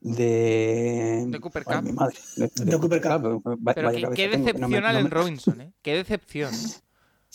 De, 0.00 1.24
de 1.26 1.40
Cooper 1.40 1.64
Cup. 1.64 1.82
mi 1.82 1.90
madre. 1.90 2.16
De, 2.36 2.48
de, 2.54 2.64
de 2.64 2.78
Cooper 2.78 3.02
Cup. 3.02 3.42
Cup. 3.42 3.58
Pero 3.74 3.90
qué, 3.90 4.08
qué 4.14 4.28
decepción 4.28 4.60
no 4.60 4.68
me, 4.68 4.78
Allen 4.78 5.02
no 5.02 5.08
me... 5.08 5.14
Robinson, 5.14 5.60
¿eh? 5.60 5.72
Qué 5.82 5.94
decepción. 5.94 6.52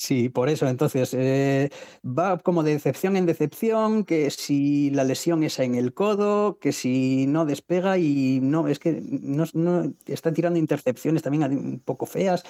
Sí, 0.03 0.27
por 0.27 0.49
eso. 0.49 0.67
Entonces, 0.67 1.13
eh, 1.13 1.69
va 2.05 2.37
como 2.37 2.61
de 2.63 2.73
decepción 2.73 3.15
en 3.15 3.25
decepción, 3.25 4.03
que 4.03 4.29
si 4.31 4.89
la 4.89 5.05
lesión 5.05 5.45
es 5.45 5.59
en 5.59 5.75
el 5.75 5.93
codo, 5.93 6.59
que 6.59 6.73
si 6.73 7.25
no 7.25 7.45
despega 7.45 7.97
y 7.97 8.41
no, 8.41 8.67
es 8.67 8.79
que 8.79 8.99
no, 9.01 9.45
no 9.53 9.93
está 10.05 10.33
tirando 10.33 10.59
intercepciones 10.59 11.23
también 11.23 11.43
un 11.57 11.79
poco 11.79 12.05
feas. 12.05 12.43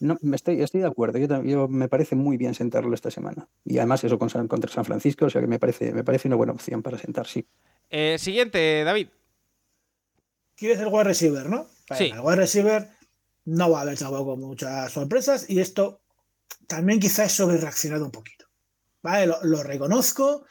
No, 0.00 0.16
estoy, 0.32 0.62
estoy 0.62 0.80
de 0.80 0.86
acuerdo. 0.86 1.18
Yo, 1.18 1.42
yo, 1.42 1.68
me 1.68 1.88
parece 1.90 2.16
muy 2.16 2.38
bien 2.38 2.54
sentarlo 2.54 2.94
esta 2.94 3.10
semana. 3.10 3.46
Y 3.66 3.76
además 3.76 4.02
eso 4.02 4.18
con, 4.18 4.30
contra 4.48 4.72
San 4.72 4.86
Francisco, 4.86 5.26
o 5.26 5.30
sea 5.30 5.42
que 5.42 5.46
me 5.46 5.58
parece, 5.58 5.92
me 5.92 6.04
parece 6.04 6.28
una 6.28 6.38
buena 6.38 6.54
opción 6.54 6.82
para 6.82 6.96
sentar, 6.96 7.26
sí. 7.26 7.46
Eh, 7.90 8.16
siguiente, 8.18 8.82
David. 8.82 9.08
¿Quieres 10.56 10.80
el 10.80 10.86
wide 10.86 11.04
receiver, 11.04 11.50
no? 11.50 11.66
Sí. 11.98 12.12
El 12.14 12.20
wide 12.20 12.36
receiver 12.36 12.88
no 13.44 13.70
va 13.70 13.80
a 13.80 13.82
haber 13.82 13.98
con 13.98 14.40
muchas 14.40 14.90
sorpresas 14.90 15.50
y 15.50 15.60
esto 15.60 16.00
también 16.66 17.00
quizás 17.00 17.32
he 17.32 17.36
sobre 17.36 17.56
reaccionado 17.58 18.04
un 18.04 18.10
poquito. 18.10 18.46
¿Vale? 19.02 19.26
Lo, 19.26 19.42
lo, 19.44 19.62
reconozco 19.62 20.46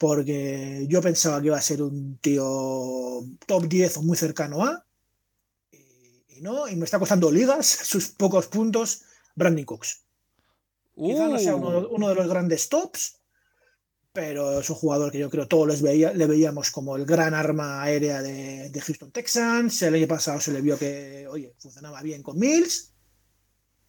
porque 0.00 0.86
yo 0.88 1.02
pensaba 1.02 1.40
que 1.40 1.48
iba 1.48 1.58
a 1.58 1.60
ser 1.60 1.82
un 1.82 2.16
tío 2.18 3.22
top 3.46 3.66
10 3.68 3.98
o 3.98 4.02
muy 4.02 4.16
cercano 4.16 4.64
a. 4.64 4.86
Y, 5.70 6.24
y 6.28 6.40
no, 6.40 6.66
y 6.68 6.76
me 6.76 6.86
está 6.86 6.98
costando 6.98 7.30
ligas, 7.30 7.66
sus 7.84 8.08
pocos 8.08 8.46
puntos, 8.46 9.02
Brandon 9.34 9.66
Cooks. 9.66 10.02
Uh. 10.94 11.10
Quizá 11.10 11.28
no 11.28 11.38
sea 11.38 11.54
uno, 11.54 11.86
uno, 11.90 12.08
de 12.08 12.14
los 12.14 12.28
grandes 12.28 12.70
tops, 12.70 13.20
pero 14.10 14.60
es 14.60 14.70
un 14.70 14.76
jugador 14.76 15.12
que 15.12 15.18
yo 15.18 15.28
creo 15.28 15.46
todos 15.46 15.68
les 15.68 15.82
veía, 15.82 16.14
le 16.14 16.26
veíamos 16.26 16.70
como 16.70 16.96
el 16.96 17.04
gran 17.04 17.34
arma 17.34 17.82
aérea 17.82 18.22
de, 18.22 18.70
de 18.70 18.80
Houston 18.80 19.12
Texans. 19.12 19.82
El 19.82 19.96
año 19.96 20.08
pasado 20.08 20.40
se 20.40 20.52
le 20.52 20.62
vio 20.62 20.78
que, 20.78 21.26
oye, 21.28 21.54
funcionaba 21.58 22.00
bien 22.00 22.22
con 22.22 22.38
Mills. 22.38 22.94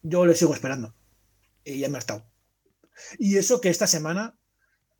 Yo 0.02 0.26
le 0.26 0.34
sigo 0.34 0.52
esperando 0.52 0.94
y 1.64 1.78
ya 1.78 1.88
me 1.88 1.98
ha. 1.98 2.24
Y 3.18 3.36
eso 3.36 3.60
que 3.60 3.68
esta 3.68 3.86
semana 3.86 4.36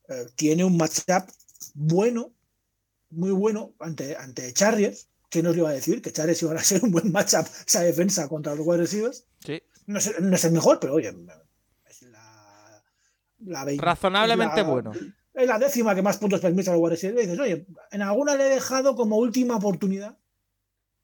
eh, 0.09 0.27
tiene 0.37 0.64
un 0.64 0.77
matchup 0.77 1.29
bueno, 1.75 2.33
muy 3.11 3.31
bueno 3.31 3.75
ante, 3.81 4.16
ante 4.16 4.53
Chargers. 4.53 5.09
¿Qué 5.29 5.42
nos 5.42 5.57
iba 5.57 5.70
a 5.70 5.72
decir? 5.72 6.03
Que 6.03 6.12
Chargers 6.12 6.42
iba 6.42 6.55
a 6.55 6.59
ser 6.59 6.85
un 6.85 6.90
buen 6.90 7.11
matchup 7.11 7.46
esa 7.66 7.81
defensa 7.83 8.29
contra 8.29 8.55
los 8.55 8.66
wide 8.66 8.83
receivers. 8.83 9.25
Sí. 9.44 9.62
No, 9.87 9.98
es, 9.98 10.20
no 10.20 10.35
es 10.35 10.44
el 10.44 10.53
mejor, 10.53 10.79
pero 10.79 10.94
oye, 10.94 11.14
es 11.88 12.03
la. 12.03 12.85
la 13.40 13.64
20, 13.64 13.85
Razonablemente 13.85 14.61
es 14.61 14.66
la, 14.66 14.72
bueno. 14.72 14.92
Es 15.35 15.46
la 15.48 15.59
décima 15.59 15.94
que 15.94 16.03
más 16.03 16.18
puntos 16.18 16.40
permite 16.40 16.70
a 16.70 16.75
los 16.75 16.83
wide 16.83 16.90
receivers. 16.90 17.25
Y 17.25 17.27
dices, 17.27 17.40
oye, 17.40 17.66
en 17.90 18.03
alguna 18.03 18.35
le 18.35 18.46
he 18.46 18.51
dejado 18.51 18.94
como 18.94 19.16
última 19.16 19.57
oportunidad 19.57 20.18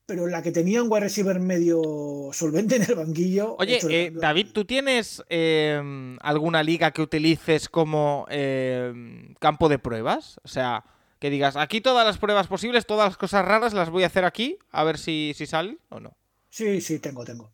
pero 0.08 0.26
la 0.26 0.40
que 0.40 0.52
tenía 0.52 0.82
un 0.82 0.90
wide 0.90 1.00
receiver 1.00 1.38
medio 1.38 2.30
solvente 2.32 2.76
en 2.76 2.82
el 2.82 2.94
banquillo. 2.94 3.56
Oye, 3.58 3.78
eh, 3.90 4.10
David, 4.10 4.46
¿tú 4.54 4.64
tienes 4.64 5.22
eh, 5.28 6.16
alguna 6.22 6.62
liga 6.62 6.92
que 6.92 7.02
utilices 7.02 7.68
como 7.68 8.24
eh, 8.30 8.90
campo 9.38 9.68
de 9.68 9.78
pruebas? 9.78 10.40
O 10.44 10.48
sea, 10.48 10.82
que 11.18 11.28
digas, 11.28 11.56
aquí 11.56 11.82
todas 11.82 12.06
las 12.06 12.16
pruebas 12.16 12.46
posibles, 12.46 12.86
todas 12.86 13.10
las 13.10 13.18
cosas 13.18 13.44
raras 13.44 13.74
las 13.74 13.90
voy 13.90 14.02
a 14.02 14.06
hacer 14.06 14.24
aquí, 14.24 14.56
a 14.70 14.82
ver 14.82 14.96
si, 14.96 15.34
si 15.36 15.44
salen 15.44 15.78
o 15.90 16.00
no. 16.00 16.16
Sí, 16.48 16.80
sí, 16.80 17.00
tengo, 17.00 17.22
tengo. 17.26 17.52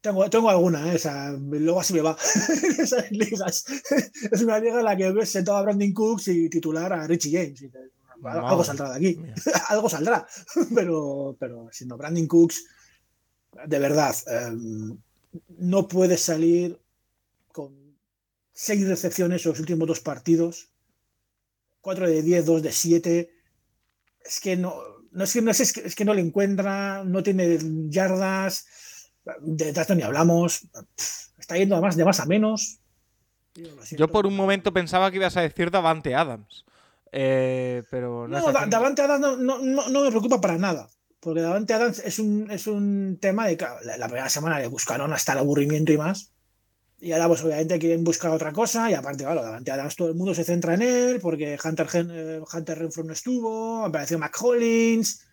tengo, 0.00 0.30
tengo 0.30 0.48
alguna, 0.48 0.92
¿eh? 0.92 0.94
o 0.94 0.98
sea, 1.00 1.32
luego 1.32 1.80
así 1.80 1.92
me 1.92 2.02
va. 2.02 2.16
Esas 2.78 3.10
ligas. 3.10 3.64
es 4.30 4.42
una 4.42 4.60
liga 4.60 4.78
en 4.78 4.84
la 4.84 4.96
que 4.96 5.10
ves 5.10 5.30
sentado 5.30 5.58
a 5.58 5.62
Brandon 5.62 5.92
Cooks 5.92 6.28
y 6.28 6.48
titular 6.48 6.92
a 6.92 7.04
Richie 7.08 7.32
James. 7.32 7.62
Y 7.62 7.68
te, 7.68 7.80
algo 8.24 8.64
saldrá 8.64 8.90
de 8.90 8.96
aquí, 8.96 9.20
algo 9.68 9.88
saldrá, 9.88 10.26
pero, 10.74 11.36
pero 11.38 11.68
siendo 11.72 11.96
Brandon 11.96 12.26
Cooks, 12.26 12.64
de 13.66 13.78
verdad, 13.78 14.14
em, 14.26 14.96
no 15.58 15.88
puedes 15.88 16.22
salir 16.22 16.80
con 17.52 17.96
seis 18.52 18.86
recepciones 18.86 19.44
en 19.44 19.50
los 19.50 19.60
últimos 19.60 19.88
dos 19.88 20.00
partidos, 20.00 20.70
cuatro 21.80 22.08
de 22.08 22.22
10, 22.22 22.46
dos 22.46 22.62
de 22.62 22.72
7. 22.72 23.30
Es 24.24 24.40
que 24.40 24.56
no, 24.56 24.74
no 25.10 25.24
es 25.24 25.32
que 25.32 25.42
no, 25.42 25.50
es, 25.50 25.60
es 25.60 25.94
que 25.94 26.04
no 26.04 26.14
le 26.14 26.22
encuentra, 26.22 27.04
no 27.04 27.22
tiene 27.22 27.58
yardas, 27.88 28.66
de 29.40 29.72
trato 29.72 29.94
ni 29.94 30.02
hablamos, 30.02 30.66
está 31.38 31.56
yendo 31.56 31.74
además 31.74 31.96
de 31.96 32.04
más 32.04 32.20
a 32.20 32.26
menos. 32.26 32.78
Yo 33.90 34.08
por 34.08 34.26
un 34.26 34.34
momento 34.34 34.72
pensaba 34.72 35.10
que 35.10 35.18
ibas 35.18 35.36
a 35.36 35.42
decir 35.42 35.70
Davante 35.70 36.14
Adams. 36.14 36.64
Eh, 37.14 37.82
pero 37.90 38.26
no, 38.26 38.40
no 38.40 38.52
Davante 38.52 39.02
Adams 39.02 39.38
no, 39.38 39.58
no, 39.58 40.02
me 40.02 40.10
preocupa 40.10 40.40
para 40.40 40.56
nada. 40.56 40.88
Porque 41.20 41.40
Davante 41.40 41.74
Adams 41.74 42.00
es 42.00 42.18
un, 42.18 42.50
es 42.50 42.66
un 42.66 43.18
tema 43.20 43.46
de 43.46 43.56
que 43.56 43.66
la, 43.84 44.08
primera 44.08 44.28
semana 44.28 44.58
le 44.58 44.66
buscaron 44.66 45.12
hasta 45.12 45.32
el 45.32 45.38
aburrimiento 45.38 45.92
y 45.92 45.98
más. 45.98 46.32
Y 46.98 47.12
ahora, 47.12 47.28
pues 47.28 47.44
obviamente 47.44 47.78
quieren 47.78 48.02
buscar 48.02 48.32
otra 48.32 48.52
cosa. 48.52 48.90
Y 48.90 48.94
aparte, 48.94 49.24
claro, 49.24 49.42
Davante 49.42 49.70
Adams 49.70 49.94
todo 49.94 50.08
el 50.08 50.14
mundo 50.14 50.34
se 50.34 50.42
centra 50.42 50.74
en 50.74 50.82
él 50.82 51.20
porque 51.20 51.58
Hunter, 51.62 51.86
eh, 51.94 52.40
Hunter 52.52 52.78
Renfro 52.78 53.04
no 53.04 53.12
estuvo, 53.12 53.84
apareció 53.84 54.18
McCollins. 54.18 55.26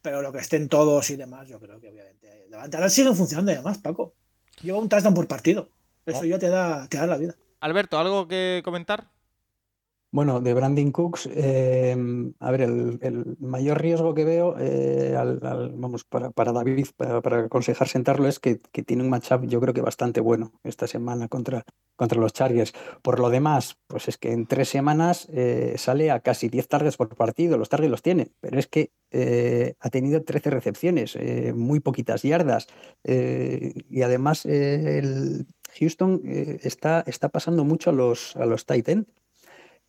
Pero 0.00 0.22
lo 0.22 0.32
que 0.32 0.38
estén 0.38 0.68
todos 0.68 1.10
y 1.10 1.16
demás, 1.16 1.46
yo 1.46 1.60
creo 1.60 1.78
que 1.78 1.90
obviamente. 1.90 2.46
Davante 2.48 2.78
Adams 2.78 2.94
siguen 2.94 3.14
funcionando 3.14 3.52
y 3.52 3.56
demás, 3.56 3.78
Paco. 3.78 4.14
Lleva 4.62 4.78
un 4.78 4.88
touchdown 4.88 5.14
por 5.14 5.28
partido. 5.28 5.68
Eso 6.06 6.20
oh. 6.20 6.24
ya 6.24 6.38
te 6.38 6.48
da, 6.48 6.88
te 6.88 6.96
da 6.96 7.06
la 7.06 7.18
vida. 7.18 7.36
Alberto, 7.60 7.98
¿algo 7.98 8.26
que 8.26 8.62
comentar? 8.64 9.10
Bueno, 10.10 10.40
de 10.40 10.54
Brandon 10.54 10.90
Cooks, 10.90 11.28
em, 11.34 12.32
a 12.40 12.50
ver, 12.50 12.62
el, 12.62 13.36
mayor 13.40 13.78
riesgo 13.78 14.14
que 14.14 14.24
veo, 14.24 14.56
eh, 14.58 15.14
vamos, 15.74 16.04
para, 16.04 16.52
David, 16.52 16.86
para, 16.96 17.44
aconsejar 17.44 17.88
sentarlo, 17.88 18.26
es 18.26 18.38
que, 18.38 18.56
tiene 18.56 19.02
un 19.02 19.10
matchup 19.10 19.44
yo 19.44 19.60
creo 19.60 19.74
que 19.74 19.82
bastante 19.82 20.20
bueno 20.22 20.52
esta 20.64 20.86
semana 20.86 21.28
contra, 21.28 21.62
contra 21.94 22.18
los 22.18 22.32
Chargers. 22.32 22.72
Por 23.02 23.20
lo 23.20 23.28
demás, 23.28 23.76
pues 23.86 24.08
es 24.08 24.16
que 24.16 24.32
en 24.32 24.46
tres 24.46 24.70
semanas 24.70 25.28
eh, 25.30 25.74
sale 25.76 26.10
a 26.10 26.20
casi 26.20 26.48
10 26.48 26.68
targets 26.68 26.96
por 26.96 27.14
partido, 27.14 27.58
los 27.58 27.68
targets 27.68 27.90
los 27.90 28.02
tiene, 28.02 28.30
pero 28.40 28.58
es 28.58 28.66
que 28.66 28.92
eh, 29.10 29.74
ha 29.78 29.90
tenido 29.90 30.22
13 30.24 30.48
recepciones, 30.48 31.18
muy 31.54 31.80
poquitas 31.80 32.22
yardas, 32.22 32.66
y 33.04 34.02
además 34.02 34.46
el 34.46 35.46
Houston 35.78 36.22
está, 36.24 37.04
está 37.06 37.28
pasando 37.28 37.64
mucho 37.64 37.90
a 37.90 37.92
los, 37.92 38.34
a 38.36 38.46
los 38.46 38.64
tight 38.64 38.88
end. 38.88 39.06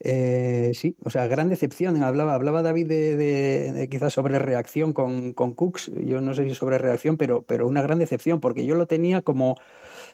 Eh, 0.02 0.72
sí, 0.76 0.96
o 1.04 1.10
sea, 1.10 1.28
gran 1.28 1.50
decepción. 1.50 2.02
Hablaba, 2.02 2.34
hablaba 2.34 2.62
David 2.62 2.88
de, 2.88 3.88
quizás 3.92 4.14
sobre 4.14 4.40
reacción 4.40 4.94
con, 4.94 5.34
con, 5.34 5.54
Cooks. 5.54 5.92
Yo 6.06 6.22
no 6.22 6.34
sé 6.34 6.46
si 6.46 6.56
sobre 6.56 6.78
reacción, 6.78 7.18
pero, 7.18 7.42
pero 7.44 7.68
una 7.68 7.82
gran 7.82 8.00
decepción, 8.00 8.40
porque 8.40 8.66
yo 8.66 8.76
lo 8.76 8.88
tenía 8.88 9.22
como 9.22 9.58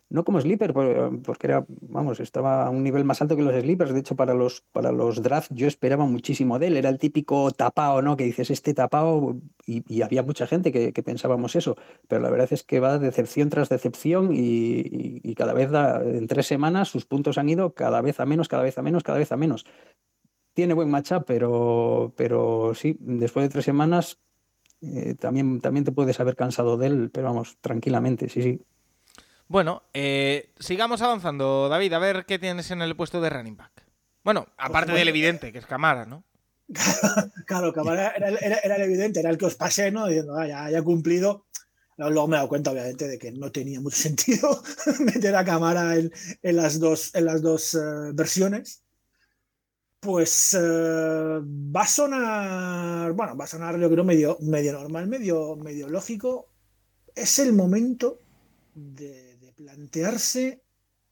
no 0.10 0.24
como 0.24 0.40
sleeper, 0.40 0.72
porque 0.74 1.48
era, 1.48 1.66
vamos, 1.68 2.20
estaba 2.20 2.68
a 2.68 2.70
un 2.70 2.84
nivel 2.84 3.04
más 3.06 3.22
alto 3.22 3.36
que 3.36 3.42
los 3.42 3.56
sleepers. 3.56 3.94
De 3.94 4.00
hecho, 4.00 4.16
para 4.16 4.34
los, 4.34 4.62
para 4.72 4.92
los 4.92 5.22
drafts 5.24 5.54
yo 5.56 5.68
esperaba 5.68 6.06
muchísimo 6.06 6.60
de 6.60 6.68
él. 6.68 6.78
Era 6.78 6.90
el 6.90 7.00
típico 7.00 7.50
tapao, 7.52 8.02
¿no? 8.02 8.16
Que 8.16 8.24
dices, 8.24 8.52
este 8.52 8.74
tapao, 8.74 9.40
y, 9.66 10.02
había 10.04 10.22
mucha 10.22 10.46
gente 10.46 10.72
que, 10.72 11.04
pensábamos 11.04 11.56
eso. 11.56 11.76
Pero 12.08 12.22
la 12.22 12.30
verdad 12.30 12.50
es 12.52 12.64
que 12.64 12.80
va 12.80 13.00
decepción 13.00 13.50
tras 13.50 13.70
decepción 13.70 14.30
y, 14.32 15.34
cada 15.36 15.54
vez 15.54 15.72
da, 15.72 16.04
en 16.04 16.28
tres 16.28 16.46
semanas 16.48 16.90
sus 16.90 17.06
puntos 17.06 17.38
han 17.38 17.50
ido 17.50 17.74
cada 17.74 18.02
vez 18.02 18.20
a 18.20 18.26
menos, 18.26 18.48
cada 18.48 18.64
vez 18.64 18.78
a 18.78 18.82
menos, 18.84 19.04
cada 19.04 19.18
vez 19.18 19.32
a 19.32 19.38
menos. 19.38 19.66
Tiene 20.54 20.74
buen 20.74 20.90
matchup, 20.90 21.26
pero, 21.26 22.14
pero 22.16 22.74
sí, 22.76 22.96
después 23.00 23.44
de 23.46 23.50
tres 23.50 23.66
semanas 23.66 24.20
eh, 24.82 25.16
también, 25.16 25.60
también 25.62 25.84
te 25.84 25.92
puedes 25.92 26.20
haber 26.20 26.36
cansado 26.36 26.78
de 26.78 26.88
él, 26.88 27.10
pero 27.12 27.28
vamos, 27.28 27.58
tranquilamente, 27.60 28.30
sí, 28.30 28.42
sí. 28.42 28.62
Bueno, 29.48 29.84
eh, 29.94 30.54
sigamos 30.60 31.02
avanzando. 31.02 31.70
David, 31.70 31.94
a 31.94 32.00
ver 32.00 32.26
qué 32.26 32.40
tienes 32.40 32.72
en 32.72 32.82
el 32.82 32.96
puesto 32.96 33.22
de 33.22 33.30
running 33.30 33.58
back. 33.58 33.86
Bueno, 34.24 34.48
aparte 34.58 34.92
del 34.92 35.08
evidente, 35.08 35.52
que 35.52 35.60
es 35.60 35.68
Camara, 35.68 36.06
¿no? 36.06 36.24
claro, 37.46 37.72
Camara 37.72 38.10
era, 38.16 38.30
el 38.30 38.82
evidente, 38.82 39.20
era 39.20 39.30
el 39.30 39.38
que 39.38 39.46
os 39.46 39.56
pasé, 39.56 39.92
¿no? 39.92 40.08
Diciendo, 40.08 40.36
ah, 40.36 40.48
ya, 40.48 40.70
ya, 40.72 40.82
cumplido. 40.82 41.46
Luego 41.98 42.28
me 42.28 42.36
he 42.36 42.38
dado 42.38 42.50
cuenta, 42.50 42.72
obviamente, 42.72 43.08
de 43.08 43.20
que 43.20 43.32
no 43.32 43.52
tenía 43.52 43.80
mucho 43.80 43.98
sentido 44.02 44.64
meter 45.00 45.36
a 45.36 45.46
Camara 45.46 45.96
en, 45.96 46.12
las 46.56 46.80
dos, 46.80 47.14
en 47.14 47.26
las 47.26 47.42
dos 47.44 47.76
eh, 47.76 48.12
versiones. 48.14 48.82
Pues 50.00 50.56
eh, 50.60 51.40
va 51.42 51.82
a 51.82 51.88
sonar, 51.88 53.14
bueno, 53.14 53.38
va 53.38 53.46
a 53.46 53.48
sonar 53.48 53.80
yo 53.80 53.90
creo 53.90 54.04
medio, 54.04 54.38
medio 54.42 54.74
normal, 54.74 55.08
medio, 55.08 55.56
medio 55.56 55.88
lógico. 55.88 56.50
Es 57.16 57.40
el 57.40 57.54
momento 57.54 58.20
de 58.76 59.25
plantearse 59.56 60.62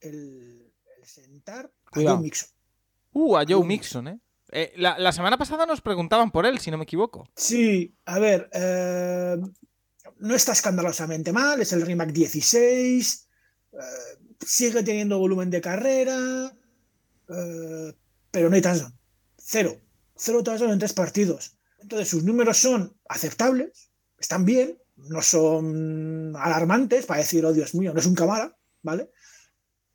el, 0.01 0.71
sentar 1.03 1.71
a 1.91 2.01
Joe 2.01 2.17
Mixon. 2.17 2.49
Uh, 3.13 3.37
a 3.37 3.45
Joe 3.47 3.65
Mixon, 3.65 4.07
¿eh? 4.07 4.19
eh 4.51 4.73
la, 4.77 5.11
semana 5.11 5.37
pasada 5.37 5.65
nos 5.65 5.81
preguntaban 5.81 6.31
por 6.31 6.45
él, 6.45 6.59
si 6.59 6.71
no 6.71 6.77
me 6.77 6.83
equivoco. 6.83 7.27
Sí, 7.35 7.95
a 8.05 8.19
ver, 8.19 8.49
eh, 8.53 9.37
no 10.19 10.35
está 10.35 10.53
escandalosamente 10.53 11.31
mal, 11.31 11.61
es 11.61 11.73
el 11.73 11.81
RIMAC 11.81 12.11
16, 12.11 13.27
eh, 13.73 13.77
sigue 14.45 14.83
teniendo 14.83 15.19
volumen 15.19 15.49
de 15.49 15.61
carrera, 15.61 16.51
pero 18.31 18.49
no 18.49 18.55
hay 18.55 18.61
touchdown. 18.61 18.97
Cero. 19.37 19.79
Cero 20.15 20.43
touchdown 20.43 20.71
en 20.71 20.79
tres 20.79 20.93
partidos. 20.93 21.57
Entonces 21.79 22.07
sus 22.07 22.23
números 22.23 22.57
son 22.57 22.95
aceptables, 23.09 23.91
están 24.17 24.45
bien, 24.45 24.77
no 24.95 25.21
son 25.21 26.35
alarmantes 26.35 27.05
para 27.05 27.21
decir, 27.21 27.45
oh 27.45 27.53
Dios 27.53 27.75
mío, 27.75 27.93
no 27.93 27.99
es 27.99 28.05
un 28.05 28.15
cámara, 28.15 28.55
¿vale? 28.81 29.09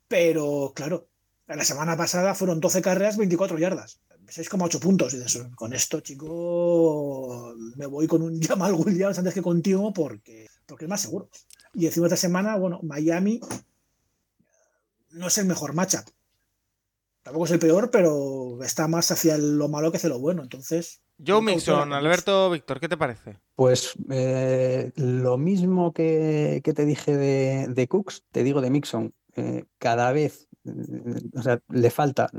Pero 0.07 0.73
claro, 0.75 1.09
la 1.47 1.63
semana 1.63 1.97
pasada 1.97 2.35
fueron 2.35 2.59
12 2.59 2.81
carreras, 2.81 3.17
24 3.17 3.57
yardas. 3.57 4.01
6,8 4.29 4.79
puntos. 4.79 5.13
Y 5.13 5.17
eso, 5.17 5.49
con 5.55 5.73
esto, 5.73 5.99
chico, 6.01 7.53
me 7.75 7.85
voy 7.85 8.07
con 8.07 8.21
un 8.21 8.39
Jamal 8.41 8.73
Williams 8.73 9.17
antes 9.17 9.33
que 9.33 9.41
contigo 9.41 9.91
porque, 9.93 10.47
porque 10.65 10.85
es 10.85 10.89
más 10.89 11.01
seguro. 11.01 11.29
Y 11.73 11.85
encima 11.85 12.07
esta 12.07 12.17
semana, 12.17 12.55
bueno, 12.55 12.79
Miami 12.83 13.41
no 15.11 15.27
es 15.27 15.37
el 15.37 15.45
mejor 15.45 15.73
matchup. 15.73 16.05
Tampoco 17.23 17.45
es 17.45 17.51
el 17.51 17.59
peor, 17.59 17.91
pero 17.91 18.63
está 18.63 18.87
más 18.87 19.11
hacia 19.11 19.37
lo 19.37 19.67
malo 19.67 19.91
que 19.91 19.97
hacia 19.97 20.09
lo 20.09 20.19
bueno. 20.19 20.41
Entonces, 20.41 21.01
Joe 21.25 21.41
Mixon, 21.41 21.91
Alberto 21.91 22.49
Víctor, 22.49 22.79
¿qué 22.79 22.87
te 22.87 22.97
parece? 22.97 23.37
Pues 23.55 23.93
eh, 24.09 24.91
lo 24.95 25.37
mismo 25.37 25.93
que, 25.93 26.61
te 26.63 26.85
dije 26.85 27.17
de, 27.17 27.87
Cooks, 27.87 28.23
te 28.31 28.43
digo 28.43 28.61
de 28.61 28.69
Mixon. 28.69 29.13
Eh, 29.35 29.65
cada 29.77 30.11
vez, 30.13 30.47
mm, 30.63 31.37
o 31.37 31.41
sea, 31.41 31.61
le 31.69 31.89
falta 31.89 32.29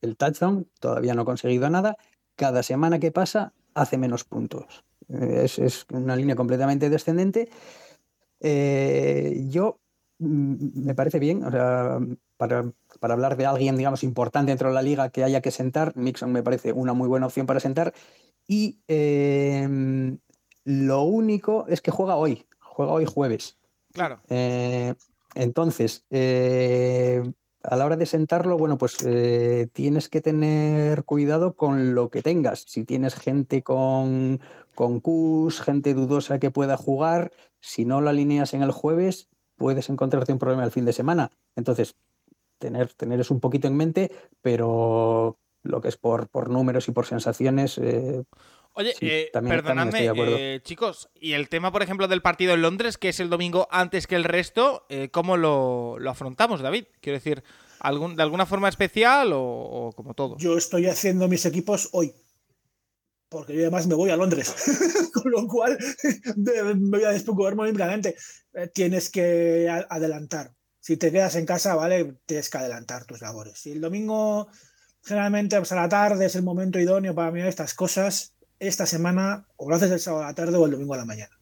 el 0.00 0.16
touchdown, 0.16 0.68
todavía 0.78 1.14
no 1.14 1.22
ha 1.22 1.24
conseguido 1.24 1.68
nada. 1.68 1.96
Cada 2.36 2.62
semana 2.62 3.00
que 3.00 3.10
pasa 3.10 3.52
hace 3.74 3.98
menos 3.98 4.24
puntos. 4.24 4.84
Eh, 5.08 5.44
es, 5.44 5.86
una 5.90 6.14
línea 6.14 6.36
completamente 6.36 6.90
descendente. 6.90 7.50
yo 8.40 9.80
mm, 10.18 10.84
me 10.86 10.94
parece 10.94 11.18
bien, 11.18 11.42
o 11.44 11.50
sea, 11.50 11.98
para, 12.36 12.72
para, 12.98 13.14
hablar 13.14 13.36
de 13.36 13.46
alguien, 13.46 13.76
digamos, 13.76 14.02
importante 14.02 14.50
dentro 14.50 14.68
de 14.68 14.74
la 14.74 14.82
liga 14.82 15.10
que 15.10 15.24
haya 15.24 15.40
que 15.40 15.50
sentar, 15.50 15.96
Mixon 15.96 16.32
me 16.32 16.42
parece 16.42 16.72
una 16.72 16.92
muy 16.92 17.08
buena 17.08 17.26
opción 17.26 17.46
para 17.46 17.60
sentar. 17.60 17.94
Y 18.46 18.80
em, 18.88 20.18
lo 20.64 21.02
único 21.02 21.66
es 21.68 21.80
que 21.80 21.90
juega 21.90 22.16
hoy, 22.16 22.46
juega 22.60 22.92
hoy 22.92 23.04
jueves. 23.04 23.58
Claro. 23.92 24.20
Eh, 24.28 24.94
entonces, 25.34 26.04
eh, 26.10 27.22
a 27.62 27.76
la 27.76 27.84
hora 27.84 27.96
de 27.96 28.06
sentarlo, 28.06 28.56
bueno, 28.56 28.78
pues 28.78 28.96
eh, 29.04 29.68
tienes 29.72 30.08
que 30.08 30.20
tener 30.20 31.04
cuidado 31.04 31.54
con 31.54 31.94
lo 31.94 32.08
que 32.08 32.22
tengas. 32.22 32.64
Si 32.66 32.84
tienes 32.84 33.14
gente 33.14 33.62
con, 33.62 34.40
con 34.74 35.02
gente 35.50 35.94
dudosa 35.94 36.38
que 36.38 36.50
pueda 36.50 36.76
jugar, 36.76 37.32
si 37.60 37.84
no 37.84 38.00
lo 38.00 38.10
alineas 38.10 38.54
en 38.54 38.62
el 38.62 38.70
jueves, 38.70 39.28
puedes 39.56 39.90
encontrarte 39.90 40.32
un 40.32 40.38
problema 40.38 40.64
el 40.64 40.70
fin 40.70 40.84
de 40.84 40.92
semana. 40.92 41.30
Entonces, 41.56 41.96
tener, 42.58 42.92
tener 42.94 43.20
eso 43.20 43.34
un 43.34 43.40
poquito 43.40 43.68
en 43.68 43.76
mente, 43.76 44.10
pero 44.42 45.38
lo 45.62 45.80
que 45.80 45.88
es 45.88 45.96
por, 45.96 46.28
por 46.28 46.50
números 46.50 46.88
y 46.88 46.92
por 46.92 47.06
sensaciones. 47.06 47.78
Eh, 47.78 48.24
Oye, 48.74 48.94
eh, 49.00 49.30
perdonadme, 49.32 50.10
eh, 50.14 50.60
chicos, 50.62 51.10
y 51.14 51.32
el 51.32 51.48
tema, 51.48 51.72
por 51.72 51.82
ejemplo, 51.82 52.06
del 52.06 52.22
partido 52.22 52.54
en 52.54 52.62
Londres, 52.62 52.96
que 52.96 53.08
es 53.08 53.18
el 53.18 53.28
domingo 53.28 53.66
antes 53.70 54.06
que 54.06 54.14
el 54.14 54.24
resto, 54.24 54.86
¿cómo 55.10 55.36
lo, 55.36 55.98
afrontamos, 56.08 56.60
David? 56.60 56.84
Quiero 57.00 57.18
decir, 57.18 57.42
¿algún, 57.80 58.14
¿de 58.14 58.22
alguna 58.22 58.46
forma 58.46 58.68
especial 58.68 59.30
o, 59.32 59.92
como 59.96 60.14
todo? 60.14 60.36
Yo 60.38 60.56
estoy 60.56 60.86
haciendo 60.86 61.28
mis 61.28 61.44
equipos 61.46 61.88
hoy 61.92 62.14
porque 63.30 63.52
yo 63.52 63.60
además 63.60 63.86
me 63.86 63.94
voy 63.94 64.08
a 64.08 64.16
Londres, 64.16 64.54
con 65.12 65.30
lo 65.30 65.46
cual 65.46 65.76
me 66.36 66.74
voy 66.74 67.04
a 67.04 67.10
despreocupar 67.10 67.56
muy 67.56 67.74
tienes 68.72 69.10
que 69.10 69.68
adelantar. 69.90 70.54
Si 70.88 70.96
te 70.96 71.12
quedas 71.12 71.34
en 71.34 71.44
casa, 71.44 71.74
¿vale? 71.74 72.14
Tienes 72.24 72.48
que 72.48 72.56
adelantar 72.56 73.04
tus 73.04 73.20
labores. 73.20 73.58
Si 73.58 73.72
el 73.72 73.80
domingo 73.82 74.48
Generalmente 75.04 75.58
pues, 75.58 75.70
a 75.72 75.76
la 75.76 75.86
tarde 75.86 76.24
es 76.24 76.34
el 76.34 76.42
momento 76.42 76.78
idóneo 76.78 77.14
para 77.14 77.30
mirar 77.30 77.48
estas 77.50 77.74
cosas. 77.74 78.32
Esta 78.58 78.86
semana 78.86 79.46
o 79.56 79.68
lo 79.68 79.76
haces 79.76 79.90
el 79.90 80.00
sábado 80.00 80.24
a 80.24 80.28
la 80.28 80.34
tarde 80.34 80.56
o 80.56 80.64
el 80.64 80.70
domingo 80.72 80.94
a 80.94 80.96
la 80.96 81.04
mañana. 81.04 81.38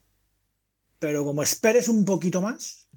pero 0.99 1.23
como 1.23 1.43
esperes 1.43 1.87
un 1.87 2.03
poquito 2.03 2.41
más, 2.41 2.89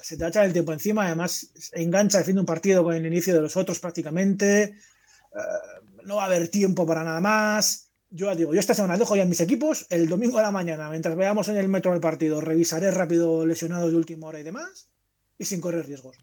se 0.00 0.16
te 0.16 0.22
va 0.22 0.28
a 0.28 0.30
echar 0.30 0.46
el 0.46 0.54
tiempo 0.54 0.72
encima. 0.72 1.04
Además, 1.04 1.50
engancha 1.72 2.18
el 2.18 2.24
fin 2.24 2.36
de 2.36 2.40
un 2.40 2.46
partido 2.46 2.82
con 2.82 2.94
el 2.94 3.04
inicio 3.04 3.34
de 3.34 3.42
los 3.42 3.54
otros 3.54 3.78
prácticamente. 3.78 4.62
Eh, 4.62 4.74
no 6.04 6.16
va 6.16 6.22
a 6.22 6.26
haber 6.28 6.48
tiempo 6.48 6.86
para 6.86 7.04
nada 7.04 7.20
más. 7.20 7.90
Yo 8.08 8.34
digo, 8.34 8.54
yo 8.54 8.60
esta 8.60 8.72
semana 8.72 8.96
dejo 8.96 9.16
ya 9.16 9.26
mis 9.26 9.42
equipos. 9.42 9.86
El 9.90 10.08
domingo 10.08 10.38
a 10.38 10.42
la 10.42 10.50
mañana, 10.50 10.88
mientras 10.88 11.14
veamos 11.14 11.48
en 11.48 11.58
el 11.58 11.68
metro 11.68 11.92
del 11.92 12.00
partido, 12.00 12.40
revisaré 12.40 12.90
rápido 12.90 13.44
lesionados 13.44 13.90
de 13.90 13.98
última 13.98 14.28
hora 14.28 14.40
y 14.40 14.44
demás. 14.44 14.88
Y 15.38 15.44
sin 15.44 15.60
correr 15.60 15.86
riesgos. 15.86 16.16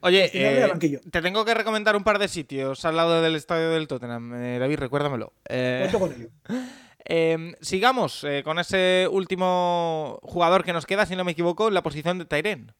Oye, 0.00 0.30
eh, 0.32 1.00
te 1.10 1.22
tengo 1.22 1.44
que 1.44 1.54
recomendar 1.54 1.96
un 1.96 2.04
par 2.04 2.18
de 2.18 2.28
sitios 2.28 2.84
al 2.84 2.96
lado 2.96 3.20
del 3.20 3.34
estadio 3.34 3.70
del 3.70 3.88
Tottenham. 3.88 4.32
Eh, 4.34 4.58
David, 4.58 4.78
recuérdamelo. 4.78 5.32
Eh, 5.48 5.90
con 5.92 6.12
ello. 6.12 6.28
Sigamos 7.60 8.24
con 8.44 8.58
ese 8.58 9.08
último 9.10 10.20
jugador 10.22 10.62
que 10.64 10.72
nos 10.72 10.86
queda, 10.86 11.06
si 11.06 11.16
no 11.16 11.24
me 11.24 11.32
equivoco, 11.32 11.68
en 11.68 11.74
la 11.74 11.82
posición 11.82 12.18
de 12.18 12.26
Tyren. 12.26 12.74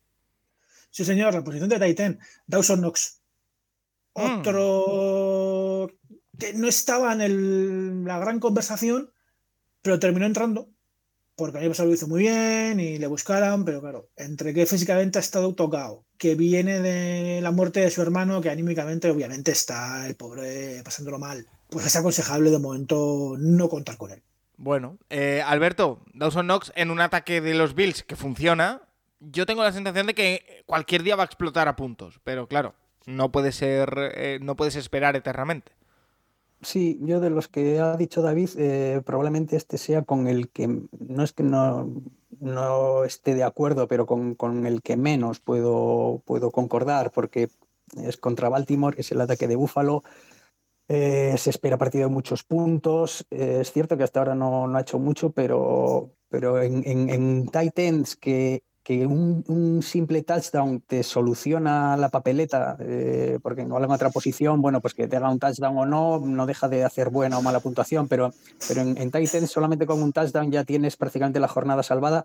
Sí, 0.91 1.05
señor, 1.05 1.34
la 1.34 1.43
posición 1.43 1.68
de 1.68 1.80
Titan. 1.80 2.18
Dawson 2.47 2.80
Knox. 2.80 3.20
Mm. 4.14 4.39
Otro 4.41 5.91
que 6.39 6.53
no 6.55 6.68
estaba 6.68 7.12
en 7.12 8.05
la 8.05 8.18
gran 8.18 8.39
conversación, 8.39 9.12
pero 9.82 9.99
terminó 9.99 10.26
entrando 10.26 10.68
porque 11.39 11.59
a 11.59 11.61
mí 11.61 11.68
lo 11.68 11.93
hizo 11.95 12.09
muy 12.09 12.22
bien 12.22 12.80
y 12.80 12.99
le 12.99 13.07
buscaron, 13.07 13.64
pero 13.64 13.80
claro, 13.80 14.11
entre 14.16 14.53
que 14.53 14.66
físicamente 14.66 15.18
ha 15.18 15.20
estado 15.20 15.55
tocado, 15.55 16.05
que 16.18 16.34
viene 16.34 16.80
de 16.80 17.41
la 17.41 17.53
muerte 17.53 17.78
de 17.78 17.93
su 17.93 18.03
hermano, 18.03 18.41
que 18.41 18.51
anímicamente 18.51 19.09
obviamente 19.09 19.53
está 19.53 20.05
el 20.09 20.16
pobre 20.16 20.82
pasándolo 20.82 21.20
mal, 21.20 21.47
pues 21.70 21.86
es 21.86 21.95
aconsejable 21.95 22.51
de 22.51 22.59
momento 22.59 23.36
no 23.39 23.68
contar 23.68 23.97
con 23.97 24.11
él. 24.11 24.24
Bueno, 24.57 24.99
eh, 25.11 25.41
Alberto, 25.47 26.03
Dawson 26.12 26.47
Knox 26.47 26.72
en 26.74 26.91
un 26.91 27.01
ataque 27.01 27.41
de 27.41 27.55
los 27.55 27.76
Bills 27.76 28.03
que 28.03 28.16
funciona, 28.16 28.82
yo 29.20 29.47
tengo 29.47 29.62
la 29.62 29.70
sensación 29.70 30.09
de 30.09 30.14
que 30.14 30.64
cualquier 30.66 31.05
día 31.05 31.14
va 31.14 31.22
a 31.22 31.26
explotar 31.26 31.68
a 31.68 31.76
puntos, 31.76 32.20
pero 32.24 32.49
claro, 32.49 32.74
no 33.07 33.30
puede 33.30 33.53
ser, 33.53 34.12
eh, 34.16 34.41
no 34.43 34.57
puedes 34.57 34.74
esperar 34.74 35.14
eternamente. 35.14 35.70
Sí, 36.61 36.98
yo 37.02 37.20
de 37.20 37.30
los 37.30 37.46
que 37.48 37.78
ha 37.78 37.96
dicho 37.96 38.20
David, 38.20 38.50
eh, 38.56 39.00
probablemente 39.04 39.56
este 39.56 39.78
sea 39.78 40.02
con 40.02 40.26
el 40.26 40.50
que, 40.50 40.66
no 40.66 41.22
es 41.22 41.32
que 41.32 41.44
no, 41.44 42.02
no 42.40 43.04
esté 43.04 43.34
de 43.34 43.44
acuerdo, 43.44 43.86
pero 43.86 44.06
con, 44.06 44.34
con, 44.34 44.66
el 44.66 44.82
que 44.82 44.96
menos 44.96 45.38
puedo, 45.38 46.22
puedo 46.26 46.50
concordar, 46.50 47.12
porque 47.12 47.48
es 47.96 48.16
contra 48.16 48.48
Baltimore, 48.48 48.96
es 48.98 49.12
el 49.12 49.20
ataque 49.20 49.46
de 49.46 49.56
Buffalo. 49.56 50.02
Eh, 50.88 51.34
se 51.36 51.50
espera 51.50 51.78
partido 51.78 52.09
de 52.09 52.14
muchos 52.14 52.42
puntos. 52.42 53.26
Eh, 53.30 53.59
es 53.61 53.72
cierto 53.72 53.96
que 53.96 54.04
hasta 54.04 54.20
ahora 54.20 54.34
no, 54.34 54.66
no, 54.66 54.78
ha 54.78 54.80
hecho 54.80 54.98
mucho, 54.98 55.30
pero, 55.30 56.12
pero 56.28 56.61
en, 56.61 56.82
en, 56.86 57.11
en 57.11 57.48
que 58.20 58.62
que 58.89 59.07
un, 59.07 59.82
simple 59.82 60.22
touchdown 60.22 60.80
te 60.80 61.03
soluciona 61.03 61.95
la 61.99 62.09
papeleta, 62.09 62.78
eh, 62.80 63.39
porque 63.43 63.66
no 63.66 63.76
en 63.76 63.91
otra 63.91 64.09
posición, 64.09 64.62
bueno, 64.62 64.80
pues 64.80 64.95
que 64.95 65.07
te 65.07 65.16
haga 65.16 65.30
un 65.30 65.39
touchdown 65.39 65.76
o 65.76 65.84
no, 65.84 66.20
no 66.20 66.47
deja 66.47 66.70
de 66.70 66.84
hacer 66.84 67.11
buena 67.11 67.36
o 67.36 67.43
mala 67.43 67.61
puntuación, 67.61 68.09
pero, 68.09 68.32
pero 68.66 68.80
en, 68.80 68.97
en 68.97 69.11
Titans 69.11 69.51
solamente 69.51 69.84
con 69.84 70.03
un 70.03 70.14
touchdown 70.14 70.51
ya 70.51 70.64
tienes 70.64 70.97
prácticamente 70.97 71.39
la 71.39 71.49
jornada 71.49 71.82
salvada. 71.82 72.24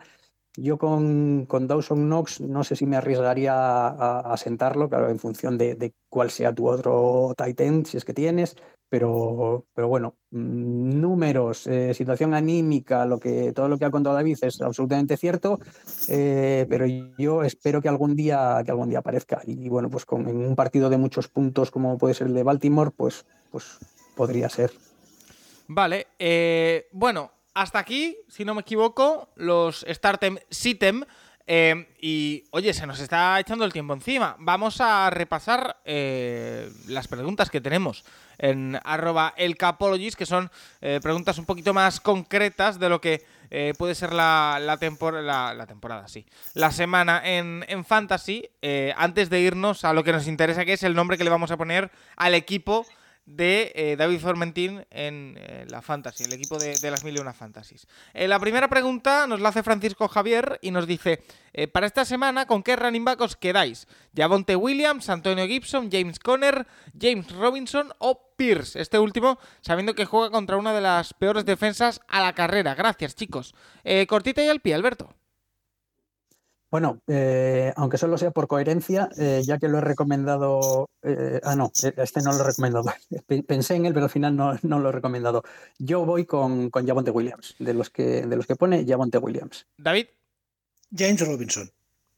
Yo 0.56 0.78
con, 0.78 1.46
con 1.48 1.68
Dawson 1.68 2.06
Knox 2.06 2.40
no 2.40 2.64
sé 2.64 2.78
si 2.78 2.86
me 2.86 2.96
arriesgaría 2.96 3.54
a, 3.56 4.38
sentarlo, 4.38 4.88
claro, 4.88 5.10
en 5.10 5.20
función 5.20 5.58
de, 5.58 5.76
de, 5.76 5.94
cuál 6.08 6.32
sea 6.32 6.56
tu 6.56 6.70
otro 6.70 7.34
Titan, 7.36 7.86
si 7.86 7.98
es 7.98 8.06
que 8.06 8.14
tienes, 8.14 8.56
pero, 8.94 9.66
pero 9.74 9.88
bueno, 9.88 10.18
mm, 10.30 11.02
números, 11.02 11.66
eh, 11.66 11.96
situación 11.96 12.36
anímica, 12.36 13.08
lo 13.08 13.20
que, 13.20 13.52
todo 13.52 13.68
lo 13.68 13.80
que 13.80 13.86
ha 13.86 13.90
contado 13.90 14.16
David 14.16 14.38
es 14.44 14.62
absolutamente 14.62 15.18
cierto, 15.18 15.60
eh, 16.10 16.68
pero 16.70 16.86
yo 17.18 17.42
espero 17.42 17.82
que 17.82 17.90
algún 17.90 18.16
día, 18.16 18.62
que 18.64 18.70
algún 18.70 18.90
día 18.90 19.00
aparezca. 19.00 19.42
Y 19.48 19.68
bueno, 19.68 19.90
pues 19.90 20.06
con, 20.06 20.30
en 20.30 20.38
un 20.38 20.56
partido 20.56 20.92
de 20.92 20.98
muchos 20.98 21.28
puntos 21.28 21.72
como 21.72 21.98
puede 21.98 22.14
ser 22.14 22.28
el 22.28 22.36
de 22.36 22.44
Baltimore, 22.44 22.92
pues, 22.96 23.26
pues 23.50 23.80
podría 24.16 24.48
ser. 24.48 24.72
Vale, 25.66 26.06
eh, 26.20 26.86
bueno, 26.92 27.32
hasta 27.56 27.80
aquí, 27.80 28.20
si 28.28 28.46
no 28.46 28.54
me 28.54 28.62
equivoco, 28.62 29.30
los 29.38 29.88
Startem 29.90 30.38
Sitem. 30.52 31.04
Em, 31.46 31.86
y 32.00 32.46
oye, 32.52 32.74
se 32.74 32.88
nos 32.88 33.02
está 33.02 33.38
echando 33.38 33.66
el 33.66 33.74
tiempo 33.74 33.94
encima. 33.94 34.36
Vamos 34.40 34.80
a 34.80 35.10
repasar 35.10 35.78
eh, 35.84 36.72
las 36.88 37.10
preguntas 37.10 37.50
que 37.50 37.60
tenemos 37.60 38.06
en 38.38 38.80
arroba 38.84 39.34
elcapologist, 39.36 40.18
que 40.18 40.26
son 40.26 40.50
eh, 40.80 41.00
preguntas 41.04 41.38
un 41.38 41.46
poquito 41.46 41.74
más 41.74 42.00
concretas 42.00 42.80
de 42.80 42.90
lo 42.90 43.02
que 43.02 43.26
eh, 43.52 43.74
puede 43.78 43.94
ser 43.94 44.14
la, 44.14 44.78
temporada, 44.80 46.08
sí. 46.08 46.26
La 46.54 46.72
semana 46.72 47.22
en 47.24 47.86
Fantasy, 47.86 48.50
antes 48.96 49.30
de 49.30 49.42
irnos 49.42 49.84
a 49.84 49.94
lo 49.94 50.04
que 50.04 50.14
nos 50.14 50.28
interesa, 50.28 50.66
que 50.66 50.74
es 50.74 50.84
el 50.84 50.96
nombre 50.96 51.18
que 51.18 51.24
le 51.24 51.30
vamos 51.30 51.52
a 51.52 51.58
poner 51.58 51.92
al 52.16 52.36
equipo 52.36 52.86
de 53.26 53.72
eh, 53.76 53.96
David 53.96 54.20
Formentín 54.20 54.86
en 54.90 55.38
eh, 55.40 55.66
la 55.70 55.82
Fantasy, 55.82 56.26
el 56.26 56.34
equipo 56.34 56.58
de, 56.58 56.78
las 56.92 57.04
mil 57.04 57.16
y 57.16 57.20
una 57.20 57.34
Fantasies. 57.34 57.88
Eh, 58.14 58.28
la 58.28 58.40
primera 58.40 58.68
pregunta 58.68 59.28
nos 59.28 59.40
la 59.40 59.50
hace 59.50 59.64
Francisco 59.64 60.08
Javier 60.08 60.60
y 60.62 60.72
nos 60.72 60.88
dice: 60.88 61.24
Para 61.72 61.86
esta 61.86 62.06
semana, 62.06 62.46
¿con 62.46 62.64
qué 62.64 62.76
running 62.76 63.06
back 63.06 63.22
os 63.22 63.36
quedáis? 63.36 63.88
¿Javonte 64.16 64.56
Williams, 64.56 65.10
Antonio 65.10 65.48
Gibson, 65.48 65.90
James 65.92 66.20
Conner, 66.20 66.68
James 67.00 67.32
Robinson 67.32 67.94
o 68.00 68.34
Pierce? 68.36 68.80
Este 68.80 69.00
último, 69.00 69.40
sabiendo 69.62 69.96
que 69.96 70.06
juega 70.06 70.32
contra 70.32 70.58
una 70.58 70.74
de 70.74 70.82
las 70.82 71.14
peores 71.14 71.46
defensas 71.46 72.02
a 72.08 72.22
la 72.22 72.34
carrera. 72.34 72.76
Gracias, 72.76 73.16
chicos. 73.16 73.54
cortita 74.08 74.44
y 74.44 74.50
al 74.50 74.60
pie, 74.60 74.74
Alberto. 74.74 75.16
Bueno, 76.74 77.04
eh, 77.06 77.72
aunque 77.76 78.00
solo 78.00 78.18
sea 78.18 78.32
por 78.32 78.48
coherencia, 78.48 79.08
eh, 79.20 79.44
ya 79.46 79.60
que 79.60 79.68
lo 79.68 79.78
he 79.78 79.82
recomendado. 79.82 80.90
Eh, 81.04 81.40
ah, 81.44 81.56
no, 81.56 81.72
este 81.72 82.24
no 82.24 82.34
lo 82.34 82.40
he 82.40 82.48
recomendado. 82.48 82.86
Pensé 83.48 83.76
en 83.76 83.86
él, 83.86 83.94
pero 83.94 84.06
al 84.06 84.10
final 84.10 84.36
no, 84.36 84.80
lo 84.80 84.90
he 84.90 84.92
recomendado. 84.92 85.44
Yo 85.78 86.04
voy 86.04 86.26
con, 86.26 86.72
con 86.72 86.88
Javonte 86.88 87.12
Williams, 87.12 87.54
de 87.60 87.76
los 87.76 87.92
que, 87.92 88.26
de 88.26 88.36
los 88.36 88.48
que 88.48 88.56
pone 88.56 88.88
Javonte 88.88 89.20
Williams. 89.20 89.68
David. 89.78 90.08
James 90.92 91.28
Robinson. 91.28 91.70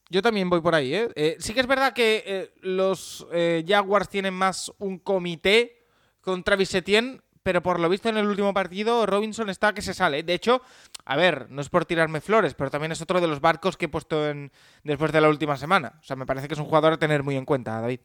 Yo 0.09 0.21
también 0.21 0.49
voy 0.49 0.61
por 0.61 0.73
ahí, 0.73 0.93
¿eh? 0.95 1.35
sí 1.37 1.53
que 1.53 1.59
es 1.59 1.67
verdad 1.67 1.91
que 1.91 2.53
los 2.61 3.27
Jaguars 3.67 4.07
tienen 4.07 4.35
más 4.35 4.71
un 4.77 4.99
comité 4.99 5.83
con 6.21 6.45
Travis 6.45 6.73
Etienne, 6.75 7.19
pero 7.45 7.61
por 7.61 7.79
lo 7.79 7.87
visto 7.89 8.09
en 8.09 8.17
el 8.17 8.25
último 8.25 8.55
partido 8.55 9.05
Robinson 9.05 9.51
está 9.51 9.71
que 9.71 9.83
se 9.83 9.93
sale. 9.93 10.23
De 10.23 10.33
hecho, 10.33 10.63
a 11.05 11.15
ver, 11.15 11.47
no 11.51 11.61
es 11.61 11.69
por 11.69 11.85
tirarme 11.85 12.19
flores, 12.19 12.55
pero 12.55 12.71
también 12.71 12.91
es 12.91 13.03
otro 13.03 13.21
de 13.21 13.27
los 13.27 13.39
barcos 13.39 13.77
que 13.77 13.85
he 13.85 13.87
puesto 13.87 14.27
en 14.27 14.51
después 14.83 15.11
de 15.11 15.21
la 15.21 15.29
última 15.29 15.55
semana. 15.55 15.99
O 16.01 16.03
sea, 16.03 16.15
me 16.15 16.25
parece 16.25 16.47
que 16.47 16.55
es 16.55 16.59
un 16.59 16.65
jugador 16.65 16.93
a 16.93 16.97
tener 16.97 17.21
muy 17.21 17.35
en 17.35 17.45
cuenta, 17.45 17.79
David. 17.79 17.99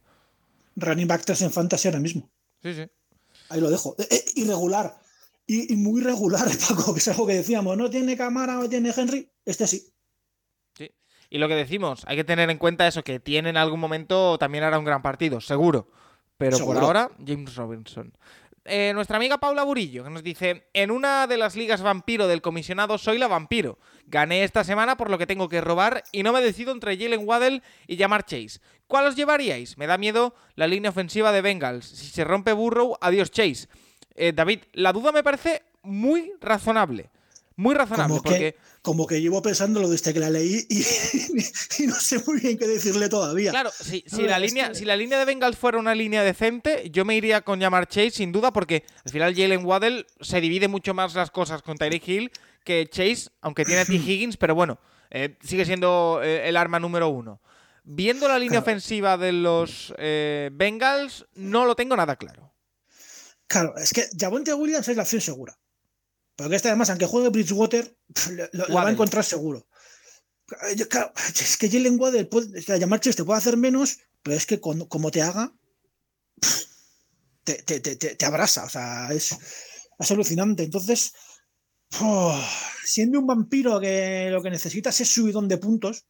Running 0.75 1.07
back 1.07 1.27
en 1.27 1.51
fantasy 1.51 1.87
ahora 1.87 1.99
mismo. 1.99 2.29
Sí, 2.61 2.75
sí. 2.75 2.87
Ahí 3.49 3.59
lo 3.59 3.71
dejo. 3.71 3.95
Eh, 3.97 4.07
eh, 4.11 4.25
irregular. 4.35 4.95
Y, 5.47 5.75
muy 5.75 6.01
regular, 6.01 6.47
Paco, 6.69 6.93
que 6.93 6.99
es 6.99 7.07
algo 7.07 7.25
que 7.25 7.33
decíamos. 7.33 7.75
No 7.75 7.89
tiene 7.89 8.15
cámara 8.15 8.59
o 8.59 8.69
tiene 8.69 8.93
Henry. 8.95 9.27
Este 9.43 9.65
sí. 9.65 9.91
Sí. 10.77 10.91
Y 11.31 11.39
lo 11.39 11.47
que 11.47 11.55
decimos, 11.55 12.03
hay 12.05 12.15
que 12.15 12.23
tener 12.23 12.51
en 12.51 12.59
cuenta 12.59 12.87
eso, 12.87 13.03
que 13.03 13.19
tiene 13.19 13.49
en 13.49 13.57
algún 13.57 13.79
momento 13.79 14.37
también 14.37 14.65
hará 14.65 14.77
un 14.77 14.85
gran 14.85 15.01
partido, 15.01 15.41
seguro. 15.41 15.87
Pero 16.41 16.57
por 16.65 16.75
ahora, 16.77 17.11
James 17.23 17.55
Robinson. 17.55 18.13
Eh, 18.65 18.91
nuestra 18.93 19.17
amiga 19.17 19.39
Paula 19.39 19.63
Burillo, 19.63 20.03
que 20.03 20.11
nos 20.11 20.21
dice, 20.21 20.67
en 20.73 20.91
una 20.91 21.25
de 21.25 21.37
las 21.37 21.55
ligas 21.55 21.81
vampiro 21.81 22.27
del 22.27 22.43
comisionado 22.43 22.99
soy 22.99 23.17
la 23.17 23.27
vampiro. 23.27 23.79
Gané 24.05 24.43
esta 24.43 24.63
semana 24.63 24.97
por 24.97 25.09
lo 25.09 25.17
que 25.17 25.25
tengo 25.25 25.49
que 25.49 25.61
robar 25.61 26.03
y 26.11 26.21
no 26.21 26.31
me 26.31 26.41
decido 26.41 26.71
entre 26.71 26.95
Jalen 26.95 27.27
Waddell 27.27 27.63
y 27.87 27.97
Jamar 27.97 28.23
Chase. 28.23 28.59
¿Cuál 28.85 29.07
os 29.07 29.15
llevaríais? 29.15 29.79
Me 29.79 29.87
da 29.87 29.97
miedo 29.97 30.35
la 30.55 30.67
línea 30.67 30.91
ofensiva 30.91 31.31
de 31.31 31.41
Bengals. 31.41 31.85
Si 31.85 32.07
se 32.07 32.23
rompe 32.23 32.53
Burrow, 32.53 32.97
adiós 33.01 33.31
Chase. 33.31 33.67
Eh, 34.13 34.31
David, 34.31 34.59
la 34.73 34.93
duda 34.93 35.11
me 35.11 35.23
parece 35.23 35.63
muy 35.81 36.31
razonable. 36.39 37.09
Muy 37.61 37.75
razonable. 37.75 38.17
Como, 38.17 38.23
que, 38.23 38.55
como 38.81 39.05
que 39.05 39.21
llevo 39.21 39.39
pensando 39.43 39.81
lo 39.81 39.87
desde 39.87 40.15
que 40.15 40.19
la 40.19 40.31
leí 40.31 40.65
y, 40.69 41.85
no 41.85 41.93
sé 41.93 42.19
muy 42.25 42.39
bien 42.39 42.57
qué 42.57 42.67
decirle 42.67 43.07
todavía. 43.07 43.51
Claro, 43.51 43.69
si, 43.69 44.03
la 44.23 44.39
línea, 44.39 44.73
si 44.73 44.83
la 44.83 44.95
línea 44.95 45.19
de 45.19 45.25
Bengals 45.25 45.57
fuera 45.57 45.77
una 45.77 45.93
línea 45.93 46.23
decente, 46.23 46.89
yo 46.89 47.05
me 47.05 47.15
iría 47.15 47.41
con 47.41 47.59
llamar 47.59 47.87
Chase 47.87 48.09
sin 48.09 48.31
duda, 48.31 48.51
porque 48.51 48.83
al 49.05 49.11
final 49.11 49.35
Jalen 49.35 49.63
Waddell 49.63 50.07
se 50.21 50.41
divide 50.41 50.67
mucho 50.67 50.95
más 50.95 51.13
las 51.13 51.29
cosas 51.29 51.61
con 51.61 51.77
Tyreek 51.77 52.07
Hill 52.07 52.31
que 52.63 52.87
Chase, 52.89 53.29
aunque 53.41 53.63
tiene 53.63 53.81
a 53.81 53.85
T. 53.85 53.93
Higgins, 53.95 54.37
pero 54.37 54.55
bueno, 54.55 54.79
eh, 55.11 55.37
sigue 55.43 55.63
siendo 55.63 56.19
eh, 56.23 56.49
el 56.49 56.57
arma 56.57 56.79
número 56.79 57.09
uno. 57.09 57.41
Viendo 57.83 58.27
la 58.27 58.39
línea 58.39 58.57
ofensiva 58.57 59.17
de 59.17 59.33
los 59.33 59.93
eh, 59.99 60.49
Bengals, 60.51 61.27
no 61.35 61.65
lo 61.65 61.75
tengo 61.75 61.95
nada 61.95 62.15
claro. 62.15 62.55
Claro, 63.45 63.75
es 63.77 63.93
que 63.93 64.07
Javonte 64.19 64.51
Williams 64.55 64.87
es 64.87 64.97
la 64.97 65.03
opción 65.03 65.21
segura. 65.21 65.55
Porque 66.43 66.55
este 66.55 66.69
además, 66.69 66.89
aunque 66.89 67.05
juegue 67.05 67.29
Bridgewater, 67.29 67.97
lo, 68.53 68.73
va 68.73 68.87
a 68.87 68.91
encontrar 68.91 69.23
seguro. 69.23 69.67
es 70.67 71.57
que 71.57 71.69
Jalen 71.69 71.99
Waddell, 71.99 72.27
puede, 72.27 72.79
llamar 72.79 72.99
te 72.99 73.23
puede 73.23 73.37
hacer 73.37 73.57
menos, 73.57 73.99
pero 74.23 74.35
es 74.35 74.45
que 74.45 74.59
como 74.59 75.11
te 75.11 75.21
haga, 75.21 75.53
te, 77.43 77.55
te, 77.63 77.79
te, 77.79 77.95
te, 77.95 78.25
abrasa. 78.25 78.65
O 78.65 78.69
sea, 78.69 79.09
es, 79.11 79.35
es 79.99 80.11
alucinante. 80.11 80.63
Entonces, 80.63 81.13
Oh, 81.99 82.39
siendo 82.85 83.19
un 83.19 83.27
vampiro 83.27 83.79
que 83.79 84.29
lo 84.31 84.41
que 84.41 84.49
necesitas 84.49 84.99
es 85.01 85.09
subidón 85.09 85.47
de 85.47 85.57
puntos, 85.57 86.05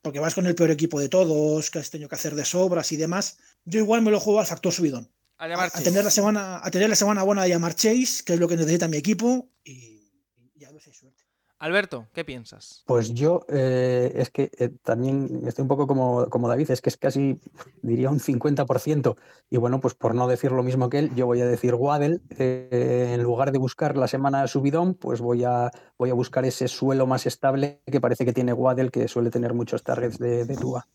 porque 0.00 0.20
vas 0.20 0.34
con 0.34 0.46
el 0.46 0.54
peor 0.54 0.70
equipo 0.70 0.98
de 0.98 1.08
todos, 1.08 1.70
que 1.70 1.78
has 1.78 1.90
tenido 1.90 2.08
que 2.08 2.14
hacer 2.14 2.34
de 2.34 2.44
sobras 2.44 2.92
y 2.92 2.96
demás, 2.96 3.38
yo 3.64 3.80
igual 3.80 4.02
me 4.02 4.10
lo 4.10 4.20
juego 4.20 4.40
al 4.40 4.46
factor 4.46 4.72
subidón. 4.72 5.12
A 5.38 5.48
llamar 5.48 5.70
A 5.74 5.80
tener, 5.80 6.02
la 6.02 6.10
semana, 6.10 6.60
a 6.62 6.70
tener 6.70 6.88
la 6.88 6.96
semana 6.96 7.22
buena 7.22 7.42
de 7.42 7.50
llamar 7.50 7.74
Chase, 7.74 8.24
que 8.24 8.34
es 8.34 8.40
lo 8.40 8.48
que 8.48 8.56
necesita 8.56 8.88
mi 8.88 8.96
equipo, 8.96 9.50
y, 9.64 10.10
y 10.54 10.64
a 10.64 10.70
hay 10.70 10.80
suerte. 10.92 11.26
Alberto, 11.58 12.06
¿qué 12.12 12.22
piensas? 12.22 12.82
Pues 12.86 13.14
yo 13.14 13.46
eh, 13.48 14.12
es 14.14 14.28
que 14.28 14.50
eh, 14.58 14.68
también 14.82 15.42
estoy 15.46 15.62
un 15.62 15.68
poco 15.68 15.86
como, 15.86 16.28
como 16.28 16.48
David, 16.48 16.70
es 16.70 16.82
que 16.82 16.90
es 16.90 16.98
casi, 16.98 17.40
diría, 17.80 18.10
un 18.10 18.20
50%. 18.20 19.16
Y 19.48 19.56
bueno, 19.56 19.80
pues 19.80 19.94
por 19.94 20.14
no 20.14 20.28
decir 20.28 20.52
lo 20.52 20.62
mismo 20.62 20.90
que 20.90 20.98
él, 20.98 21.14
yo 21.14 21.24
voy 21.24 21.40
a 21.40 21.46
decir 21.46 21.74
Waddle. 21.74 22.20
eh, 22.30 23.12
en 23.14 23.22
lugar 23.22 23.52
de 23.52 23.58
buscar 23.58 23.96
la 23.96 24.06
semana 24.06 24.42
de 24.42 24.48
subidón, 24.48 24.94
pues 24.94 25.22
voy 25.22 25.44
a, 25.44 25.70
voy 25.96 26.10
a 26.10 26.14
buscar 26.14 26.44
ese 26.44 26.68
suelo 26.68 27.06
más 27.06 27.24
estable 27.24 27.80
que 27.90 28.02
parece 28.02 28.26
que 28.26 28.34
tiene 28.34 28.52
Waddle, 28.52 28.90
que 28.90 29.08
suele 29.08 29.30
tener 29.30 29.54
muchos 29.54 29.82
targets 29.82 30.18
de, 30.18 30.44
de 30.44 30.56
Tua. 30.56 30.86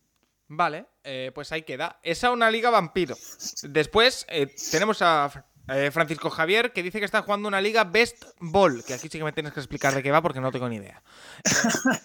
Vale, 0.54 0.84
eh, 1.02 1.30
pues 1.34 1.50
ahí 1.50 1.62
queda. 1.62 1.98
Esa 2.02 2.30
una 2.30 2.50
liga 2.50 2.68
vampiro. 2.68 3.16
Después 3.62 4.26
eh, 4.28 4.54
tenemos 4.70 5.00
a 5.00 5.46
eh, 5.68 5.90
Francisco 5.90 6.28
Javier 6.28 6.74
que 6.74 6.82
dice 6.82 6.98
que 6.98 7.06
está 7.06 7.22
jugando 7.22 7.48
una 7.48 7.62
liga 7.62 7.84
Best 7.84 8.22
Ball, 8.38 8.84
que 8.84 8.92
aquí 8.92 9.08
sí 9.08 9.16
que 9.16 9.24
me 9.24 9.32
tienes 9.32 9.54
que 9.54 9.60
explicar 9.60 9.94
de 9.94 10.02
qué 10.02 10.10
va 10.10 10.20
porque 10.20 10.42
no 10.42 10.52
tengo 10.52 10.68
ni 10.68 10.76
idea. 10.76 11.02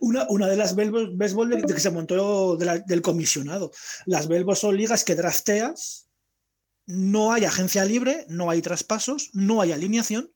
Una, 0.00 0.26
una 0.28 0.48
de 0.48 0.56
las 0.56 0.74
best 0.76 1.34
ball 1.34 1.48
de, 1.48 1.62
que 1.62 1.80
se 1.80 1.90
montó 1.90 2.56
de 2.56 2.82
del 2.84 3.00
comisionado. 3.00 3.70
Las 4.04 4.28
Bell 4.28 4.44
Ball 4.44 4.56
son 4.56 4.76
ligas 4.76 5.02
que 5.02 5.14
drafteas, 5.14 6.10
no 6.84 7.32
hay 7.32 7.46
agencia 7.46 7.86
libre, 7.86 8.26
no 8.28 8.50
hay 8.50 8.60
traspasos, 8.60 9.30
no 9.32 9.62
hay 9.62 9.72
alineación. 9.72 10.30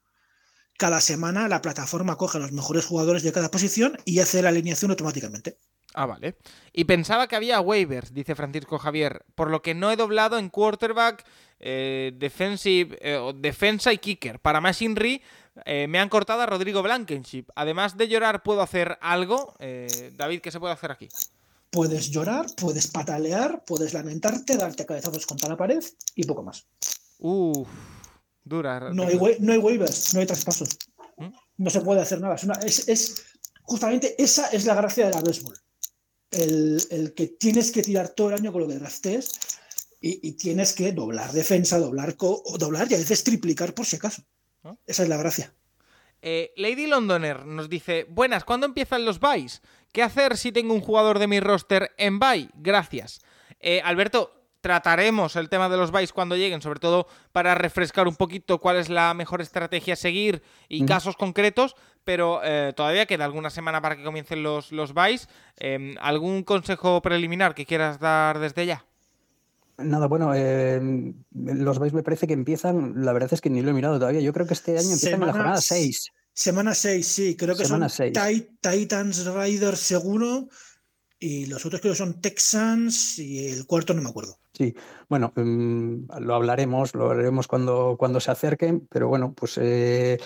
Cada 0.78 1.02
semana 1.02 1.48
la 1.48 1.60
plataforma 1.60 2.16
coge 2.16 2.38
a 2.38 2.40
los 2.40 2.52
mejores 2.52 2.86
jugadores 2.86 3.22
de 3.22 3.32
cada 3.32 3.50
posición 3.50 3.98
y 4.06 4.20
hace 4.20 4.40
la 4.40 4.48
alineación 4.48 4.90
automáticamente. 4.92 5.58
Ah, 5.94 6.06
vale. 6.06 6.36
Y 6.72 6.84
pensaba 6.84 7.26
que 7.26 7.36
había 7.36 7.60
waivers, 7.60 8.12
dice 8.12 8.34
Francisco 8.34 8.78
Javier, 8.78 9.24
por 9.34 9.50
lo 9.50 9.62
que 9.62 9.74
no 9.74 9.90
he 9.90 9.96
doblado 9.96 10.38
en 10.38 10.50
quarterback, 10.50 11.24
eh, 11.60 12.12
defensive, 12.16 12.96
eh, 13.00 13.32
defensa 13.36 13.92
y 13.92 13.98
kicker. 13.98 14.38
Para 14.38 14.60
más 14.60 14.80
Inri, 14.82 15.22
eh, 15.64 15.86
me 15.88 15.98
han 15.98 16.08
cortado 16.08 16.42
a 16.42 16.46
Rodrigo 16.46 16.82
Blankenship. 16.82 17.46
Además 17.56 17.96
de 17.96 18.06
llorar, 18.08 18.42
¿puedo 18.42 18.62
hacer 18.62 18.98
algo? 19.00 19.54
Eh, 19.58 20.12
David, 20.14 20.40
¿qué 20.40 20.50
se 20.52 20.60
puede 20.60 20.74
hacer 20.74 20.90
aquí? 20.92 21.08
Puedes 21.70 22.10
llorar, 22.10 22.46
puedes 22.56 22.86
patalear, 22.86 23.64
puedes 23.66 23.92
lamentarte, 23.92 24.56
darte 24.56 24.86
cabezazos 24.86 25.26
contra 25.26 25.48
la 25.48 25.56
pared 25.56 25.82
y 26.14 26.24
poco 26.24 26.42
más. 26.42 26.66
Uf, 27.18 27.66
dura. 28.44 28.90
No 28.92 29.04
hay, 29.04 29.18
no 29.40 29.52
hay 29.52 29.58
waivers, 29.58 30.14
no 30.14 30.20
hay 30.20 30.26
traspasos. 30.26 30.78
¿Mm? 31.16 31.28
No 31.58 31.70
se 31.70 31.80
puede 31.80 32.00
hacer 32.02 32.20
nada. 32.20 32.36
Es, 32.36 32.44
una- 32.44 32.58
es- 32.64 32.88
es- 32.88 33.24
justamente 33.62 34.14
esa 34.22 34.46
es 34.48 34.64
la 34.64 34.74
gracia 34.74 35.06
de 35.06 35.12
la 35.14 35.20
béisbol. 35.20 35.56
El, 36.30 36.82
el 36.90 37.14
que 37.14 37.28
tienes 37.28 37.72
que 37.72 37.82
tirar 37.82 38.10
todo 38.10 38.28
el 38.28 38.34
año 38.34 38.52
con 38.52 38.62
lo 38.62 38.68
que 38.68 38.74
draftees 38.78 39.30
y, 40.00 40.28
y 40.28 40.32
tienes 40.32 40.74
que 40.74 40.92
doblar 40.92 41.32
defensa, 41.32 41.78
doblar, 41.78 42.16
co- 42.16 42.42
o 42.44 42.58
doblar 42.58 42.86
y 42.90 42.94
a 42.94 42.98
veces 42.98 43.24
triplicar 43.24 43.74
por 43.74 43.86
si 43.86 43.96
acaso. 43.96 44.22
¿Ah? 44.62 44.74
Esa 44.86 45.04
es 45.04 45.08
la 45.08 45.16
gracia. 45.16 45.54
Eh, 46.20 46.52
Lady 46.56 46.86
Londoner 46.86 47.46
nos 47.46 47.68
dice, 47.68 48.04
buenas, 48.10 48.44
¿cuándo 48.44 48.66
empiezan 48.66 49.04
los 49.04 49.20
buys? 49.20 49.62
¿Qué 49.92 50.02
hacer 50.02 50.36
si 50.36 50.52
tengo 50.52 50.74
un 50.74 50.80
jugador 50.80 51.18
de 51.18 51.28
mi 51.28 51.40
roster 51.40 51.92
en 51.96 52.18
buy? 52.18 52.50
Gracias. 52.54 53.20
Eh, 53.60 53.80
Alberto, 53.82 54.34
trataremos 54.60 55.36
el 55.36 55.48
tema 55.48 55.68
de 55.68 55.76
los 55.76 55.92
buys 55.92 56.12
cuando 56.12 56.36
lleguen, 56.36 56.60
sobre 56.60 56.80
todo 56.80 57.06
para 57.32 57.54
refrescar 57.54 58.08
un 58.08 58.16
poquito 58.16 58.58
cuál 58.58 58.76
es 58.76 58.88
la 58.88 59.14
mejor 59.14 59.40
estrategia 59.40 59.94
a 59.94 59.96
seguir 59.96 60.42
y 60.68 60.84
casos 60.84 61.16
concretos, 61.16 61.76
pero 62.08 62.40
eh, 62.42 62.72
todavía 62.74 63.04
queda 63.04 63.26
alguna 63.26 63.50
semana 63.50 63.82
para 63.82 63.94
que 63.94 64.02
comiencen 64.02 64.42
los, 64.42 64.72
los 64.72 64.94
buys. 64.94 65.28
Eh, 65.58 65.94
¿Algún 66.00 66.42
consejo 66.42 67.02
preliminar 67.02 67.54
que 67.54 67.66
quieras 67.66 68.00
dar 68.00 68.38
desde 68.38 68.64
ya? 68.64 68.82
Nada, 69.76 70.06
bueno, 70.06 70.32
eh, 70.34 70.80
los 71.34 71.78
vais 71.78 71.92
me 71.92 72.02
parece 72.02 72.26
que 72.26 72.32
empiezan, 72.32 73.04
la 73.04 73.12
verdad 73.12 73.34
es 73.34 73.42
que 73.42 73.50
ni 73.50 73.60
lo 73.60 73.68
he 73.72 73.74
mirado 73.74 73.98
todavía. 73.98 74.22
Yo 74.22 74.32
creo 74.32 74.46
que 74.46 74.54
este 74.54 74.70
año 74.78 74.90
empiezan 74.90 75.20
en 75.20 75.26
la 75.26 75.32
jornada 75.34 75.60
6. 75.60 76.10
Semana 76.32 76.74
6, 76.74 77.06
sí, 77.06 77.36
creo 77.36 77.54
que 77.54 77.66
Semana 77.66 77.90
son 77.90 77.96
seis. 78.10 78.12
Ti- 78.14 78.56
Titans 78.62 79.26
Riders 79.26 79.78
seguro 79.78 80.48
y 81.20 81.46
los 81.46 81.66
otros 81.66 81.80
creo 81.80 81.92
que 81.92 81.98
son 81.98 82.20
Texans 82.20 83.18
y 83.18 83.48
el 83.48 83.66
cuarto 83.66 83.94
no 83.94 84.02
me 84.02 84.10
acuerdo. 84.10 84.38
Sí, 84.52 84.74
bueno, 85.08 85.32
mm, 85.34 86.10
lo 86.20 86.34
hablaremos, 86.34 86.94
lo 86.94 87.10
hablaremos 87.10 87.46
cuando, 87.46 87.96
cuando 87.98 88.20
se 88.20 88.30
acerquen, 88.30 88.86
pero 88.90 89.08
bueno, 89.08 89.32
pues 89.32 89.58
eh, 89.60 90.18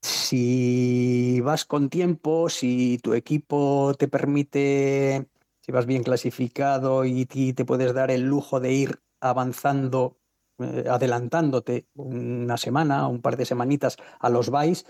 si 0.00 1.40
vas 1.42 1.64
con 1.64 1.88
tiempo, 1.88 2.48
si 2.48 2.98
tu 3.02 3.14
equipo 3.14 3.94
te 3.98 4.08
permite, 4.08 5.28
si 5.60 5.72
vas 5.72 5.86
bien 5.86 6.02
clasificado 6.02 7.04
y 7.04 7.26
ti 7.26 7.52
te 7.52 7.64
puedes 7.64 7.94
dar 7.94 8.10
el 8.10 8.22
lujo 8.22 8.60
de 8.60 8.72
ir 8.72 9.00
avanzando, 9.20 10.18
eh, 10.58 10.84
adelantándote 10.88 11.86
una 11.94 12.56
semana, 12.56 13.06
un 13.08 13.22
par 13.22 13.36
de 13.36 13.46
semanitas 13.46 13.96
a 14.20 14.28
los 14.28 14.50
buys 14.50 14.84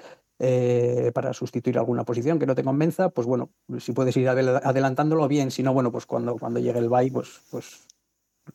eh, 0.45 1.13
para 1.15 1.33
sustituir 1.33 1.79
alguna 1.79 2.05
posición 2.05 2.41
que 2.41 2.47
no 2.47 2.57
te 2.57 2.65
convenza, 2.65 3.11
pues 3.11 3.29
bueno, 3.29 3.51
si 3.79 3.93
puedes 3.93 4.17
ir 4.17 4.27
adel- 4.27 4.61
adelantándolo 4.65 5.29
bien, 5.29 5.53
si 5.53 5.63
no, 5.63 5.73
bueno, 5.73 5.93
pues 5.93 6.05
cuando, 6.05 6.37
cuando 6.37 6.59
llegue 6.59 6.81
el 6.81 6.89
buy, 6.89 7.11
pues, 7.13 7.43
pues 7.53 7.87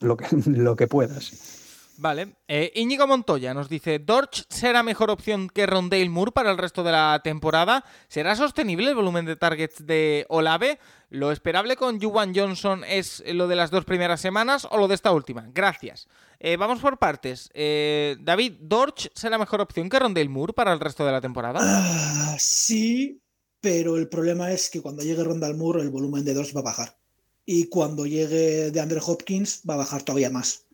lo 0.01 0.17
que, 0.17 0.25
lo 0.47 0.75
que 0.75 0.88
puedas. 0.88 1.65
Vale. 1.97 2.35
Eh, 2.47 2.71
Íñigo 2.75 3.07
Montoya 3.07 3.53
nos 3.53 3.69
dice: 3.69 3.99
¿Dorch 3.99 4.45
será 4.49 4.83
mejor 4.83 5.09
opción 5.09 5.49
que 5.49 5.65
Rondale 5.65 6.09
Moore 6.09 6.31
para 6.31 6.51
el 6.51 6.57
resto 6.57 6.83
de 6.83 6.91
la 6.91 7.21
temporada? 7.23 7.83
¿Será 8.07 8.35
sostenible 8.35 8.89
el 8.89 8.95
volumen 8.95 9.25
de 9.25 9.35
targets 9.35 9.85
de 9.85 10.25
Olave? 10.29 10.79
¿Lo 11.09 11.31
esperable 11.31 11.75
con 11.75 11.99
Juwan 11.99 12.35
Johnson 12.35 12.83
es 12.83 13.23
lo 13.25 13.47
de 13.47 13.55
las 13.55 13.71
dos 13.71 13.85
primeras 13.85 14.21
semanas 14.21 14.67
o 14.69 14.77
lo 14.77 14.87
de 14.87 14.95
esta 14.95 15.11
última? 15.11 15.49
Gracias. 15.53 16.07
Eh, 16.39 16.57
vamos 16.57 16.79
por 16.79 16.99
partes. 16.99 17.49
Eh, 17.53 18.17
David, 18.19 18.53
¿Dorch 18.59 19.09
será 19.15 19.37
mejor 19.37 19.61
opción 19.61 19.89
que 19.89 19.99
Rondale 19.99 20.29
Moore 20.29 20.53
para 20.53 20.73
el 20.73 20.79
resto 20.79 21.05
de 21.05 21.11
la 21.11 21.21
temporada? 21.21 21.59
Ah, 21.61 22.35
sí, 22.37 23.21
pero 23.59 23.97
el 23.97 24.07
problema 24.07 24.51
es 24.51 24.69
que 24.69 24.81
cuando 24.81 25.01
llegue 25.01 25.23
Rondal 25.23 25.55
Moore 25.55 25.81
el 25.81 25.89
volumen 25.89 26.25
de 26.25 26.35
dos 26.35 26.55
va 26.55 26.59
a 26.59 26.63
bajar. 26.63 26.97
Y 27.45 27.69
cuando 27.69 28.05
llegue 28.05 28.71
de 28.71 28.81
Andre 28.81 28.99
Hopkins 29.03 29.61
va 29.67 29.75
a 29.75 29.77
bajar 29.77 30.03
todavía 30.03 30.29
más. 30.29 30.66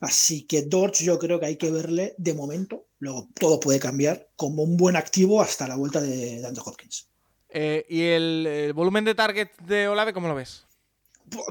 Así 0.00 0.42
que 0.46 0.62
Dodge 0.62 1.04
yo 1.04 1.18
creo 1.18 1.40
que 1.40 1.46
hay 1.46 1.56
que 1.56 1.70
verle 1.70 2.14
de 2.18 2.34
momento, 2.34 2.86
luego 3.00 3.28
todo 3.34 3.58
puede 3.58 3.80
cambiar, 3.80 4.28
como 4.36 4.62
un 4.62 4.76
buen 4.76 4.94
activo 4.96 5.40
hasta 5.42 5.66
la 5.66 5.76
vuelta 5.76 6.00
de, 6.00 6.40
de 6.40 6.46
Andre 6.46 6.62
Hopkins. 6.64 7.08
Eh, 7.50 7.84
¿Y 7.88 8.02
el, 8.02 8.46
el 8.46 8.72
volumen 8.74 9.04
de 9.04 9.14
targets 9.14 9.56
de 9.66 9.88
Olave 9.88 10.12
cómo 10.12 10.28
lo 10.28 10.34
ves? 10.34 10.64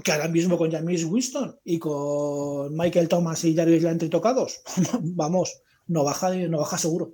Que 0.04 0.12
ahora 0.12 0.28
mismo 0.28 0.58
con 0.58 0.72
James 0.72 1.04
Winston 1.04 1.60
y 1.64 1.78
con 1.78 2.76
Michael 2.76 3.08
Thomas 3.10 3.44
y 3.44 3.56
Jarvis 3.56 3.84
Landry 3.84 4.10
tocados, 4.10 4.62
vamos, 5.02 5.62
no 5.88 6.04
baja, 6.04 6.34
no 6.34 6.60
baja 6.60 6.78
seguro. 6.78 7.12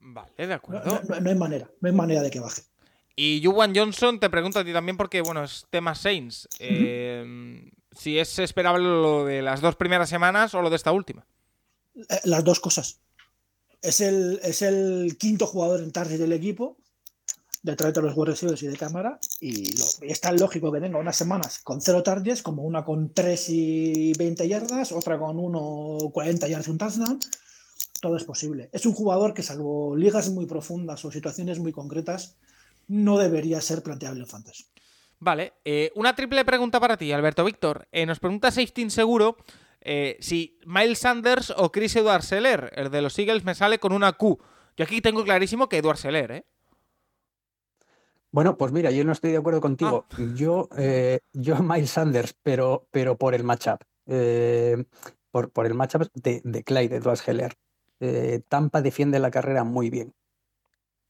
Vale, 0.00 0.30
de 0.46 0.54
acuerdo. 0.54 1.00
no- 1.08 1.20
no 1.20 1.28
hay 1.30 1.36
manera, 1.36 1.70
no 1.80 1.88
hay 1.88 1.94
manera 1.94 2.22
de 2.22 2.30
que 2.30 2.40
baje. 2.40 2.62
Y 3.16 3.42
Juwan 3.44 3.74
Johnson 3.74 4.18
te 4.18 4.30
pregunto 4.30 4.58
a 4.60 4.64
ti 4.64 4.72
también 4.72 4.96
porque, 4.96 5.20
bueno, 5.20 5.44
es 5.44 5.66
tema 5.68 5.94
Saints. 5.94 6.48
Eh, 6.58 7.70
si 7.96 8.18
es 8.18 8.38
esperable 8.38 8.84
lo 8.84 9.24
de 9.24 9.42
las 9.42 9.60
dos 9.60 9.76
primeras 9.76 10.08
semanas 10.08 10.54
o 10.54 10.62
lo 10.62 10.70
de 10.70 10.76
esta 10.76 10.92
última. 10.92 11.26
Eh, 11.96 12.20
Las 12.24 12.44
dos 12.44 12.60
cosas. 12.60 13.00
Es 13.82 14.00
el, 14.00 14.40
es 14.42 14.62
el 14.62 15.16
quinto 15.18 15.46
jugador 15.46 15.80
en 15.80 15.90
target 15.90 16.18
del 16.18 16.32
equipo, 16.34 16.76
detrás 17.62 17.92
de 17.94 18.02
los 18.02 18.14
receivers 18.14 18.62
y 18.62 18.66
de 18.68 18.76
cámara, 18.76 19.18
y, 19.40 19.76
lo- 19.76 20.06
y 20.06 20.10
es 20.12 20.20
tan 20.20 20.36
lógico 20.38 20.70
que 20.72 20.80
tenga 20.80 20.98
unas 20.98 21.16
semanas 21.16 21.58
con 21.64 21.80
cero 21.80 22.02
targets, 22.02 22.42
como 22.42 22.62
una 22.62 22.84
con 22.84 23.12
3 23.12 23.46
y 23.48 24.12
20 24.14 24.46
yardas, 24.48 24.92
otra 24.92 25.18
con 25.18 25.38
1 25.38 26.10
40 26.12 26.48
yardas 26.48 26.68
y 26.68 26.70
un 26.70 26.78
touchdown. 26.78 27.20
Todo 28.02 28.16
es 28.16 28.24
posible. 28.24 28.70
Es 28.72 28.86
un 28.86 28.92
jugador 28.94 29.34
que, 29.34 29.42
salvo 29.42 29.94
ligas 29.94 30.30
muy 30.30 30.46
profundas 30.46 31.04
o 31.04 31.10
situaciones 31.10 31.58
muy 31.58 31.72
concretas, 31.72 32.36
no 32.88 33.18
debería 33.18 33.60
ser 33.60 33.82
planteable 33.82 34.20
en 34.20 34.26
fantasy. 34.26 34.64
Vale, 35.20 35.52
eh, 35.66 35.92
una 35.94 36.16
triple 36.16 36.44
pregunta 36.46 36.80
para 36.80 36.96
ti, 36.96 37.12
Alberto 37.12 37.44
Víctor. 37.44 37.86
Eh, 37.92 38.06
nos 38.06 38.18
pregunta 38.18 38.50
Safety 38.50 38.88
Seguro 38.88 39.36
eh, 39.82 40.16
si 40.20 40.58
Miles 40.64 40.98
Sanders 40.98 41.52
o 41.56 41.70
Chris 41.70 41.94
Edward 41.96 42.22
Seller, 42.22 42.72
el 42.74 42.90
de 42.90 43.02
los 43.02 43.18
Eagles, 43.18 43.44
me 43.44 43.54
sale 43.54 43.78
con 43.78 43.92
una 43.92 44.14
Q. 44.14 44.38
Yo 44.76 44.84
aquí 44.84 45.02
tengo 45.02 45.22
clarísimo 45.22 45.68
que 45.68 45.76
Edward 45.76 45.98
Seller, 45.98 46.32
¿eh? 46.32 46.44
Bueno, 48.32 48.56
pues 48.56 48.72
mira, 48.72 48.90
yo 48.90 49.04
no 49.04 49.12
estoy 49.12 49.32
de 49.32 49.38
acuerdo 49.38 49.60
contigo. 49.60 50.06
Yo, 50.34 50.68
eh, 50.78 51.20
yo 51.32 51.56
Miles 51.58 51.90
Sanders, 51.90 52.34
pero, 52.42 52.86
pero 52.90 53.18
por 53.18 53.34
el 53.34 53.44
matchup. 53.44 53.82
por, 55.30 55.50
por 55.50 55.66
el 55.66 55.74
matchup 55.74 56.08
de, 56.14 56.40
de 56.44 56.64
Clyde 56.64 56.96
Edwards 56.96 57.26
Heller. 57.28 57.56
Eh, 58.00 58.40
Tampa 58.48 58.80
defiende 58.80 59.18
la 59.18 59.30
carrera 59.30 59.64
muy 59.64 59.90
bien. 59.90 60.14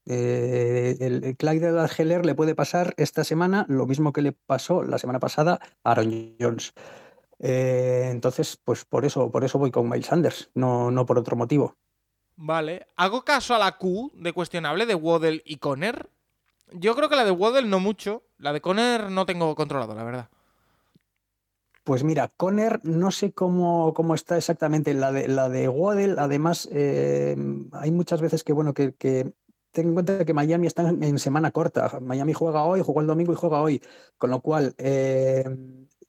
Eh, 0.05 0.97
el, 0.99 1.23
el 1.23 1.37
Clyde 1.37 1.87
Heller 1.97 2.25
le 2.25 2.35
puede 2.35 2.55
pasar 2.55 2.93
esta 2.97 3.23
semana 3.23 3.65
lo 3.69 3.85
mismo 3.85 4.13
que 4.13 4.21
le 4.21 4.31
pasó 4.31 4.83
la 4.83 4.97
semana 4.97 5.19
pasada 5.19 5.59
a 5.83 5.91
Aaron 5.91 6.35
Jones. 6.39 6.73
Eh, 7.39 8.09
entonces, 8.11 8.59
pues 8.63 8.85
por 8.85 9.05
eso, 9.05 9.31
por 9.31 9.43
eso 9.43 9.57
voy 9.57 9.71
con 9.71 9.89
Miles 9.89 10.07
Sanders, 10.07 10.51
no, 10.53 10.91
no 10.91 11.05
por 11.05 11.17
otro 11.17 11.35
motivo. 11.35 11.75
Vale. 12.35 12.87
¿Hago 12.95 13.23
caso 13.23 13.53
a 13.53 13.59
la 13.59 13.77
Q 13.77 14.11
de 14.15 14.33
cuestionable 14.33 14.85
de 14.85 14.95
Waddle 14.95 15.41
y 15.45 15.57
Conner? 15.57 16.09
Yo 16.71 16.95
creo 16.95 17.09
que 17.09 17.15
la 17.15 17.25
de 17.25 17.31
Waddle 17.31 17.67
no 17.67 17.79
mucho. 17.79 18.23
La 18.37 18.53
de 18.53 18.61
Conner 18.61 19.11
no 19.11 19.25
tengo 19.25 19.53
controlado, 19.55 19.93
la 19.93 20.03
verdad. 20.03 20.29
Pues 21.83 22.03
mira, 22.03 22.29
Conner 22.37 22.79
no 22.83 23.11
sé 23.11 23.33
cómo, 23.33 23.93
cómo 23.93 24.13
está 24.13 24.37
exactamente 24.37 24.93
la 24.93 25.11
de, 25.11 25.27
la 25.27 25.49
de 25.49 25.67
Waddle. 25.67 26.15
Además, 26.19 26.69
eh, 26.71 27.35
hay 27.73 27.91
muchas 27.91 28.21
veces 28.21 28.43
que, 28.43 28.53
bueno, 28.53 28.73
que, 28.73 28.93
que 28.93 29.33
ten 29.71 29.87
en 29.87 29.93
cuenta 29.93 30.25
que 30.25 30.33
Miami 30.33 30.67
está 30.67 30.87
en, 30.89 31.19
semana 31.19 31.51
corta. 31.51 31.99
Miami 32.01 32.33
juega 32.33 32.63
hoy, 32.63 32.81
jugó 32.81 33.01
el 33.01 33.07
domingo 33.07 33.33
y 33.33 33.35
juega 33.35 33.61
hoy. 33.61 33.81
Con 34.17 34.31
lo 34.31 34.41
cual, 34.41 34.75
eh, 34.77 35.45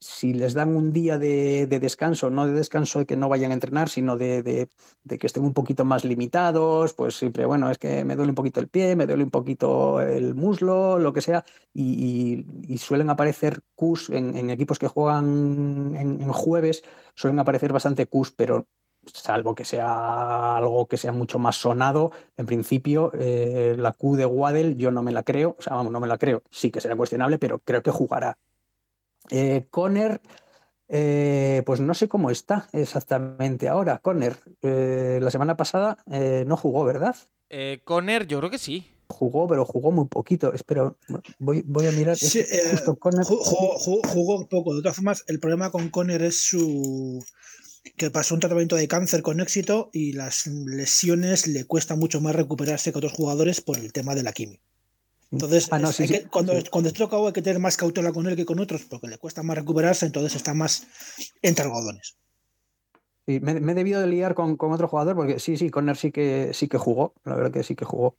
si 0.02 0.34
les 0.34 0.52
dan 0.54 0.74
un 0.74 0.92
día 0.92 1.16
de, 1.16 1.66
de, 1.68 1.78
descanso, 1.78 2.28
no 2.28 2.46
de 2.46 2.52
descanso 2.52 2.98
de 2.98 3.06
que 3.06 3.16
no 3.16 3.28
vayan 3.28 3.52
a 3.52 3.54
entrenar, 3.54 3.88
sino 3.88 4.16
de, 4.16 4.68
que 5.08 5.26
estén 5.26 5.44
un 5.44 5.54
poquito 5.54 5.84
más 5.84 6.04
limitados, 6.04 6.92
pues 6.94 7.14
siempre, 7.16 7.46
bueno, 7.46 7.70
es 7.70 7.78
que 7.78 8.04
me 8.04 8.16
duele 8.16 8.32
un 8.32 8.34
poquito 8.34 8.58
el 8.58 8.68
pie, 8.68 8.96
me 8.96 9.06
duele 9.06 9.22
un 9.22 9.30
poquito 9.30 10.00
el 10.00 10.34
muslo, 10.34 10.98
lo 10.98 11.12
que 11.12 11.20
sea, 11.20 11.44
y, 11.72 12.44
suelen 12.78 13.10
aparecer 13.10 13.60
Qs 13.76 14.10
en, 14.10 14.36
en, 14.36 14.50
equipos 14.50 14.78
que 14.80 14.88
juegan 14.88 15.94
en, 15.96 16.20
en, 16.20 16.32
jueves, 16.32 16.82
suelen 17.14 17.38
aparecer 17.38 17.72
bastante 17.72 18.06
Qs, 18.06 18.32
pero 18.32 18.66
salvo 19.06 19.54
que 19.54 19.64
sea 19.64 20.56
algo 20.56 20.86
que 20.86 20.96
sea 20.96 21.12
mucho 21.12 21.38
más 21.38 21.56
sonado, 21.56 22.12
en 22.36 22.46
principio 22.46 23.10
eh, 23.18 23.74
la 23.78 23.92
Q 23.92 24.16
de 24.16 24.26
Waddell 24.26 24.76
yo 24.76 24.90
no 24.90 25.02
me 25.02 25.12
la 25.12 25.22
creo, 25.22 25.56
o 25.58 25.62
sea, 25.62 25.74
vamos, 25.74 25.92
no 25.92 26.00
me 26.00 26.08
la 26.08 26.18
creo, 26.18 26.42
sí 26.50 26.70
que 26.70 26.80
será 26.80 26.96
cuestionable, 26.96 27.38
pero 27.38 27.58
creo 27.58 27.82
que 27.82 27.90
jugará 27.90 28.38
eh, 29.30 29.66
Conner, 29.70 30.20
eh, 30.88 31.62
pues 31.64 31.80
no 31.80 31.94
sé 31.94 32.06
cómo 32.06 32.30
está 32.30 32.68
exactamente 32.72 33.66
ahora. 33.66 33.98
Conner, 33.98 34.36
eh, 34.60 35.20
la 35.22 35.30
semana 35.30 35.56
pasada 35.56 35.96
eh, 36.10 36.44
no 36.46 36.56
jugó, 36.56 36.84
¿verdad? 36.84 37.16
Conner, 37.84 38.26
yo 38.26 38.38
creo 38.38 38.50
que 38.50 38.58
sí. 38.58 38.88
Jugó, 39.08 39.46
pero 39.46 39.64
jugó 39.64 39.90
muy 39.90 40.06
poquito. 40.06 40.52
Espero, 40.52 40.96
voy, 41.38 41.62
voy 41.66 41.86
a 41.86 41.92
mirar. 41.92 42.16
Sí, 42.16 42.42
justo 42.70 42.96
Conner... 42.96 43.24
jugó, 43.24 43.78
jugó, 43.78 44.00
jugó, 44.08 44.48
poco. 44.48 44.74
De 44.74 44.82
todas 44.82 44.96
formas, 44.96 45.24
el 45.28 45.38
problema 45.38 45.70
con 45.70 45.88
Conner 45.88 46.22
es 46.22 46.42
su 46.42 47.24
que 47.96 48.10
pasó 48.10 48.34
un 48.34 48.40
tratamiento 48.40 48.76
de 48.76 48.88
cáncer 48.88 49.22
con 49.22 49.40
éxito 49.40 49.90
y 49.92 50.12
las 50.12 50.46
lesiones 50.46 51.46
le 51.46 51.64
cuesta 51.64 51.96
mucho 51.96 52.20
más 52.20 52.34
recuperarse 52.34 52.92
que 52.92 52.98
otros 52.98 53.12
jugadores 53.12 53.60
por 53.60 53.78
el 53.78 53.92
tema 53.92 54.14
de 54.14 54.22
la 54.22 54.32
quimio. 54.32 54.60
Entonces, 55.30 55.68
ah, 55.70 55.78
no, 55.78 55.92
sí, 55.92 56.06
sí, 56.06 56.12
que, 56.12 56.24
cuando, 56.28 56.60
sí. 56.60 56.68
cuando 56.70 56.92
tocado 56.92 57.26
hay 57.26 57.32
que 57.32 57.40
tener 57.40 57.58
más 57.58 57.76
cautela 57.76 58.12
con 58.12 58.26
él 58.26 58.36
que 58.36 58.44
con 58.44 58.60
otros, 58.60 58.84
porque 58.84 59.08
le 59.08 59.16
cuesta 59.16 59.42
más 59.42 59.56
recuperarse, 59.56 60.04
entonces 60.04 60.36
está 60.36 60.52
más 60.52 60.86
entre 61.40 61.64
algodones. 61.64 62.18
Sí, 63.26 63.40
me, 63.40 63.58
me, 63.58 63.72
he 63.72 63.74
debido 63.74 64.00
de 64.00 64.08
liar 64.08 64.34
con, 64.34 64.56
con, 64.56 64.72
otro 64.72 64.88
jugador, 64.88 65.16
porque 65.16 65.38
sí, 65.38 65.56
sí, 65.56 65.70
Conner 65.70 65.96
sí 65.96 66.12
que 66.12 66.50
sí 66.52 66.68
que 66.68 66.76
jugó, 66.76 67.14
la 67.24 67.36
verdad 67.36 67.52
que 67.52 67.62
sí 67.62 67.74
que 67.74 67.84
jugó. 67.84 68.18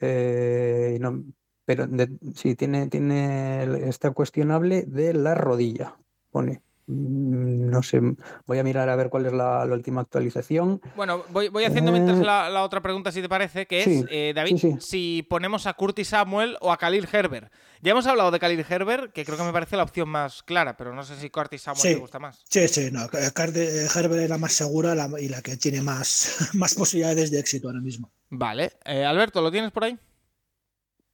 Eh, 0.00 0.98
no, 1.00 1.24
pero 1.64 1.86
de, 1.86 2.10
sí, 2.34 2.56
tiene, 2.56 2.88
tiene, 2.88 3.88
está 3.88 4.10
cuestionable 4.10 4.82
de 4.82 5.14
la 5.14 5.34
rodilla, 5.34 5.96
pone. 6.30 6.62
Mm, 6.86 7.70
no 7.70 7.82
sé, 7.82 8.00
voy 8.46 8.58
a 8.58 8.62
mirar 8.62 8.90
a 8.90 8.96
ver 8.96 9.08
cuál 9.08 9.24
es 9.24 9.32
la, 9.32 9.64
la 9.64 9.74
última 9.74 10.02
actualización. 10.02 10.82
Bueno, 10.96 11.24
voy, 11.30 11.48
voy 11.48 11.64
haciendo 11.64 11.90
eh... 11.90 11.94
mientras 11.94 12.18
la, 12.18 12.50
la, 12.50 12.62
otra 12.62 12.82
pregunta, 12.82 13.10
si 13.10 13.22
te 13.22 13.28
parece, 13.28 13.66
que 13.66 13.78
es, 13.78 13.84
sí, 13.84 14.04
eh, 14.10 14.32
David, 14.34 14.58
sí, 14.58 14.72
sí. 14.72 14.76
si 14.80 15.22
ponemos 15.22 15.66
a 15.66 15.72
Curtis 15.72 16.08
Samuel 16.08 16.58
o 16.60 16.70
a 16.70 16.76
Khalil 16.76 17.08
Herbert. 17.10 17.50
Ya 17.80 17.92
hemos 17.92 18.06
hablado 18.06 18.30
de 18.30 18.38
Khalil 18.38 18.64
Herbert, 18.68 19.12
que 19.12 19.24
creo 19.24 19.38
que 19.38 19.44
me 19.44 19.52
parece 19.52 19.76
la 19.76 19.82
opción 19.82 20.08
más 20.08 20.42
clara, 20.42 20.76
pero 20.76 20.94
no 20.94 21.04
sé 21.04 21.16
si 21.16 21.30
Curtis 21.30 21.62
Samuel 21.62 21.82
te 21.82 22.00
gusta 22.00 22.18
más. 22.18 22.42
Sí, 22.48 22.68
sí, 22.68 22.90
no, 22.90 23.04
Herbert 23.04 24.22
es 24.22 24.30
la 24.30 24.38
más 24.38 24.52
segura 24.52 24.94
la, 24.94 25.08
y 25.18 25.28
la 25.28 25.40
que 25.40 25.56
tiene 25.56 25.80
más, 25.80 26.50
más 26.54 26.74
posibilidades 26.74 27.30
de 27.30 27.40
éxito 27.40 27.68
ahora 27.68 27.80
mismo. 27.80 28.10
Vale, 28.28 28.72
eh, 28.84 29.04
Alberto, 29.04 29.40
¿lo 29.40 29.50
tienes 29.50 29.70
por 29.70 29.84
ahí? 29.84 29.98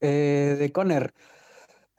Eh, 0.01 0.57
de 0.59 0.73
Conner. 0.73 1.12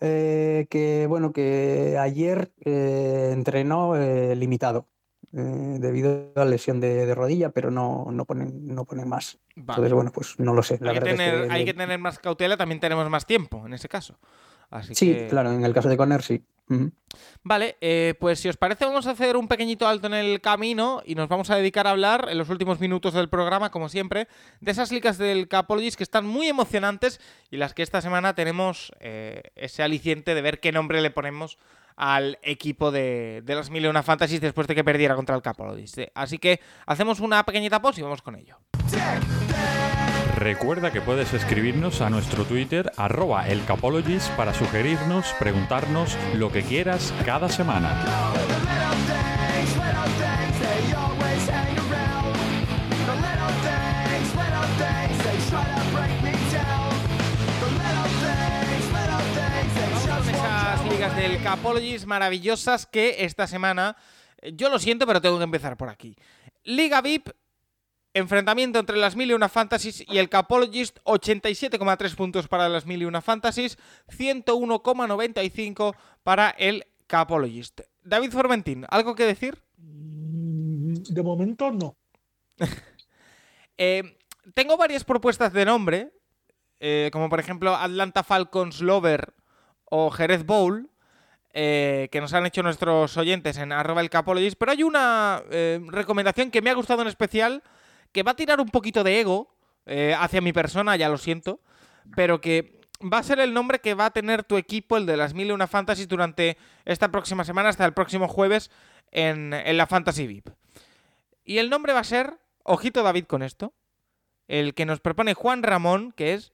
Eh, 0.03 0.65
que 0.69 1.05
bueno, 1.07 1.31
que 1.31 1.95
ayer 1.99 2.51
eh, 2.65 3.29
entrenó 3.31 3.95
eh, 3.95 4.35
limitado 4.35 4.87
eh, 5.33 5.77
debido 5.79 6.31
a 6.35 6.39
la 6.39 6.45
lesión 6.45 6.79
de, 6.79 7.05
de, 7.05 7.15
rodilla, 7.15 7.51
pero 7.51 7.69
no, 7.69 8.07
no, 8.11 8.25
ponen, 8.25 8.65
no 8.65 8.83
ponen 8.83 9.07
más. 9.07 9.37
Vale. 9.55 9.77
Entonces, 9.77 9.93
bueno, 9.93 10.11
pues 10.11 10.39
no 10.39 10.53
lo 10.53 10.63
sé. 10.63 10.79
La 10.81 10.91
hay, 10.91 10.99
que 10.99 11.05
tener, 11.05 11.33
es 11.35 11.47
que, 11.47 11.53
hay 11.53 11.65
que 11.65 11.73
tener 11.73 11.99
más 11.99 12.19
cautela, 12.19 12.57
también 12.57 12.79
tenemos 12.79 13.07
más 13.09 13.25
tiempo 13.27 13.63
en 13.65 13.73
ese 13.73 13.87
caso. 13.87 14.17
Así 14.71 14.95
sí, 14.95 15.13
que... 15.13 15.27
claro, 15.27 15.51
en 15.51 15.63
el 15.63 15.73
caso 15.73 15.87
de 15.87 15.97
Conner 15.97 16.23
sí. 16.23 16.43
Vale, 17.43 17.78
eh, 17.82 18.15
pues 18.19 18.39
si 18.39 18.49
os 18.49 18.57
parece 18.57 18.86
vamos 18.86 19.07
a 19.07 19.11
hacer 19.11 19.36
un 19.36 19.47
pequeñito 19.47 19.88
alto 19.88 20.07
en 20.07 20.13
el 20.13 20.41
camino 20.41 21.01
y 21.05 21.15
nos 21.15 21.28
vamos 21.28 21.49
a 21.49 21.55
dedicar 21.55 21.88
a 21.88 21.91
hablar 21.91 22.28
en 22.30 22.38
los 22.38 22.49
últimos 22.49 22.80
minutos 22.80 23.13
del 23.13 23.30
programa, 23.30 23.72
como 23.72 23.89
siempre, 23.89 24.28
de 24.59 24.72
esas 24.72 24.91
ligas 24.91 25.17
del 25.17 25.47
Capologist 25.47 25.97
que 25.97 26.03
están 26.03 26.26
muy 26.26 26.47
emocionantes 26.47 27.19
y 27.49 27.57
las 27.57 27.74
que 27.74 27.84
esta 27.84 28.01
semana 28.01 28.36
tenemos 28.36 28.91
eh, 28.99 29.43
ese 29.55 29.84
aliciente 29.84 30.36
de 30.36 30.41
ver 30.41 30.59
qué 30.59 30.72
nombre 30.72 31.01
le 31.01 31.11
ponemos 31.11 31.57
al 31.95 32.39
equipo 32.41 32.91
de, 32.91 33.43
las 33.45 33.69
Mil 33.69 33.86
y 33.86 33.88
Una 33.88 34.03
Fantasies 34.03 34.41
después 34.41 34.67
de 34.67 34.76
que 34.76 34.84
perdiera 34.84 35.15
contra 35.15 35.36
el 35.36 35.41
Capologist. 35.41 35.99
Así 36.15 36.39
que 36.39 36.59
hacemos 36.86 37.19
una 37.19 37.43
pequeñita 37.43 37.82
pause 37.82 37.99
y 37.99 38.01
vamos 38.03 38.22
con 38.22 38.36
ello. 38.36 38.57
Recuerda 40.41 40.91
que 40.91 41.01
puedes 41.01 41.35
escribirnos 41.35 42.01
a 42.01 42.09
nuestro 42.09 42.45
Twitter, 42.45 42.91
arroba 42.97 43.47
elcapologist, 43.47 44.27
para 44.31 44.55
sugerirnos, 44.55 45.35
preguntarnos 45.37 46.17
lo 46.33 46.51
que 46.51 46.63
quieras 46.63 47.13
cada 47.25 47.47
semana. 47.47 48.03
Esas 60.27 60.91
ligas 60.91 61.15
del 61.17 61.43
Capologist 61.43 62.05
maravillosas 62.07 62.87
que 62.87 63.17
esta 63.25 63.45
semana, 63.45 63.95
yo 64.53 64.71
lo 64.71 64.79
siento, 64.79 65.05
pero 65.05 65.21
tengo 65.21 65.37
que 65.37 65.43
empezar 65.43 65.77
por 65.77 65.89
aquí. 65.89 66.15
Liga 66.63 66.99
VIP 67.01 67.29
Enfrentamiento 68.14 68.78
entre 68.78 68.97
las 68.97 69.16
mil 69.16 69.32
y 69.32 69.34
una 69.34 69.47
fantasies 69.47 70.03
y 70.05 70.18
el 70.18 70.28
Capologist, 70.28 70.99
87,3 71.05 72.16
puntos 72.16 72.49
para 72.49 72.68
las 72.68 72.86
mil 72.86 73.01
y 73.01 73.05
una 73.05 73.22
fantasies, 73.22 73.78
101,95 74.09 75.95
para 76.22 76.49
el 76.49 76.88
Capologist. 77.07 77.82
David 78.03 78.32
Formentín, 78.32 78.86
¿algo 78.89 79.16
que 79.16 79.26
decir? 79.26 79.64
Mm, 79.78 80.95
De 81.03 81.24
momento 81.24 81.72
no. 81.72 81.95
eh, 83.78 84.18
tengo 84.53 84.76
varias 84.76 85.05
propuestas 85.05 85.53
de 85.53 85.64
nombre, 85.64 86.12
eh, 86.82 87.12
como 87.14 87.30
por 87.30 87.39
ejemplo 87.39 87.74
Atlanta 87.78 88.24
Falcons 88.24 88.82
Lover 88.82 89.34
o 89.86 90.12
Jerez 90.12 90.45
Bowl, 90.45 90.89
eh, 91.53 92.09
que 92.12 92.20
nos 92.20 92.34
han 92.34 92.45
hecho 92.45 92.62
nuestros 92.62 93.16
oyentes 93.16 93.57
en 93.57 93.72
arroba 93.72 94.01
el 94.01 94.09
Capologist, 94.09 94.57
pero 94.57 94.74
hay 94.74 94.84
una 94.84 95.43
recomendación 95.88 96.51
que 96.51 96.62
me 96.62 96.70
ha 96.70 96.74
gustado 96.74 97.03
en 97.03 97.07
especial 97.07 97.64
que 98.12 98.24
va 98.24 98.32
a 98.32 98.36
tirar 98.36 98.59
un 98.59 98.70
poquito 98.70 99.03
de 99.03 99.20
ego 99.20 99.55
eh, 99.86 100.16
hacia 100.18 100.41
mi 100.41 100.53
persona, 100.53 100.95
ya 100.95 101.09
lo 101.09 101.18
siento, 101.18 101.59
pero 102.16 102.41
que 102.41 102.82
va 103.01 103.20
a 103.20 103.24
ser 103.24 103.39
el 103.39 103.53
nombre 103.53 103.80
que 103.80 103.93
va 103.93 104.07
a 104.07 104.12
tener 104.12 104.43
tu 104.43 104.57
equipo, 104.57 104.97
el 104.97 105.05
de 105.05 105.18
las 105.18 105.34
mil 105.34 105.47
y 105.47 105.51
una 105.51 105.68
Fantasies, 105.68 106.07
durante 106.07 106.57
esta 106.86 107.09
próxima 107.09 107.43
semana, 107.43 107.70
hasta 107.70 107.86
el 107.86 107.93
próximo 107.93 108.28
jueves, 108.28 108.70
en, 109.12 109.53
en 109.53 109.78
la 109.78 109.88
Fantasy 109.88 110.28
VIP. 110.28 110.49
Y 111.43 111.57
el 111.57 111.70
nombre 111.70 111.93
va 111.93 111.99
a 111.99 112.05
ser, 112.05 112.38
ojito 112.64 113.03
David 113.03 113.26
con 113.26 113.43
esto, 113.43 113.74
el 114.47 114.74
que 114.74 114.86
nos 114.86 114.99
propone 114.99 115.34
Juan 115.34 115.64
Ramón, 115.64 116.12
que 116.12 116.34
es 116.34 116.53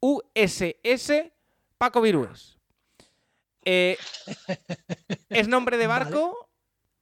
USS 0.00 1.12
Paco 1.78 2.00
Virués. 2.00 2.58
Eh, 3.64 3.98
es 5.28 5.48
nombre 5.48 5.76
de 5.76 5.86
barco, 5.86 6.48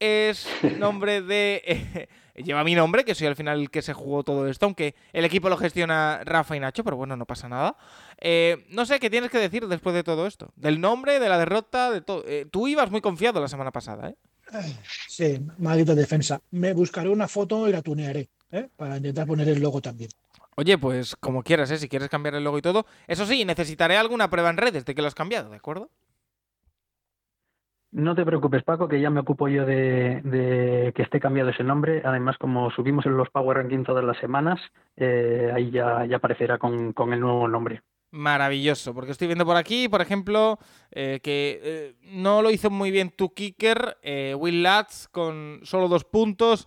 vale. 0.00 0.30
es 0.30 0.46
nombre 0.78 1.20
de... 1.20 1.62
Eh, 1.66 2.08
lleva 2.34 2.64
mi 2.64 2.74
nombre, 2.74 3.04
que 3.04 3.14
soy 3.14 3.26
al 3.26 3.36
final 3.36 3.60
el 3.60 3.70
que 3.70 3.82
se 3.82 3.92
jugó 3.92 4.24
todo 4.24 4.48
esto, 4.48 4.66
aunque 4.66 4.94
el 5.12 5.24
equipo 5.24 5.48
lo 5.48 5.56
gestiona 5.56 6.20
Rafa 6.24 6.56
y 6.56 6.60
Nacho, 6.60 6.84
pero 6.84 6.96
bueno, 6.96 7.16
no 7.16 7.26
pasa 7.26 7.48
nada. 7.48 7.76
Eh, 8.18 8.66
no 8.70 8.86
sé 8.86 8.98
qué 9.00 9.10
tienes 9.10 9.30
que 9.30 9.38
decir 9.38 9.66
después 9.68 9.94
de 9.94 10.02
todo 10.02 10.26
esto. 10.26 10.52
Del 10.56 10.80
nombre, 10.80 11.20
de 11.20 11.28
la 11.28 11.38
derrota, 11.38 11.90
de 11.90 12.00
todo. 12.00 12.24
Eh, 12.26 12.46
tú 12.50 12.68
ibas 12.68 12.90
muy 12.90 13.00
confiado 13.00 13.40
la 13.40 13.48
semana 13.48 13.70
pasada, 13.70 14.10
¿eh? 14.10 14.16
Sí, 15.08 15.40
maldita 15.58 15.94
defensa. 15.94 16.40
Me 16.50 16.72
buscaré 16.72 17.08
una 17.08 17.28
foto 17.28 17.68
y 17.68 17.72
la 17.72 17.82
tunearé, 17.82 18.28
¿eh? 18.52 18.68
Para 18.76 18.96
intentar 18.96 19.26
poner 19.26 19.48
el 19.48 19.60
logo 19.60 19.80
también. 19.80 20.10
Oye, 20.56 20.78
pues 20.78 21.16
como 21.16 21.42
quieras, 21.42 21.70
¿eh? 21.70 21.78
Si 21.78 21.88
quieres 21.88 22.08
cambiar 22.08 22.34
el 22.36 22.44
logo 22.44 22.58
y 22.58 22.62
todo. 22.62 22.86
Eso 23.08 23.26
sí, 23.26 23.44
necesitaré 23.44 23.96
alguna 23.96 24.30
prueba 24.30 24.50
en 24.50 24.56
redes 24.56 24.84
de 24.84 24.94
que 24.94 25.02
lo 25.02 25.08
has 25.08 25.14
cambiado, 25.14 25.50
¿de 25.50 25.56
acuerdo? 25.56 25.90
No 27.94 28.16
te 28.16 28.26
preocupes, 28.26 28.64
Paco, 28.64 28.88
que 28.88 29.00
ya 29.00 29.08
me 29.08 29.20
ocupo 29.20 29.46
yo 29.46 29.64
de, 29.64 30.92
que 30.96 31.02
esté 31.02 31.20
cambiado 31.20 31.50
ese 31.50 31.62
nombre. 31.62 32.02
Además, 32.04 32.36
como 32.38 32.68
subimos 32.72 33.06
en 33.06 33.16
los 33.16 33.30
Power 33.30 33.56
Ranking 33.56 33.84
todas 33.84 34.04
las 34.04 34.18
semanas, 34.18 34.60
eh, 34.96 35.52
ahí 35.54 35.70
ya, 35.70 36.04
aparecerá 36.12 36.58
con, 36.58 36.92
el 37.12 37.20
nuevo 37.20 37.46
nombre. 37.46 37.82
Maravilloso, 38.10 38.94
porque 38.94 39.12
estoy 39.12 39.28
viendo 39.28 39.46
por 39.46 39.56
aquí, 39.56 39.88
por 39.88 40.00
ejemplo, 40.00 40.58
eh, 40.90 41.20
que 41.22 41.60
eh, 41.62 41.94
no 42.02 42.42
lo 42.42 42.50
hizo 42.50 42.68
muy 42.68 42.90
bien 42.90 43.10
tu 43.10 43.32
kicker, 43.32 43.96
Will 44.38 44.64
Latz, 44.64 45.06
con 45.06 45.60
solo 45.62 45.86
dos 45.86 46.02
puntos. 46.02 46.66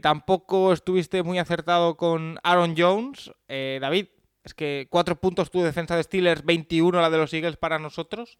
tampoco 0.00 0.72
estuviste 0.72 1.24
muy 1.24 1.40
acertado 1.40 1.96
con 1.96 2.38
Aaron 2.44 2.76
Jones. 2.78 3.32
David, 3.48 4.06
es 4.44 4.54
que 4.54 4.86
cuatro 4.90 5.20
puntos 5.20 5.50
tu 5.50 5.60
defensa 5.62 5.96
de 5.96 6.02
Steelers, 6.02 6.44
21 6.44 7.00
la 7.00 7.10
de 7.10 7.18
los 7.18 7.32
Eagles 7.32 7.56
para 7.56 7.78
nosotros. 7.78 8.38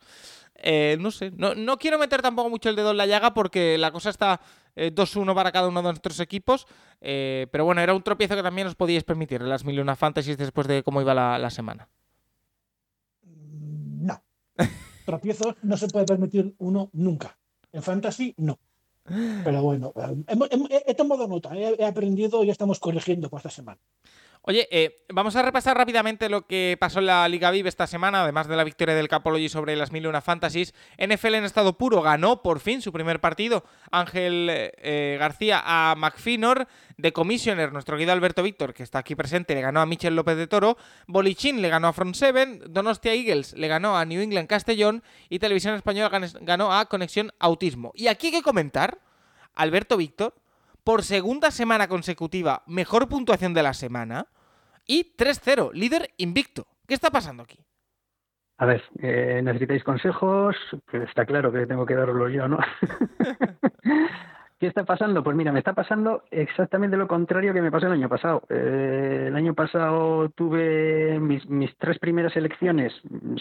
no 0.98 1.11
sé, 1.11 1.30
no, 1.32 1.55
no, 1.55 1.78
quiero 1.78 1.98
meter 1.98 2.22
tampoco 2.22 2.51
mucho 2.51 2.68
el 2.68 2.76
dedo 2.76 2.92
en 2.92 2.96
la 2.96 3.07
llaga 3.07 3.34
porque 3.34 3.76
la 3.78 3.90
cosa 3.90 4.11
está 4.11 4.40
2-1 4.76 5.34
para 5.34 5.53
cada 5.53 5.68
uno 5.68 5.82
de 5.82 5.88
nuestros 5.88 6.20
equipos. 6.20 6.66
pero 7.01 7.64
bueno, 7.64 7.80
era 7.80 7.94
un 7.94 8.03
tropiezo 8.03 8.36
que 8.36 8.42
también 8.42 8.66
os 8.66 8.74
podíais 8.74 9.05
permitir 9.05 9.42
las 9.42 9.64
mil 9.64 9.80
una 9.80 9.96
después 9.96 10.66
de 10.66 10.82
cómo 10.82 11.01
iba 11.01 11.14
la 11.14 11.51
semana. 11.51 11.88
tropiezos 15.07 15.55
no 15.62 15.76
se 15.76 15.88
puede 15.88 16.07
permitir 16.07 16.55
uno 16.59 16.90
nunca. 16.92 17.36
En 17.72 17.82
fantasy, 17.82 18.34
no. 18.38 18.59
Pero 19.44 19.62
bueno, 19.62 19.92
he, 20.86 20.94
tomado 20.94 21.26
nota, 21.26 21.57
he, 21.57 21.84
aprendido 21.84 22.44
y 22.44 22.51
estamos 22.51 22.78
corrigiendo 22.78 23.28
por 23.28 23.38
esta 23.38 23.51
semana. 23.51 23.80
Oye, 24.43 24.66
eh, 24.70 25.05
vamos 25.11 25.36
a 25.36 25.43
repasar 25.43 25.76
rápidamente 25.76 26.30
lo 26.30 26.47
que 26.47 26.78
pasó 26.80 27.01
en 27.01 27.07
la 27.07 27.28
Liga 27.28 27.51
Vive 27.51 27.68
esta 27.68 27.86
semana, 27.86 28.22
además 28.22 28.49
de 28.49 28.57
la 28.57 28.64
victoria 28.64 28.95
del 28.95 29.07
Capology 29.07 29.51
sobre 29.51 29.76
las 29.76 29.93
mil 29.93 30.07
una 30.07 30.22
fantasies. 30.22 30.72
NFL 30.97 31.34
en 31.34 31.45
estado 31.45 31.76
puro 31.76 32.01
ganó 32.01 32.41
por 32.43 32.59
fin 32.59 32.80
su 32.80 32.91
primer 32.91 33.20
partido. 33.20 33.64
Ángel 33.91 34.49
eh, 34.51 35.18
García 35.20 35.62
a 35.62 35.95
McFinor, 35.95 36.66
de 36.97 37.12
Commissioner, 37.12 37.70
nuestro 37.70 37.99
guido 37.99 38.12
Alberto 38.12 38.43
Víctor, 38.43 38.72
que 38.72 38.82
está 38.82 39.01
aquí 39.01 39.14
presente, 39.14 39.55
le 39.55 39.61
ganó 39.61 39.82
a 39.82 39.86
Michel 39.86 40.16
López 40.16 40.38
de 40.38 40.47
Toro. 40.47 40.78
Bolichín 41.07 41.61
le 41.61 41.68
ganó 41.68 41.88
a 41.88 41.93
Front 41.93 42.14
Seven. 42.14 42.62
Donostia 42.66 43.12
Eagles 43.12 43.53
le 43.53 43.68
ganó 43.68 43.99
a 43.99 44.07
New 44.07 44.22
England 44.22 44.49
Castellón. 44.49 45.03
Y 45.28 45.38
Televisión 45.38 45.74
Española 45.74 46.11
ganó 46.41 46.72
a 46.72 46.86
Conexión 46.86 47.30
Autismo. 47.41 47.93
Y 47.95 48.07
aquí 48.07 48.28
hay 48.28 48.32
que 48.32 48.43
comentar, 48.43 49.01
Alberto 49.55 49.99
Víctor, 49.99 50.34
por 50.84 51.02
segunda 51.02 51.50
semana 51.50 51.88
consecutiva, 51.88 52.62
mejor 52.66 53.08
puntuación 53.08 53.54
de 53.54 53.62
la 53.62 53.74
semana. 53.74 54.26
Y 54.86 55.16
3-0, 55.16 55.72
líder 55.72 56.10
invicto. 56.16 56.66
¿Qué 56.86 56.94
está 56.94 57.10
pasando 57.10 57.42
aquí? 57.42 57.64
A 58.58 58.66
ver, 58.66 58.82
eh, 59.00 59.40
necesitáis 59.42 59.82
consejos, 59.84 60.56
que 60.90 61.02
está 61.04 61.24
claro 61.24 61.50
que 61.50 61.66
tengo 61.66 61.86
que 61.86 61.94
darlo 61.94 62.28
yo, 62.28 62.46
¿no? 62.48 62.58
¿Qué 64.61 64.66
está 64.66 64.84
pasando? 64.84 65.24
Pues 65.24 65.34
mira, 65.34 65.52
me 65.52 65.61
está 65.61 65.72
pasando 65.72 66.22
exactamente 66.30 66.98
lo 66.98 67.08
contrario 67.08 67.54
que 67.54 67.62
me 67.62 67.70
pasó 67.70 67.86
el 67.86 67.94
año 67.94 68.11
pasado. 68.11 68.42
Eh, 68.50 69.24
el 69.28 69.34
año 69.34 69.54
pasado 69.54 70.28
tuve 70.28 71.18
mis, 71.18 71.42
tres 71.78 71.98
primeras 71.98 72.36
elecciones, 72.36 72.92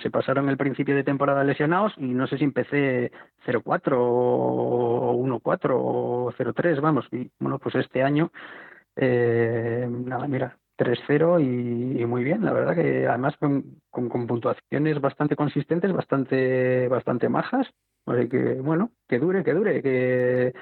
se 0.02 0.10
pasaron 0.10 0.48
el 0.48 0.56
principio 0.56 0.96
de 0.96 1.04
temporada 1.04 1.44
lesionados 1.44 1.92
y 1.98 2.06
no 2.06 2.26
sé 2.26 2.38
si 2.38 2.46
empecé 2.46 3.12
0-4 3.46 3.98
o 3.98 5.14
1-4 5.14 5.72
o 5.74 6.32
0-3, 6.38 6.80
vamos. 6.80 7.06
Y 7.12 7.30
bueno, 7.38 7.60
pues 7.60 7.76
este 7.76 8.02
año, 8.02 8.32
eh, 8.96 9.90
nada, 9.90 10.26
mira, 10.26 10.58
3-0 10.78 11.42
y, 11.42 12.06
muy 12.06 12.24
bien, 12.24 12.46
la 12.46 12.54
verdad 12.54 12.76
que 12.76 13.08
además 13.08 13.36
con, 13.36 13.82
con, 13.90 14.08
puntuaciones 14.26 15.02
bastante 15.02 15.36
consistentes, 15.36 15.92
bastante, 15.92 16.88
bastante 16.88 17.28
majas. 17.28 17.68
Así 18.06 18.30
que 18.30 18.54
bueno, 18.54 18.92
que 19.08 19.20
dure, 19.20 19.44
que 19.44 19.54
dure, 19.54 19.84
que 19.84 20.54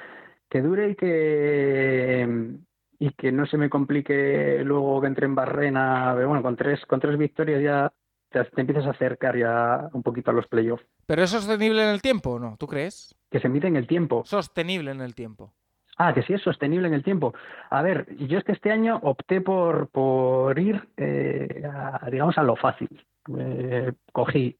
que 0.49 0.61
dure 0.61 0.89
y 0.89 0.95
que 0.95 2.57
y 2.99 3.11
que 3.11 3.31
no 3.31 3.45
se 3.45 3.57
me 3.57 3.69
complique 3.69 4.61
luego 4.63 5.01
que 5.01 5.07
entre 5.07 5.25
en 5.25 5.35
barrena, 5.35 6.15
bueno, 6.15 6.41
con 6.41 6.55
tres, 6.55 6.83
con 6.85 6.99
tres 6.99 7.17
victorias 7.17 7.61
ya 7.61 7.93
te, 8.29 8.39
empiezas 8.59 8.85
a 8.85 8.91
acercar 8.91 9.37
ya 9.37 9.89
un 9.93 10.03
poquito 10.03 10.31
a 10.31 10.33
los 10.33 10.47
playoffs. 10.47 10.85
¿Pero 11.05 11.23
es 11.23 11.29
sostenible 11.29 11.83
en 11.83 11.89
el 11.89 12.01
tiempo 12.01 12.31
o 12.31 12.39
no? 12.39 12.55
¿Tú 12.57 12.67
crees? 12.67 13.15
Que 13.29 13.39
se 13.39 13.49
mide 13.49 13.67
en 13.67 13.75
el 13.75 13.87
tiempo. 13.87 14.23
Sostenible 14.25 14.91
en 14.91 15.01
el 15.01 15.15
tiempo. 15.15 15.53
Ah, 15.97 16.13
que 16.13 16.21
sí 16.23 16.33
es 16.33 16.41
sostenible 16.41 16.87
en 16.87 16.93
el 16.93 17.03
tiempo. 17.03 17.33
A 17.69 17.81
ver, 17.81 18.07
yo 18.17 18.37
es 18.37 18.43
que 18.43 18.51
este 18.51 18.71
año 18.71 18.99
opté 19.01 19.41
por, 19.41 19.89
por 19.89 20.57
ir, 20.59 20.87
eh, 20.97 21.63
a, 21.65 22.07
digamos, 22.11 22.37
a 22.37 22.43
lo 22.43 22.55
fácil. 22.55 23.03
Eh, 23.37 23.93
cogí, 24.11 24.57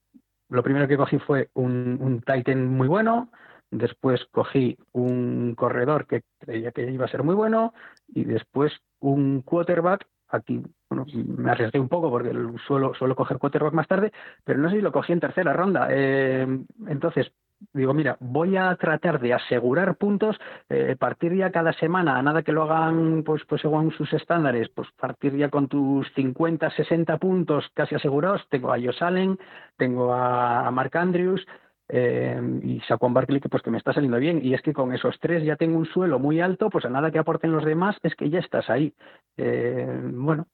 lo 0.50 0.64
primero 0.64 0.88
que 0.88 0.98
cogí 0.98 1.20
fue 1.20 1.50
un, 1.54 2.00
un 2.02 2.22
Titan 2.22 2.68
muy 2.68 2.88
bueno, 2.88 3.30
después 3.72 4.26
cogí 4.32 4.78
un 4.93 5.55
corredor 5.55 6.07
que 6.07 6.24
creía 6.39 6.72
que 6.72 6.89
iba 6.89 7.05
a 7.05 7.09
ser 7.09 7.24
muy 7.24 7.36
bueno 7.36 7.74
y 8.07 8.24
después 8.24 8.74
un 8.99 9.41
quarterback. 9.41 10.07
Aquí 10.30 10.61
bueno, 10.89 11.05
me 11.13 11.51
arriesgué 11.51 11.80
un 11.80 11.89
poco 11.89 12.09
porque 12.09 12.32
suelo, 12.65 12.93
suelo 12.93 13.15
coger 13.15 13.38
quarterback 13.38 13.74
más 13.74 13.88
tarde, 13.88 14.11
pero 14.43 14.59
no 14.59 14.70
sé 14.70 14.78
si 14.78 14.82
lo 14.82 14.91
cogí 14.91 15.13
en 15.13 15.20
tercera 15.20 15.53
ronda. 15.53 15.88
Eh, 15.89 16.47
entonces, 16.88 17.32
digo, 17.74 17.93
mira, 17.93 18.18
voy 18.20 18.55
a 18.55 18.76
tratar 18.76 19.20
de 19.20 19.34
asegurar 19.34 19.95
puntos, 19.95 20.38
eh, 20.70 20.95
partir 20.97 21.36
ya 21.36 21.51
cada 21.51 21.74
semana, 21.74 22.18
a 22.18 22.22
nada 22.22 22.43
que 22.43 22.51
lo 22.51 22.63
hagan 22.63 23.24
pues, 23.24 23.43
pues 23.47 23.61
según 23.61 23.91
sus 23.91 24.11
estándares, 24.13 24.70
pues 24.70 24.88
partir 24.99 25.36
ya 25.36 25.49
con 25.49 25.68
tus 25.68 26.07
50, 26.13 26.70
60 26.72 27.18
puntos 27.18 27.65
casi 27.74 27.95
asegurados. 27.95 28.47
Tengo 28.49 28.72
a 28.72 28.80
Josh 28.80 29.03
Allen, 29.03 29.38
tengo 29.78 30.13
a 30.13 30.70
Mark 30.72 30.95
Andrews, 30.97 31.45
eh, 31.90 32.42
y 32.64 32.80
Saquon 32.82 33.14
Barkley 33.14 33.40
que 33.40 33.50
pues 33.50 33.64
que 33.64 33.72
me 33.72 33.78
está 33.78 33.94
saliendo 33.94 34.18
bien. 34.18 34.42
Y 34.44 34.54
es 34.54 34.62
que 34.62 34.74
con 34.74 34.94
esos 34.94 35.18
tres 35.20 35.44
ya 35.44 35.56
tengo 35.56 35.78
un 35.78 35.86
suelo 35.86 36.20
muy 36.20 36.42
alto 36.42 36.70
pues 36.70 36.86
a 36.86 36.90
nada 36.90 37.12
que 37.12 37.20
aporten 37.20 37.52
los 37.52 37.66
demás 37.66 37.96
es 38.04 38.16
que 38.16 38.30
ya 38.30 38.40
estás 38.40 38.70
ahí. 38.70 38.94
Eh, 39.38 39.88
bueno 40.14 40.48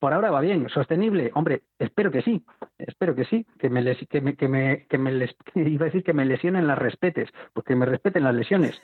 por 0.00 0.12
ahora 0.12 0.30
va 0.30 0.42
bien 0.42 0.68
sostenible. 0.68 1.30
Hombre 1.34 1.62
espero 1.78 2.10
que 2.10 2.22
sí 2.22 2.44
espero 2.78 3.14
que 3.14 3.24
sí 3.24 3.46
que 3.58 3.70
me 3.70 3.96
que 3.96 4.20
me 4.20 4.36
que 4.36 4.48
me, 4.48 4.86
que 4.86 4.98
me 4.98 5.12
les, 5.12 5.34
iba 5.54 5.84
a 5.84 5.86
decir 5.86 6.02
que 6.02 6.12
me 6.12 6.24
lesionen 6.24 6.66
las 6.66 6.78
respetes 6.78 7.30
pues 7.52 7.64
que 7.64 7.76
me 7.76 7.86
respeten 7.86 8.24
las 8.24 8.34
lesiones 8.34 8.82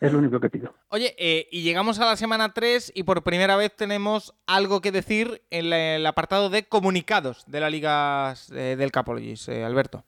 es 0.00 0.12
lo 0.12 0.18
único 0.18 0.40
que 0.40 0.50
pido. 0.50 0.74
Oye 0.88 1.14
eh, 1.18 1.48
y 1.52 1.62
llegamos 1.62 2.00
a 2.00 2.06
la 2.06 2.16
semana 2.16 2.52
3 2.52 2.92
y 2.94 3.04
por 3.04 3.22
primera 3.22 3.56
vez 3.56 3.76
tenemos 3.76 4.34
algo 4.46 4.80
que 4.80 4.90
decir 4.90 5.42
en 5.50 5.72
el 5.72 6.06
apartado 6.06 6.50
de 6.50 6.64
comunicados 6.64 7.44
de 7.46 7.60
la 7.60 7.70
liga 7.70 8.34
del 8.50 8.90
Capologis 8.90 9.48
Alberto 9.48 10.04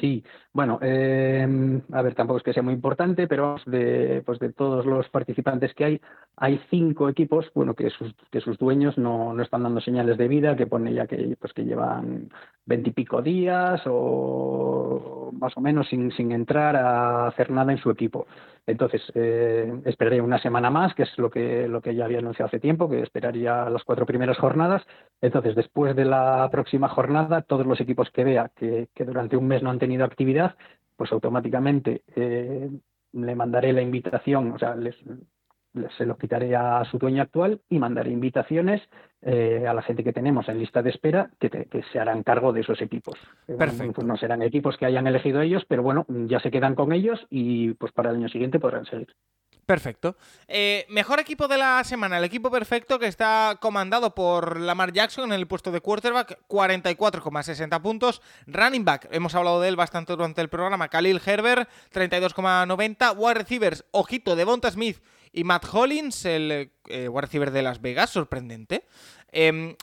Sí, 0.00 0.24
bueno, 0.54 0.78
eh, 0.80 1.46
a 1.92 2.00
ver, 2.02 2.14
tampoco 2.14 2.38
es 2.38 2.42
que 2.42 2.54
sea 2.54 2.62
muy 2.62 2.72
importante, 2.72 3.28
pero 3.28 3.56
de, 3.66 4.22
pues 4.24 4.38
de 4.38 4.50
todos 4.50 4.86
los 4.86 5.10
participantes 5.10 5.74
que 5.74 5.84
hay, 5.84 6.00
hay 6.36 6.58
cinco 6.70 7.10
equipos, 7.10 7.50
bueno, 7.54 7.74
que 7.74 7.90
sus, 7.90 8.14
que 8.30 8.40
sus 8.40 8.56
dueños 8.56 8.96
no, 8.96 9.34
no 9.34 9.42
están 9.42 9.62
dando 9.62 9.82
señales 9.82 10.16
de 10.16 10.26
vida, 10.26 10.56
que 10.56 10.66
pone 10.66 10.94
ya 10.94 11.06
que, 11.06 11.36
pues 11.38 11.52
que 11.52 11.66
llevan 11.66 12.30
veintipico 12.64 13.20
días 13.20 13.82
o 13.84 15.30
más 15.38 15.54
o 15.54 15.60
menos 15.60 15.86
sin, 15.88 16.10
sin 16.12 16.32
entrar 16.32 16.76
a 16.76 17.26
hacer 17.26 17.50
nada 17.50 17.70
en 17.70 17.78
su 17.78 17.90
equipo. 17.90 18.26
Entonces, 18.66 19.02
eh, 19.14 19.72
esperaré 19.84 20.20
una 20.20 20.38
semana 20.38 20.70
más, 20.70 20.94
que 20.94 21.02
es 21.02 21.18
lo 21.18 21.30
que, 21.30 21.68
lo 21.68 21.82
que 21.82 21.94
ya 21.94 22.06
había 22.06 22.18
anunciado 22.18 22.46
hace 22.46 22.60
tiempo, 22.60 22.88
que 22.88 23.02
esperaría 23.02 23.68
las 23.68 23.84
cuatro 23.84 24.06
primeras 24.06 24.38
jornadas. 24.38 24.82
Entonces, 25.20 25.54
después 25.54 25.94
de 25.94 26.06
la 26.06 26.48
próxima 26.50 26.88
jornada, 26.88 27.42
todos 27.42 27.66
los 27.66 27.80
equipos 27.80 28.10
que 28.10 28.24
vea 28.24 28.50
que, 28.56 28.88
que 28.94 29.04
durante 29.04 29.36
un 29.36 29.46
mes 29.46 29.62
no 29.62 29.70
han 29.70 29.78
tenido 29.78 30.04
actividad, 30.04 30.56
pues 30.96 31.12
automáticamente 31.12 32.02
eh, 32.16 32.70
le 33.12 33.34
mandaré 33.34 33.72
la 33.72 33.82
invitación, 33.82 34.52
o 34.52 34.58
sea, 34.58 34.74
les, 34.74 34.96
se 35.96 36.06
lo 36.06 36.16
quitaré 36.16 36.54
a 36.56 36.84
su 36.90 36.98
dueño 36.98 37.22
actual 37.22 37.60
y 37.68 37.78
mandaré 37.78 38.10
invitaciones 38.10 38.82
eh, 39.22 39.64
a 39.66 39.74
la 39.74 39.82
gente 39.82 40.04
que 40.04 40.12
tenemos 40.12 40.48
en 40.48 40.58
lista 40.58 40.82
de 40.82 40.90
espera 40.90 41.30
que, 41.38 41.68
se 41.92 41.98
harán 41.98 42.22
cargo 42.22 42.52
de 42.52 42.60
esos 42.60 42.80
equipos. 42.80 43.18
Eh, 43.48 43.54
Perfecto. 43.58 44.02
no 44.02 44.16
serán 44.16 44.42
equipos 44.42 44.76
que 44.76 44.86
hayan 44.86 45.06
elegido 45.06 45.40
ellos, 45.40 45.64
pero 45.66 45.82
bueno, 45.82 46.06
ya 46.08 46.40
se 46.40 46.50
quedan 46.50 46.74
con 46.74 46.92
ellos 46.92 47.26
y 47.30 47.72
pues 47.74 47.92
para 47.92 48.10
el 48.10 48.16
año 48.16 48.28
siguiente 48.28 48.60
podrán 48.60 48.86
seguir. 48.86 49.14
Perfecto. 49.66 50.16
Eh, 50.46 50.84
mejor 50.90 51.20
equipo 51.20 51.48
de 51.48 51.56
la 51.56 51.82
semana, 51.84 52.18
el 52.18 52.24
equipo 52.24 52.50
perfecto 52.50 52.98
que 52.98 53.06
está 53.06 53.56
comandado 53.60 54.14
por 54.14 54.60
Lamar 54.60 54.92
Jackson 54.92 55.32
en 55.32 55.40
el 55.40 55.46
puesto 55.46 55.72
de 55.72 55.80
quarterback, 55.80 56.40
44,60 56.48 57.80
puntos. 57.80 58.20
Running 58.46 58.84
back, 58.84 59.08
hemos 59.10 59.34
hablado 59.34 59.60
de 59.62 59.68
él 59.68 59.76
bastante 59.76 60.12
durante 60.12 60.42
el 60.42 60.50
programa, 60.50 60.88
Khalil 60.88 61.20
Herbert, 61.24 61.68
32,90. 61.94 63.16
Wide 63.16 63.34
receivers, 63.34 63.84
ojito, 63.90 64.36
Devonta 64.36 64.70
Smith 64.70 65.00
y 65.34 65.44
Matt 65.44 65.66
Hollins, 65.72 66.24
el 66.24 66.70
eh, 66.88 67.10
receiver 67.12 67.50
de 67.50 67.62
Las 67.62 67.80
Vegas, 67.80 68.10
sorprendente. 68.10 68.86
Eh, 69.32 69.76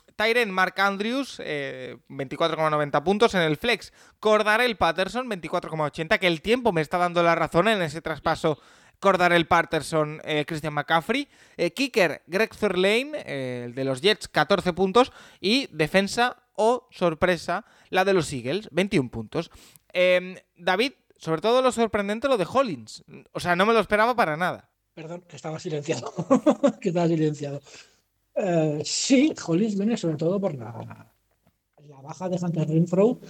Mark 0.46 0.80
Andrews, 0.80 1.38
24,90 1.38 2.98
eh, 2.98 3.02
puntos. 3.02 3.34
En 3.34 3.42
el 3.42 3.58
flex, 3.58 3.92
Cordarel 4.18 4.76
Patterson, 4.76 5.28
24,80, 5.28 6.18
que 6.18 6.26
el 6.26 6.40
tiempo 6.40 6.72
me 6.72 6.80
está 6.80 6.96
dando 6.96 7.22
la 7.22 7.34
razón 7.34 7.68
en 7.68 7.82
ese 7.82 8.00
traspaso 8.00 8.58
Cordarel 8.98 9.46
Patterson, 9.46 10.22
eh, 10.24 10.44
Christian 10.46 10.72
McCaffrey. 10.72 11.28
kicker, 11.74 12.22
Greg 12.26 12.56
Thurlane, 12.56 13.64
el 13.64 13.74
de 13.74 13.84
los 13.84 14.00
Jets, 14.00 14.28
14 14.28 14.72
puntos. 14.72 15.12
Y 15.40 15.68
defensa 15.70 16.38
o 16.54 16.88
sorpresa, 16.90 17.66
la 17.90 18.04
de 18.04 18.14
los 18.14 18.32
Eagles, 18.32 18.68
21 18.70 19.10
puntos. 19.10 19.50
Em, 19.92 20.36
David, 20.56 20.92
sobre 21.18 21.42
todo 21.42 21.60
lo 21.60 21.72
sorprendente 21.72 22.28
lo 22.28 22.38
de 22.38 22.46
Hollins. 22.50 23.04
O 23.32 23.40
sea, 23.40 23.54
no 23.54 23.66
me 23.66 23.74
lo 23.74 23.80
esperaba 23.80 24.14
para 24.14 24.36
nada. 24.36 24.71
Perdón, 24.94 25.22
que 25.26 25.36
estaba 25.36 25.58
silenciado. 25.58 26.12
que 26.80 26.88
estaba 26.88 27.08
silenciado. 27.08 27.60
Eh, 28.34 28.82
sí, 28.84 29.34
Hollis 29.46 29.76
viene 29.76 29.96
sobre 29.96 30.16
todo 30.16 30.40
por 30.40 30.54
la, 30.54 31.12
baja 32.02 32.28
de 32.28 32.38
Hunter 32.40 32.68
Renfro, 32.68 33.20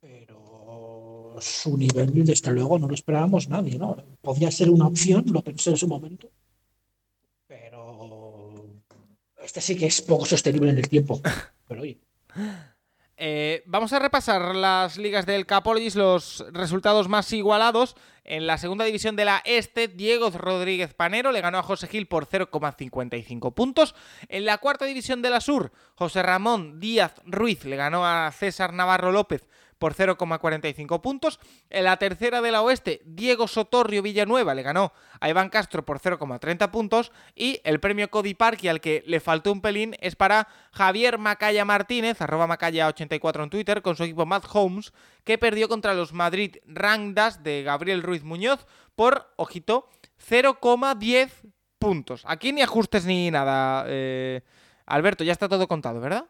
pero 0.00 1.36
su 1.40 1.76
nivel, 1.76 2.12
desde 2.24 2.52
luego, 2.52 2.78
no 2.78 2.88
lo 2.88 2.94
esperábamos 2.94 3.48
nadie, 3.48 3.78
¿no? 3.78 3.96
Podría 4.20 4.50
ser 4.50 4.70
una 4.70 4.86
opción, 4.86 5.24
lo 5.28 5.42
pensé 5.42 5.70
en 5.70 5.76
su 5.76 5.88
momento, 5.88 6.30
pero 7.46 8.64
este 9.42 9.60
sí 9.60 9.76
que 9.76 9.86
es 9.86 10.02
poco 10.02 10.26
sostenible 10.26 10.70
en 10.70 10.78
el 10.78 10.88
tiempo. 10.88 11.20
Pero 11.66 11.82
oye. 11.82 11.98
Eh, 13.20 13.62
vamos 13.66 13.92
a 13.92 13.98
repasar 13.98 14.54
las 14.54 14.96
ligas 14.96 15.26
del 15.26 15.44
Capologis, 15.44 15.96
los 15.96 16.44
resultados 16.52 17.08
más 17.08 17.32
igualados. 17.32 17.96
En 18.30 18.46
la 18.46 18.58
segunda 18.58 18.84
división 18.84 19.16
de 19.16 19.24
la 19.24 19.40
Este, 19.46 19.88
Diego 19.88 20.28
Rodríguez 20.28 20.92
Panero 20.92 21.32
le 21.32 21.40
ganó 21.40 21.56
a 21.56 21.62
José 21.62 21.88
Gil 21.88 22.06
por 22.08 22.28
0,55 22.28 23.54
puntos. 23.54 23.94
En 24.28 24.44
la 24.44 24.58
cuarta 24.58 24.84
división 24.84 25.22
de 25.22 25.30
la 25.30 25.40
Sur, 25.40 25.72
José 25.94 26.22
Ramón 26.22 26.78
Díaz 26.78 27.14
Ruiz 27.24 27.64
le 27.64 27.76
ganó 27.76 28.06
a 28.06 28.30
César 28.32 28.74
Navarro 28.74 29.12
López 29.12 29.46
por 29.78 29.94
0,45 29.94 31.00
puntos. 31.00 31.40
En 31.70 31.84
la 31.84 31.96
tercera 31.96 32.40
de 32.40 32.52
la 32.52 32.62
oeste, 32.62 33.00
Diego 33.04 33.48
Sotorrio 33.48 34.02
Villanueva 34.02 34.54
le 34.54 34.62
ganó 34.62 34.92
a 35.20 35.28
Iván 35.28 35.48
Castro 35.48 35.84
por 35.84 36.00
0,30 36.00 36.70
puntos. 36.70 37.12
Y 37.34 37.60
el 37.64 37.80
premio 37.80 38.10
Cody 38.10 38.34
Park, 38.34 38.62
y 38.62 38.68
al 38.68 38.80
que 38.80 39.02
le 39.06 39.20
faltó 39.20 39.52
un 39.52 39.60
pelín, 39.60 39.96
es 40.00 40.16
para 40.16 40.48
Javier 40.72 41.18
Macaya 41.18 41.64
Martínez, 41.64 42.20
arroba 42.20 42.46
Macaya84 42.46 43.44
en 43.44 43.50
Twitter, 43.50 43.82
con 43.82 43.96
su 43.96 44.04
equipo 44.04 44.26
Matt 44.26 44.46
Holmes, 44.52 44.92
que 45.24 45.38
perdió 45.38 45.68
contra 45.68 45.94
los 45.94 46.12
Madrid 46.12 46.56
Rangdas 46.66 47.42
de 47.42 47.62
Gabriel 47.62 48.02
Ruiz 48.02 48.24
Muñoz 48.24 48.66
por, 48.94 49.32
ojito, 49.36 49.88
0,10 50.28 51.30
puntos. 51.78 52.24
Aquí 52.26 52.52
ni 52.52 52.62
ajustes 52.62 53.04
ni 53.04 53.30
nada. 53.30 53.84
Eh, 53.86 54.42
Alberto, 54.86 55.24
ya 55.24 55.32
está 55.32 55.48
todo 55.48 55.68
contado, 55.68 56.00
¿verdad? 56.00 56.24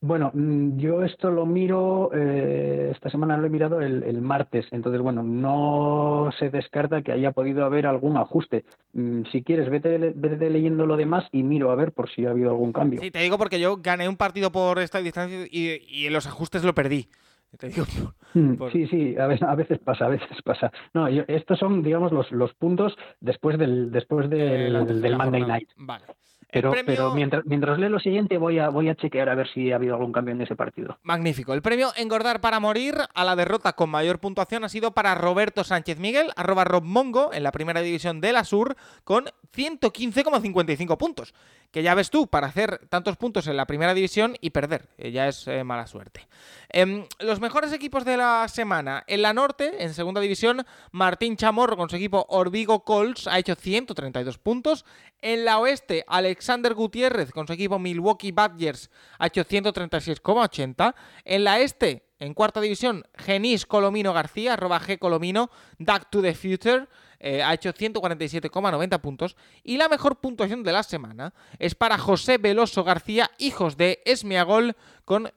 Bueno, 0.00 0.30
mm, 0.34 0.78
yo 0.78 1.02
esto 1.02 1.30
lo 1.30 1.46
miro, 1.46 2.10
eh, 2.14 2.90
esta 2.94 3.08
semana 3.08 3.36
lo 3.38 3.46
he 3.46 3.50
mirado 3.50 3.80
el, 3.80 4.20
martes, 4.20 4.66
entonces 4.70 5.00
bueno, 5.00 5.22
no 5.22 6.30
se 6.38 6.50
descarta 6.50 7.02
que 7.02 7.12
haya 7.12 7.32
podido 7.32 7.64
haber 7.64 7.86
algún 7.86 8.16
ajuste. 8.16 8.64
Mm, 8.92 9.22
si 9.32 9.42
quieres, 9.42 9.70
vete, 9.70 10.12
vete 10.14 10.50
leyendo 10.50 10.86
lo 10.86 10.96
demás 10.96 11.24
y 11.32 11.42
miro 11.42 11.70
a 11.70 11.76
ver 11.76 11.92
por 11.92 12.10
si 12.10 12.26
ha 12.26 12.30
habido 12.30 12.50
algún 12.50 12.72
cambio. 12.72 13.00
Sí, 13.00 13.10
te 13.10 13.20
digo 13.20 13.38
porque 13.38 13.58
yo 13.58 13.78
gané 13.78 14.08
un 14.08 14.16
partido 14.16 14.52
por 14.52 14.78
esta 14.80 14.98
distancia 14.98 15.46
y, 15.50 16.06
en 16.06 16.12
los 16.12 16.26
ajustes 16.26 16.64
lo 16.64 16.74
perdí. 16.74 17.08
Mm, 18.34 18.56
sí, 18.70 18.86
sí, 18.88 19.16
a 19.16 19.26
veces, 19.28 19.48
a 19.48 19.54
veces, 19.54 19.78
pasa, 19.78 20.04
a 20.04 20.08
veces 20.08 20.42
pasa. 20.44 20.70
No, 20.92 21.06
estos 21.08 21.58
son, 21.58 21.82
digamos, 21.82 22.12
los, 22.12 22.30
los 22.30 22.52
puntos 22.52 22.94
después 23.18 23.56
del, 23.56 23.90
después 23.90 24.28
del, 24.28 24.86
del 25.00 25.16
Monday 25.16 25.46
Night. 25.46 25.70
Vale. 25.76 26.04
Pero, 26.50 26.72
pero 26.86 27.12
mientras, 27.12 27.44
mientras 27.44 27.78
leo 27.78 27.88
lo 27.88 27.98
siguiente 27.98 28.38
voy 28.38 28.58
a, 28.58 28.68
voy 28.68 28.88
a 28.88 28.94
chequear 28.94 29.28
a 29.28 29.34
ver 29.34 29.48
si 29.52 29.72
ha 29.72 29.76
habido 29.76 29.94
algún 29.94 30.12
cambio 30.12 30.32
en 30.32 30.40
ese 30.40 30.54
partido. 30.54 30.98
Magnífico. 31.02 31.52
El 31.52 31.62
premio 31.62 31.90
Engordar 31.96 32.40
para 32.40 32.60
Morir 32.60 32.94
a 33.14 33.24
la 33.24 33.36
derrota 33.36 33.72
con 33.72 33.90
mayor 33.90 34.20
puntuación 34.20 34.64
ha 34.64 34.68
sido 34.68 34.92
para 34.92 35.14
Roberto 35.14 35.64
Sánchez 35.64 35.98
Miguel, 35.98 36.30
arroba 36.36 36.64
Rob 36.64 36.84
Mongo, 36.84 37.32
en 37.32 37.42
la 37.42 37.52
primera 37.52 37.82
división 37.82 38.20
de 38.20 38.32
la 38.32 38.44
Sur, 38.44 38.76
con 39.04 39.26
115,55 39.54 40.96
puntos. 40.96 41.34
Que 41.72 41.82
ya 41.82 41.94
ves 41.94 42.10
tú, 42.10 42.28
para 42.28 42.46
hacer 42.46 42.86
tantos 42.88 43.16
puntos 43.16 43.48
en 43.48 43.56
la 43.56 43.66
primera 43.66 43.92
división 43.92 44.36
y 44.40 44.50
perder, 44.50 44.88
eh, 44.98 45.10
ya 45.10 45.28
es 45.28 45.48
eh, 45.48 45.64
mala 45.64 45.86
suerte. 45.86 46.26
Em, 46.68 47.04
los 47.18 47.40
mejores 47.40 47.72
equipos 47.72 48.04
de 48.04 48.16
la 48.16 48.46
semana. 48.48 49.04
En 49.06 49.22
la 49.22 49.32
norte, 49.32 49.82
en 49.82 49.92
segunda 49.94 50.20
división, 50.20 50.64
Martín 50.92 51.36
Chamorro 51.36 51.76
con 51.76 51.90
su 51.90 51.96
equipo 51.96 52.26
Orbigo 52.28 52.84
Colts 52.84 53.26
ha 53.26 53.38
hecho 53.38 53.54
132 53.56 54.38
puntos. 54.38 54.84
En 55.20 55.44
la 55.44 55.58
oeste, 55.58 56.04
Alexander 56.36 56.74
Gutiérrez 56.74 57.32
con 57.32 57.46
su 57.46 57.54
equipo 57.54 57.78
Milwaukee 57.78 58.30
Badgers 58.30 58.90
ha 59.18 59.28
hecho 59.28 59.42
136,80. 59.42 60.94
En 61.24 61.44
la 61.44 61.60
este, 61.60 62.10
en 62.18 62.34
cuarta 62.34 62.60
división, 62.60 63.06
Genis 63.16 63.64
Colomino 63.64 64.12
García, 64.12 64.52
arroba 64.52 64.78
G 64.78 64.98
Colomino, 64.98 65.48
Duck 65.78 66.10
to 66.10 66.20
the 66.20 66.34
Future, 66.34 66.88
eh, 67.20 67.42
ha 67.42 67.54
hecho 67.54 67.72
147,90 67.72 69.00
puntos. 69.00 69.34
Y 69.64 69.78
la 69.78 69.88
mejor 69.88 70.20
puntuación 70.20 70.62
de 70.62 70.72
la 70.72 70.82
semana 70.82 71.32
es 71.58 71.74
para 71.74 71.96
José 71.96 72.36
Veloso 72.36 72.84
García, 72.84 73.30
hijos 73.38 73.78
de 73.78 74.02
Esmiagol, 74.04 74.76
con 75.06 75.32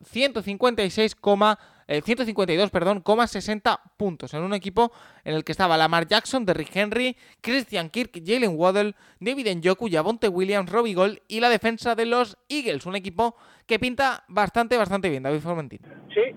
156, 1.89 2.03
152, 2.05 2.67
eh, 2.67 2.71
perdón, 2.71 3.03
60 3.27 3.81
puntos 3.97 4.33
en 4.35 4.43
un 4.43 4.53
equipo 4.53 4.91
en 5.23 5.33
el 5.33 5.43
que 5.43 5.51
estaba 5.51 5.75
Lamar 5.75 6.07
Jackson, 6.07 6.45
Derrick 6.45 6.75
Henry, 6.75 7.17
Christian 7.41 7.89
Kirk, 7.89 8.11
Jalen 8.23 8.53
Waddell, 8.55 8.95
David 9.19 9.47
Njoku, 9.55 9.89
Javonte 9.89 10.27
Williams, 10.27 10.71
Robbie 10.71 10.93
Gold 10.93 11.19
y 11.27 11.39
la 11.39 11.49
defensa 11.49 11.95
de 11.95 12.05
los 12.05 12.37
Eagles, 12.47 12.85
un 12.85 12.95
equipo 12.95 13.35
que 13.65 13.79
pinta 13.79 14.23
bastante, 14.27 14.77
bastante 14.77 15.09
bien, 15.09 15.23
David 15.23 15.39
Formentín. 15.39 15.79
Sí, 16.13 16.21
eh, 16.21 16.35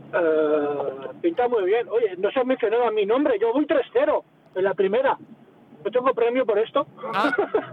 pinta 1.20 1.46
muy 1.48 1.64
bien. 1.64 1.86
Oye, 1.88 2.16
no 2.16 2.30
se 2.30 2.40
ha 2.40 2.44
mencionado 2.44 2.86
a 2.86 2.90
mi 2.90 3.04
nombre, 3.04 3.34
yo 3.38 3.52
voy 3.52 3.66
3-0 3.66 4.24
en 4.54 4.64
la 4.64 4.72
primera. 4.72 5.18
¿No 5.84 5.90
tengo 5.90 6.14
premio 6.14 6.46
por 6.46 6.58
esto? 6.58 6.86
Ah, 7.12 7.30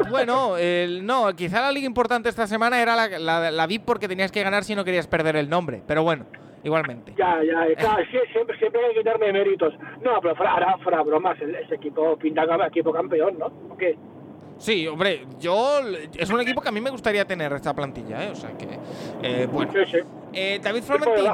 bueno, 0.09 0.55
no, 1.03 1.35
quizá 1.35 1.61
la 1.61 1.71
liga 1.71 1.85
importante 1.85 2.27
esta 2.27 2.47
semana 2.47 2.81
era 2.81 2.95
la, 2.95 3.19
la, 3.19 3.51
la 3.51 3.67
VIP 3.67 3.85
porque 3.85 4.07
tenías 4.07 4.31
que 4.31 4.43
ganar 4.43 4.63
si 4.63 4.75
no 4.75 4.83
querías 4.83 5.07
perder 5.07 5.35
el 5.35 5.47
nombre, 5.47 5.83
pero 5.85 6.03
bueno 6.03 6.25
igualmente. 6.63 7.13
Ya, 7.17 7.41
ya, 7.43 7.75
claro, 7.75 8.03
siempre, 8.31 8.57
siempre 8.57 8.85
hay 8.85 8.93
que 8.93 8.99
quitarme 8.99 9.33
méritos. 9.33 9.73
No, 10.01 10.19
pero 10.21 10.35
fuera, 10.35 10.77
fuera 10.83 11.01
bromas, 11.01 11.37
ese 11.41 11.75
equipo 11.75 12.17
pinta 12.17 12.45
equipo 12.67 12.91
campeón, 12.91 13.37
¿no? 13.37 13.47
¿O 13.69 13.77
qué? 13.77 13.97
Sí, 14.59 14.85
hombre, 14.87 15.25
yo 15.39 15.79
es 16.17 16.29
un 16.29 16.41
equipo 16.41 16.61
que 16.61 16.67
a 16.67 16.71
mí 16.71 16.81
me 16.81 16.89
gustaría 16.89 17.25
tener 17.25 17.51
esta 17.53 17.73
plantilla, 17.73 18.25
¿eh? 18.25 18.29
O 18.31 18.35
sea 18.35 18.51
que, 18.57 18.67
eh, 19.23 19.47
bueno. 19.49 19.71
Sí, 19.71 19.79
sí. 19.89 19.97
Eh, 20.33 20.59
David 20.61 20.83
Formentín, 20.83 21.25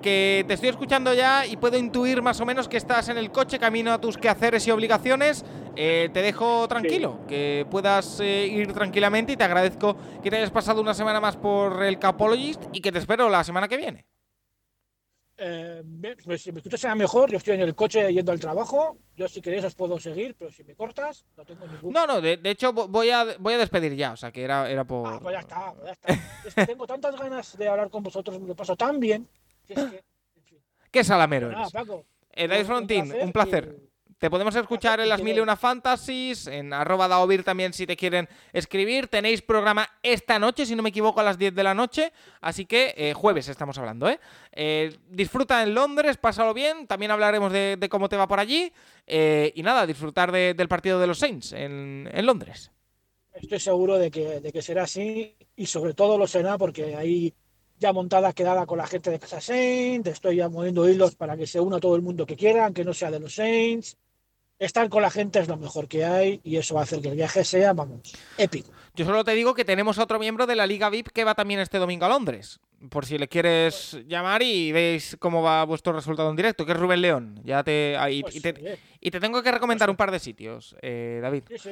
que 0.00 0.42
te 0.48 0.54
estoy 0.54 0.70
escuchando 0.70 1.12
ya 1.12 1.46
y 1.46 1.58
puedo 1.58 1.76
intuir 1.76 2.22
más 2.22 2.40
o 2.40 2.46
menos 2.46 2.68
que 2.68 2.78
estás 2.78 3.10
en 3.10 3.18
el 3.18 3.30
coche 3.30 3.58
camino 3.58 3.92
a 3.92 4.00
tus 4.00 4.16
quehaceres 4.16 4.66
y 4.66 4.70
obligaciones. 4.70 5.44
Eh, 5.76 6.08
te 6.14 6.22
dejo 6.22 6.66
tranquilo, 6.66 7.20
que 7.28 7.66
puedas 7.70 8.20
ir 8.20 8.72
tranquilamente 8.72 9.32
y 9.32 9.36
te 9.36 9.44
agradezco 9.44 9.94
que 10.22 10.30
te 10.30 10.36
hayas 10.36 10.50
pasado 10.50 10.80
una 10.80 10.94
semana 10.94 11.20
más 11.20 11.36
por 11.36 11.82
el 11.82 11.98
Capologist 11.98 12.64
y 12.72 12.80
que 12.80 12.90
te 12.90 12.98
espero 12.98 13.28
la 13.28 13.44
semana 13.44 13.68
que 13.68 13.76
viene. 13.76 14.06
Eh, 15.44 15.82
pues 16.24 16.40
si 16.40 16.52
me 16.52 16.58
escuchas 16.58 16.80
sea 16.80 16.94
mejor, 16.94 17.28
yo 17.28 17.38
estoy 17.38 17.54
en 17.54 17.62
el 17.62 17.74
coche 17.74 18.12
yendo 18.12 18.30
al 18.30 18.38
trabajo. 18.38 18.96
Yo 19.16 19.26
si 19.26 19.40
queréis 19.40 19.64
os 19.64 19.74
puedo 19.74 19.98
seguir, 19.98 20.36
pero 20.38 20.52
si 20.52 20.62
me 20.62 20.76
cortas, 20.76 21.24
no 21.36 21.44
tengo 21.44 21.66
ningún. 21.66 21.92
No, 21.92 22.06
no, 22.06 22.20
de, 22.20 22.38
hecho 22.44 22.72
voy 22.72 23.10
a, 23.10 23.36
voy 23.40 23.54
a 23.54 23.58
despedir 23.58 23.96
ya, 23.96 24.12
o 24.12 24.16
sea 24.16 24.30
que 24.30 24.44
era, 24.44 24.70
era 24.70 24.84
por. 24.84 25.08
Ah, 25.08 25.18
pues 25.20 25.34
ya 25.34 25.40
está, 25.40 25.72
pues 25.74 25.86
ya 25.86 25.92
está. 25.92 26.12
es 26.46 26.54
que 26.54 26.66
tengo 26.66 26.86
tantas 26.86 27.18
ganas 27.18 27.58
de 27.58 27.68
hablar 27.68 27.90
con 27.90 28.04
vosotros, 28.04 28.38
me 28.40 28.46
lo 28.46 28.54
paso 28.54 28.76
tan 28.76 29.00
bien. 29.00 29.28
Que 29.66 29.74
es 29.74 29.80
que, 29.80 30.04
Qué 30.92 31.02
salamero 31.02 31.50
eres. 31.50 31.72
Paco, 31.72 32.04
eh, 32.30 32.64
Frontín, 32.64 33.12
un 33.20 33.32
placer. 33.32 33.91
Te 34.22 34.30
podemos 34.30 34.54
escuchar 34.54 35.00
en 35.00 35.08
las 35.08 35.20
mil 35.20 35.36
y 35.36 35.40
una 35.40 35.56
fantasies, 35.56 36.46
en 36.46 36.72
arroba 36.72 37.08
daovir 37.08 37.42
también 37.42 37.72
si 37.72 37.88
te 37.88 37.96
quieren 37.96 38.28
escribir. 38.52 39.08
Tenéis 39.08 39.42
programa 39.42 39.88
esta 40.00 40.38
noche, 40.38 40.64
si 40.64 40.76
no 40.76 40.82
me 40.84 40.90
equivoco, 40.90 41.18
a 41.18 41.24
las 41.24 41.36
10 41.36 41.52
de 41.52 41.64
la 41.64 41.74
noche. 41.74 42.12
Así 42.40 42.64
que 42.64 42.94
eh, 42.96 43.14
jueves 43.14 43.48
estamos 43.48 43.78
hablando, 43.78 44.08
¿eh? 44.08 44.20
¿eh? 44.52 44.96
Disfruta 45.08 45.60
en 45.64 45.74
Londres, 45.74 46.18
pásalo 46.18 46.54
bien. 46.54 46.86
También 46.86 47.10
hablaremos 47.10 47.52
de, 47.52 47.88
cómo 47.90 48.08
te 48.08 48.16
va 48.16 48.28
por 48.28 48.38
allí. 48.38 48.72
Eh, 49.08 49.52
y 49.56 49.64
nada, 49.64 49.84
disfrutar 49.86 50.30
del 50.30 50.68
partido 50.68 51.00
de 51.00 51.08
los 51.08 51.18
Saints 51.18 51.52
en, 51.52 52.08
Londres. 52.24 52.70
Estoy 53.34 53.58
seguro 53.58 53.98
de 53.98 54.12
que, 54.12 54.40
de 54.40 54.52
que 54.52 54.62
será 54.62 54.84
así 54.84 55.36
y 55.56 55.66
sobre 55.66 55.94
todo 55.94 56.16
lo 56.16 56.28
será 56.28 56.56
porque 56.58 56.94
hay 56.94 57.34
ya 57.76 57.92
montada 57.92 58.32
quedada 58.32 58.66
con 58.66 58.78
la 58.78 58.86
gente 58.86 59.10
de 59.10 59.18
Casa 59.18 59.40
Saints. 59.40 60.08
Estoy 60.08 60.36
ya 60.36 60.48
moviendo 60.48 60.88
hilos 60.88 61.16
para 61.16 61.36
que 61.36 61.48
se 61.48 61.58
una 61.58 61.80
todo 61.80 61.96
el 61.96 62.02
mundo 62.02 62.24
que 62.24 62.36
quiera, 62.36 62.66
aunque 62.66 62.84
no 62.84 62.94
sea 62.94 63.10
de 63.10 63.18
los 63.18 63.34
Saints 63.34 63.96
estar 64.64 64.88
con 64.88 65.02
la 65.02 65.10
gente 65.10 65.38
es 65.38 65.48
lo 65.48 65.56
mejor 65.56 65.88
que 65.88 66.04
hay 66.04 66.40
y 66.44 66.56
eso 66.56 66.74
va 66.74 66.80
a 66.80 66.84
hacer 66.84 67.00
que 67.00 67.08
el 67.08 67.16
viaje 67.16 67.44
sea, 67.44 67.72
vamos, 67.72 68.00
épico. 68.38 68.70
Yo 68.94 69.04
solo 69.04 69.24
te 69.24 69.32
digo 69.32 69.54
que 69.54 69.64
tenemos 69.64 69.98
otro 69.98 70.18
miembro 70.18 70.46
de 70.46 70.54
la 70.54 70.66
Liga 70.66 70.90
VIP 70.90 71.08
que 71.08 71.24
va 71.24 71.34
también 71.34 71.60
este 71.60 71.78
domingo 71.78 72.04
a 72.04 72.08
Londres. 72.08 72.60
Por 72.90 73.06
si 73.06 73.16
le 73.16 73.28
quieres 73.28 73.98
llamar 74.06 74.42
y 74.42 74.72
veis 74.72 75.16
cómo 75.18 75.40
va 75.42 75.64
vuestro 75.64 75.92
resultado 75.92 76.30
en 76.30 76.36
directo, 76.36 76.66
que 76.66 76.72
es 76.72 76.78
Rubén 76.78 77.00
León. 77.00 77.40
Ya 77.44 77.62
te, 77.62 77.96
y, 78.10 78.22
pues 78.22 78.42
te, 78.42 78.52
tengo 79.20 79.42
que 79.42 79.52
recomendar 79.52 79.86
pues 79.86 79.92
un 79.92 79.96
par 79.96 80.10
de 80.10 80.18
sitios, 80.18 80.76
eh, 80.82 81.20
David. 81.22 81.44
Sí, 81.48 81.58
sí. 81.58 81.70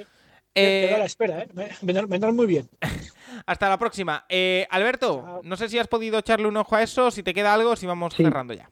Eh, 0.54 0.96
la 0.98 1.04
espera, 1.04 1.42
¿eh? 1.42 1.48
Vendrán 1.82 2.34
muy 2.34 2.46
bien. 2.46 2.68
Hasta 3.46 3.68
la 3.68 3.78
próxima. 3.78 4.24
Eh, 4.28 4.66
Alberto, 4.70 5.40
no 5.44 5.56
sé 5.56 5.68
si 5.68 5.78
has 5.78 5.88
podido 5.88 6.18
echarle 6.18 6.48
un 6.48 6.56
ojo 6.56 6.74
a 6.74 6.82
eso, 6.82 7.10
si 7.10 7.22
te 7.22 7.34
queda 7.34 7.54
algo, 7.54 7.76
si 7.76 7.86
vamos 7.86 8.14
cerrando 8.14 8.54
ya. 8.54 8.70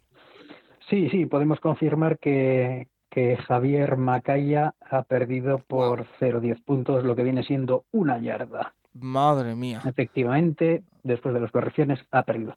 Sí, 0.89 1.09
sí, 1.11 1.27
podemos 1.27 1.61
confirmar 1.61 2.19
que, 2.19 2.89
que 3.11 3.37
Javier 3.37 3.97
Macaya 3.97 4.75
ha 4.81 5.03
perdido 5.03 5.59
por 5.59 6.07
0,10 6.21 6.63
puntos, 6.65 7.05
lo 7.05 7.17
que 7.17 7.23
viene 7.23 7.43
siendo 7.43 7.85
una 7.91 8.19
yarda. 8.19 8.75
Madre 8.95 9.55
mía. 9.55 9.83
Efectivamente, 9.85 10.83
después 11.03 11.35
de 11.35 11.41
las 11.41 11.51
correcciones, 11.51 12.01
ha 12.11 12.23
perdido. 12.23 12.55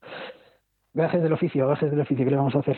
Gracias 0.94 1.24
del 1.24 1.34
oficio, 1.34 1.68
gracias 1.68 1.92
del 1.92 2.02
oficio, 2.02 2.26
¿qué 2.26 2.32
le 2.32 2.38
vamos 2.38 2.56
a 2.56 2.60
hacer? 2.60 2.78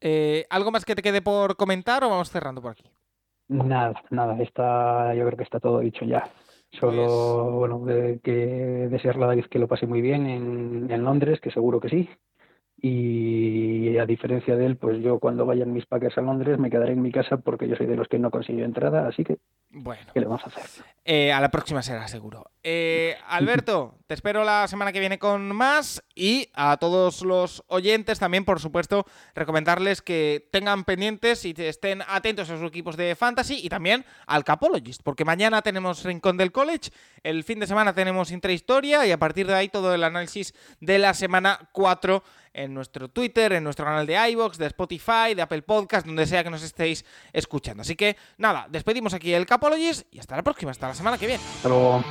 Eh, 0.00 0.44
¿Algo 0.50 0.70
más 0.70 0.84
que 0.84 0.94
te 0.94 1.02
quede 1.02 1.22
por 1.22 1.56
comentar 1.56 2.04
o 2.04 2.10
vamos 2.10 2.30
cerrando 2.30 2.62
por 2.62 2.72
aquí? 2.72 2.84
Nada, 3.48 3.94
nada, 4.10 4.40
está, 4.42 5.14
yo 5.14 5.24
creo 5.24 5.36
que 5.36 5.44
está 5.44 5.58
todo 5.58 5.80
dicho 5.80 6.04
ya. 6.04 6.28
Solo, 6.70 7.58
pues 7.58 7.70
bueno, 7.72 8.20
que 8.22 8.88
desearle 8.90 9.24
a 9.24 9.28
David 9.28 9.46
que 9.46 9.58
lo 9.58 9.66
pase 9.66 9.86
muy 9.86 10.02
bien 10.02 10.26
en, 10.26 10.90
en 10.90 11.02
Londres, 11.02 11.40
que 11.40 11.50
seguro 11.50 11.80
que 11.80 11.88
sí, 11.88 12.10
y 12.80 13.98
a 13.98 14.06
diferencia 14.06 14.56
de 14.56 14.66
él, 14.66 14.76
pues 14.76 15.02
yo 15.02 15.18
cuando 15.18 15.44
vayan 15.44 15.72
mis 15.72 15.86
paques 15.86 16.16
a 16.16 16.20
Londres 16.20 16.58
me 16.58 16.70
quedaré 16.70 16.92
en 16.92 17.02
mi 17.02 17.10
casa 17.10 17.38
porque 17.38 17.68
yo 17.68 17.76
soy 17.76 17.86
de 17.86 17.96
los 17.96 18.08
que 18.08 18.18
no 18.18 18.30
consiguió 18.30 18.64
entrada, 18.64 19.08
así 19.08 19.24
que 19.24 19.38
Bueno, 19.70 20.10
¿qué 20.12 20.20
le 20.20 20.26
vamos 20.26 20.44
a 20.44 20.48
hacer? 20.48 20.84
eh, 21.10 21.32
a 21.32 21.40
la 21.40 21.50
próxima 21.50 21.82
será 21.82 22.06
seguro. 22.06 22.50
Eh, 22.62 23.16
Alberto, 23.28 23.94
te 24.06 24.12
espero 24.12 24.44
la 24.44 24.68
semana 24.68 24.92
que 24.92 25.00
viene 25.00 25.18
con 25.18 25.56
más 25.56 26.02
y 26.14 26.50
a 26.52 26.76
todos 26.76 27.22
los 27.22 27.64
oyentes 27.68 28.18
también, 28.18 28.44
por 28.44 28.60
supuesto, 28.60 29.06
recomendarles 29.34 30.02
que 30.02 30.48
tengan 30.52 30.84
pendientes 30.84 31.46
y 31.46 31.54
estén 31.56 32.02
atentos 32.06 32.50
a 32.50 32.58
sus 32.58 32.68
equipos 32.68 32.98
de 32.98 33.16
fantasy 33.16 33.58
y 33.62 33.70
también 33.70 34.04
al 34.26 34.44
Capologist, 34.44 35.02
porque 35.02 35.24
mañana 35.24 35.62
tenemos 35.62 36.04
Rincón 36.04 36.36
del 36.36 36.52
College, 36.52 36.90
el 37.22 37.42
fin 37.42 37.58
de 37.58 37.66
semana 37.66 37.94
tenemos 37.94 38.30
Intrahistoria 38.30 39.06
y 39.06 39.12
a 39.12 39.18
partir 39.18 39.46
de 39.46 39.54
ahí 39.54 39.70
todo 39.70 39.94
el 39.94 40.04
análisis 40.04 40.52
de 40.80 40.98
la 40.98 41.14
semana 41.14 41.70
4 41.72 42.22
en 42.52 42.74
nuestro 42.74 43.08
Twitter, 43.08 43.52
en 43.52 43.64
nuestro 43.64 43.84
canal 43.84 44.06
de 44.06 44.30
iVoox, 44.30 44.58
de 44.58 44.66
Spotify, 44.66 45.34
de 45.34 45.42
Apple 45.42 45.62
Podcast, 45.62 46.06
donde 46.06 46.26
sea 46.26 46.42
que 46.42 46.50
nos 46.50 46.62
estéis 46.62 47.04
escuchando. 47.32 47.82
Así 47.82 47.94
que 47.94 48.16
nada, 48.36 48.66
despedimos 48.68 49.14
aquí 49.14 49.32
el 49.32 49.46
Capologist 49.46 49.57
y 50.10 50.18
hasta 50.18 50.36
la 50.36 50.42
próxima, 50.42 50.70
hasta 50.70 50.88
la 50.88 50.94
semana 50.94 51.18
que 51.18 51.26
viene. 51.26 51.42
Hasta 51.56 51.68
luego. 51.68 52.02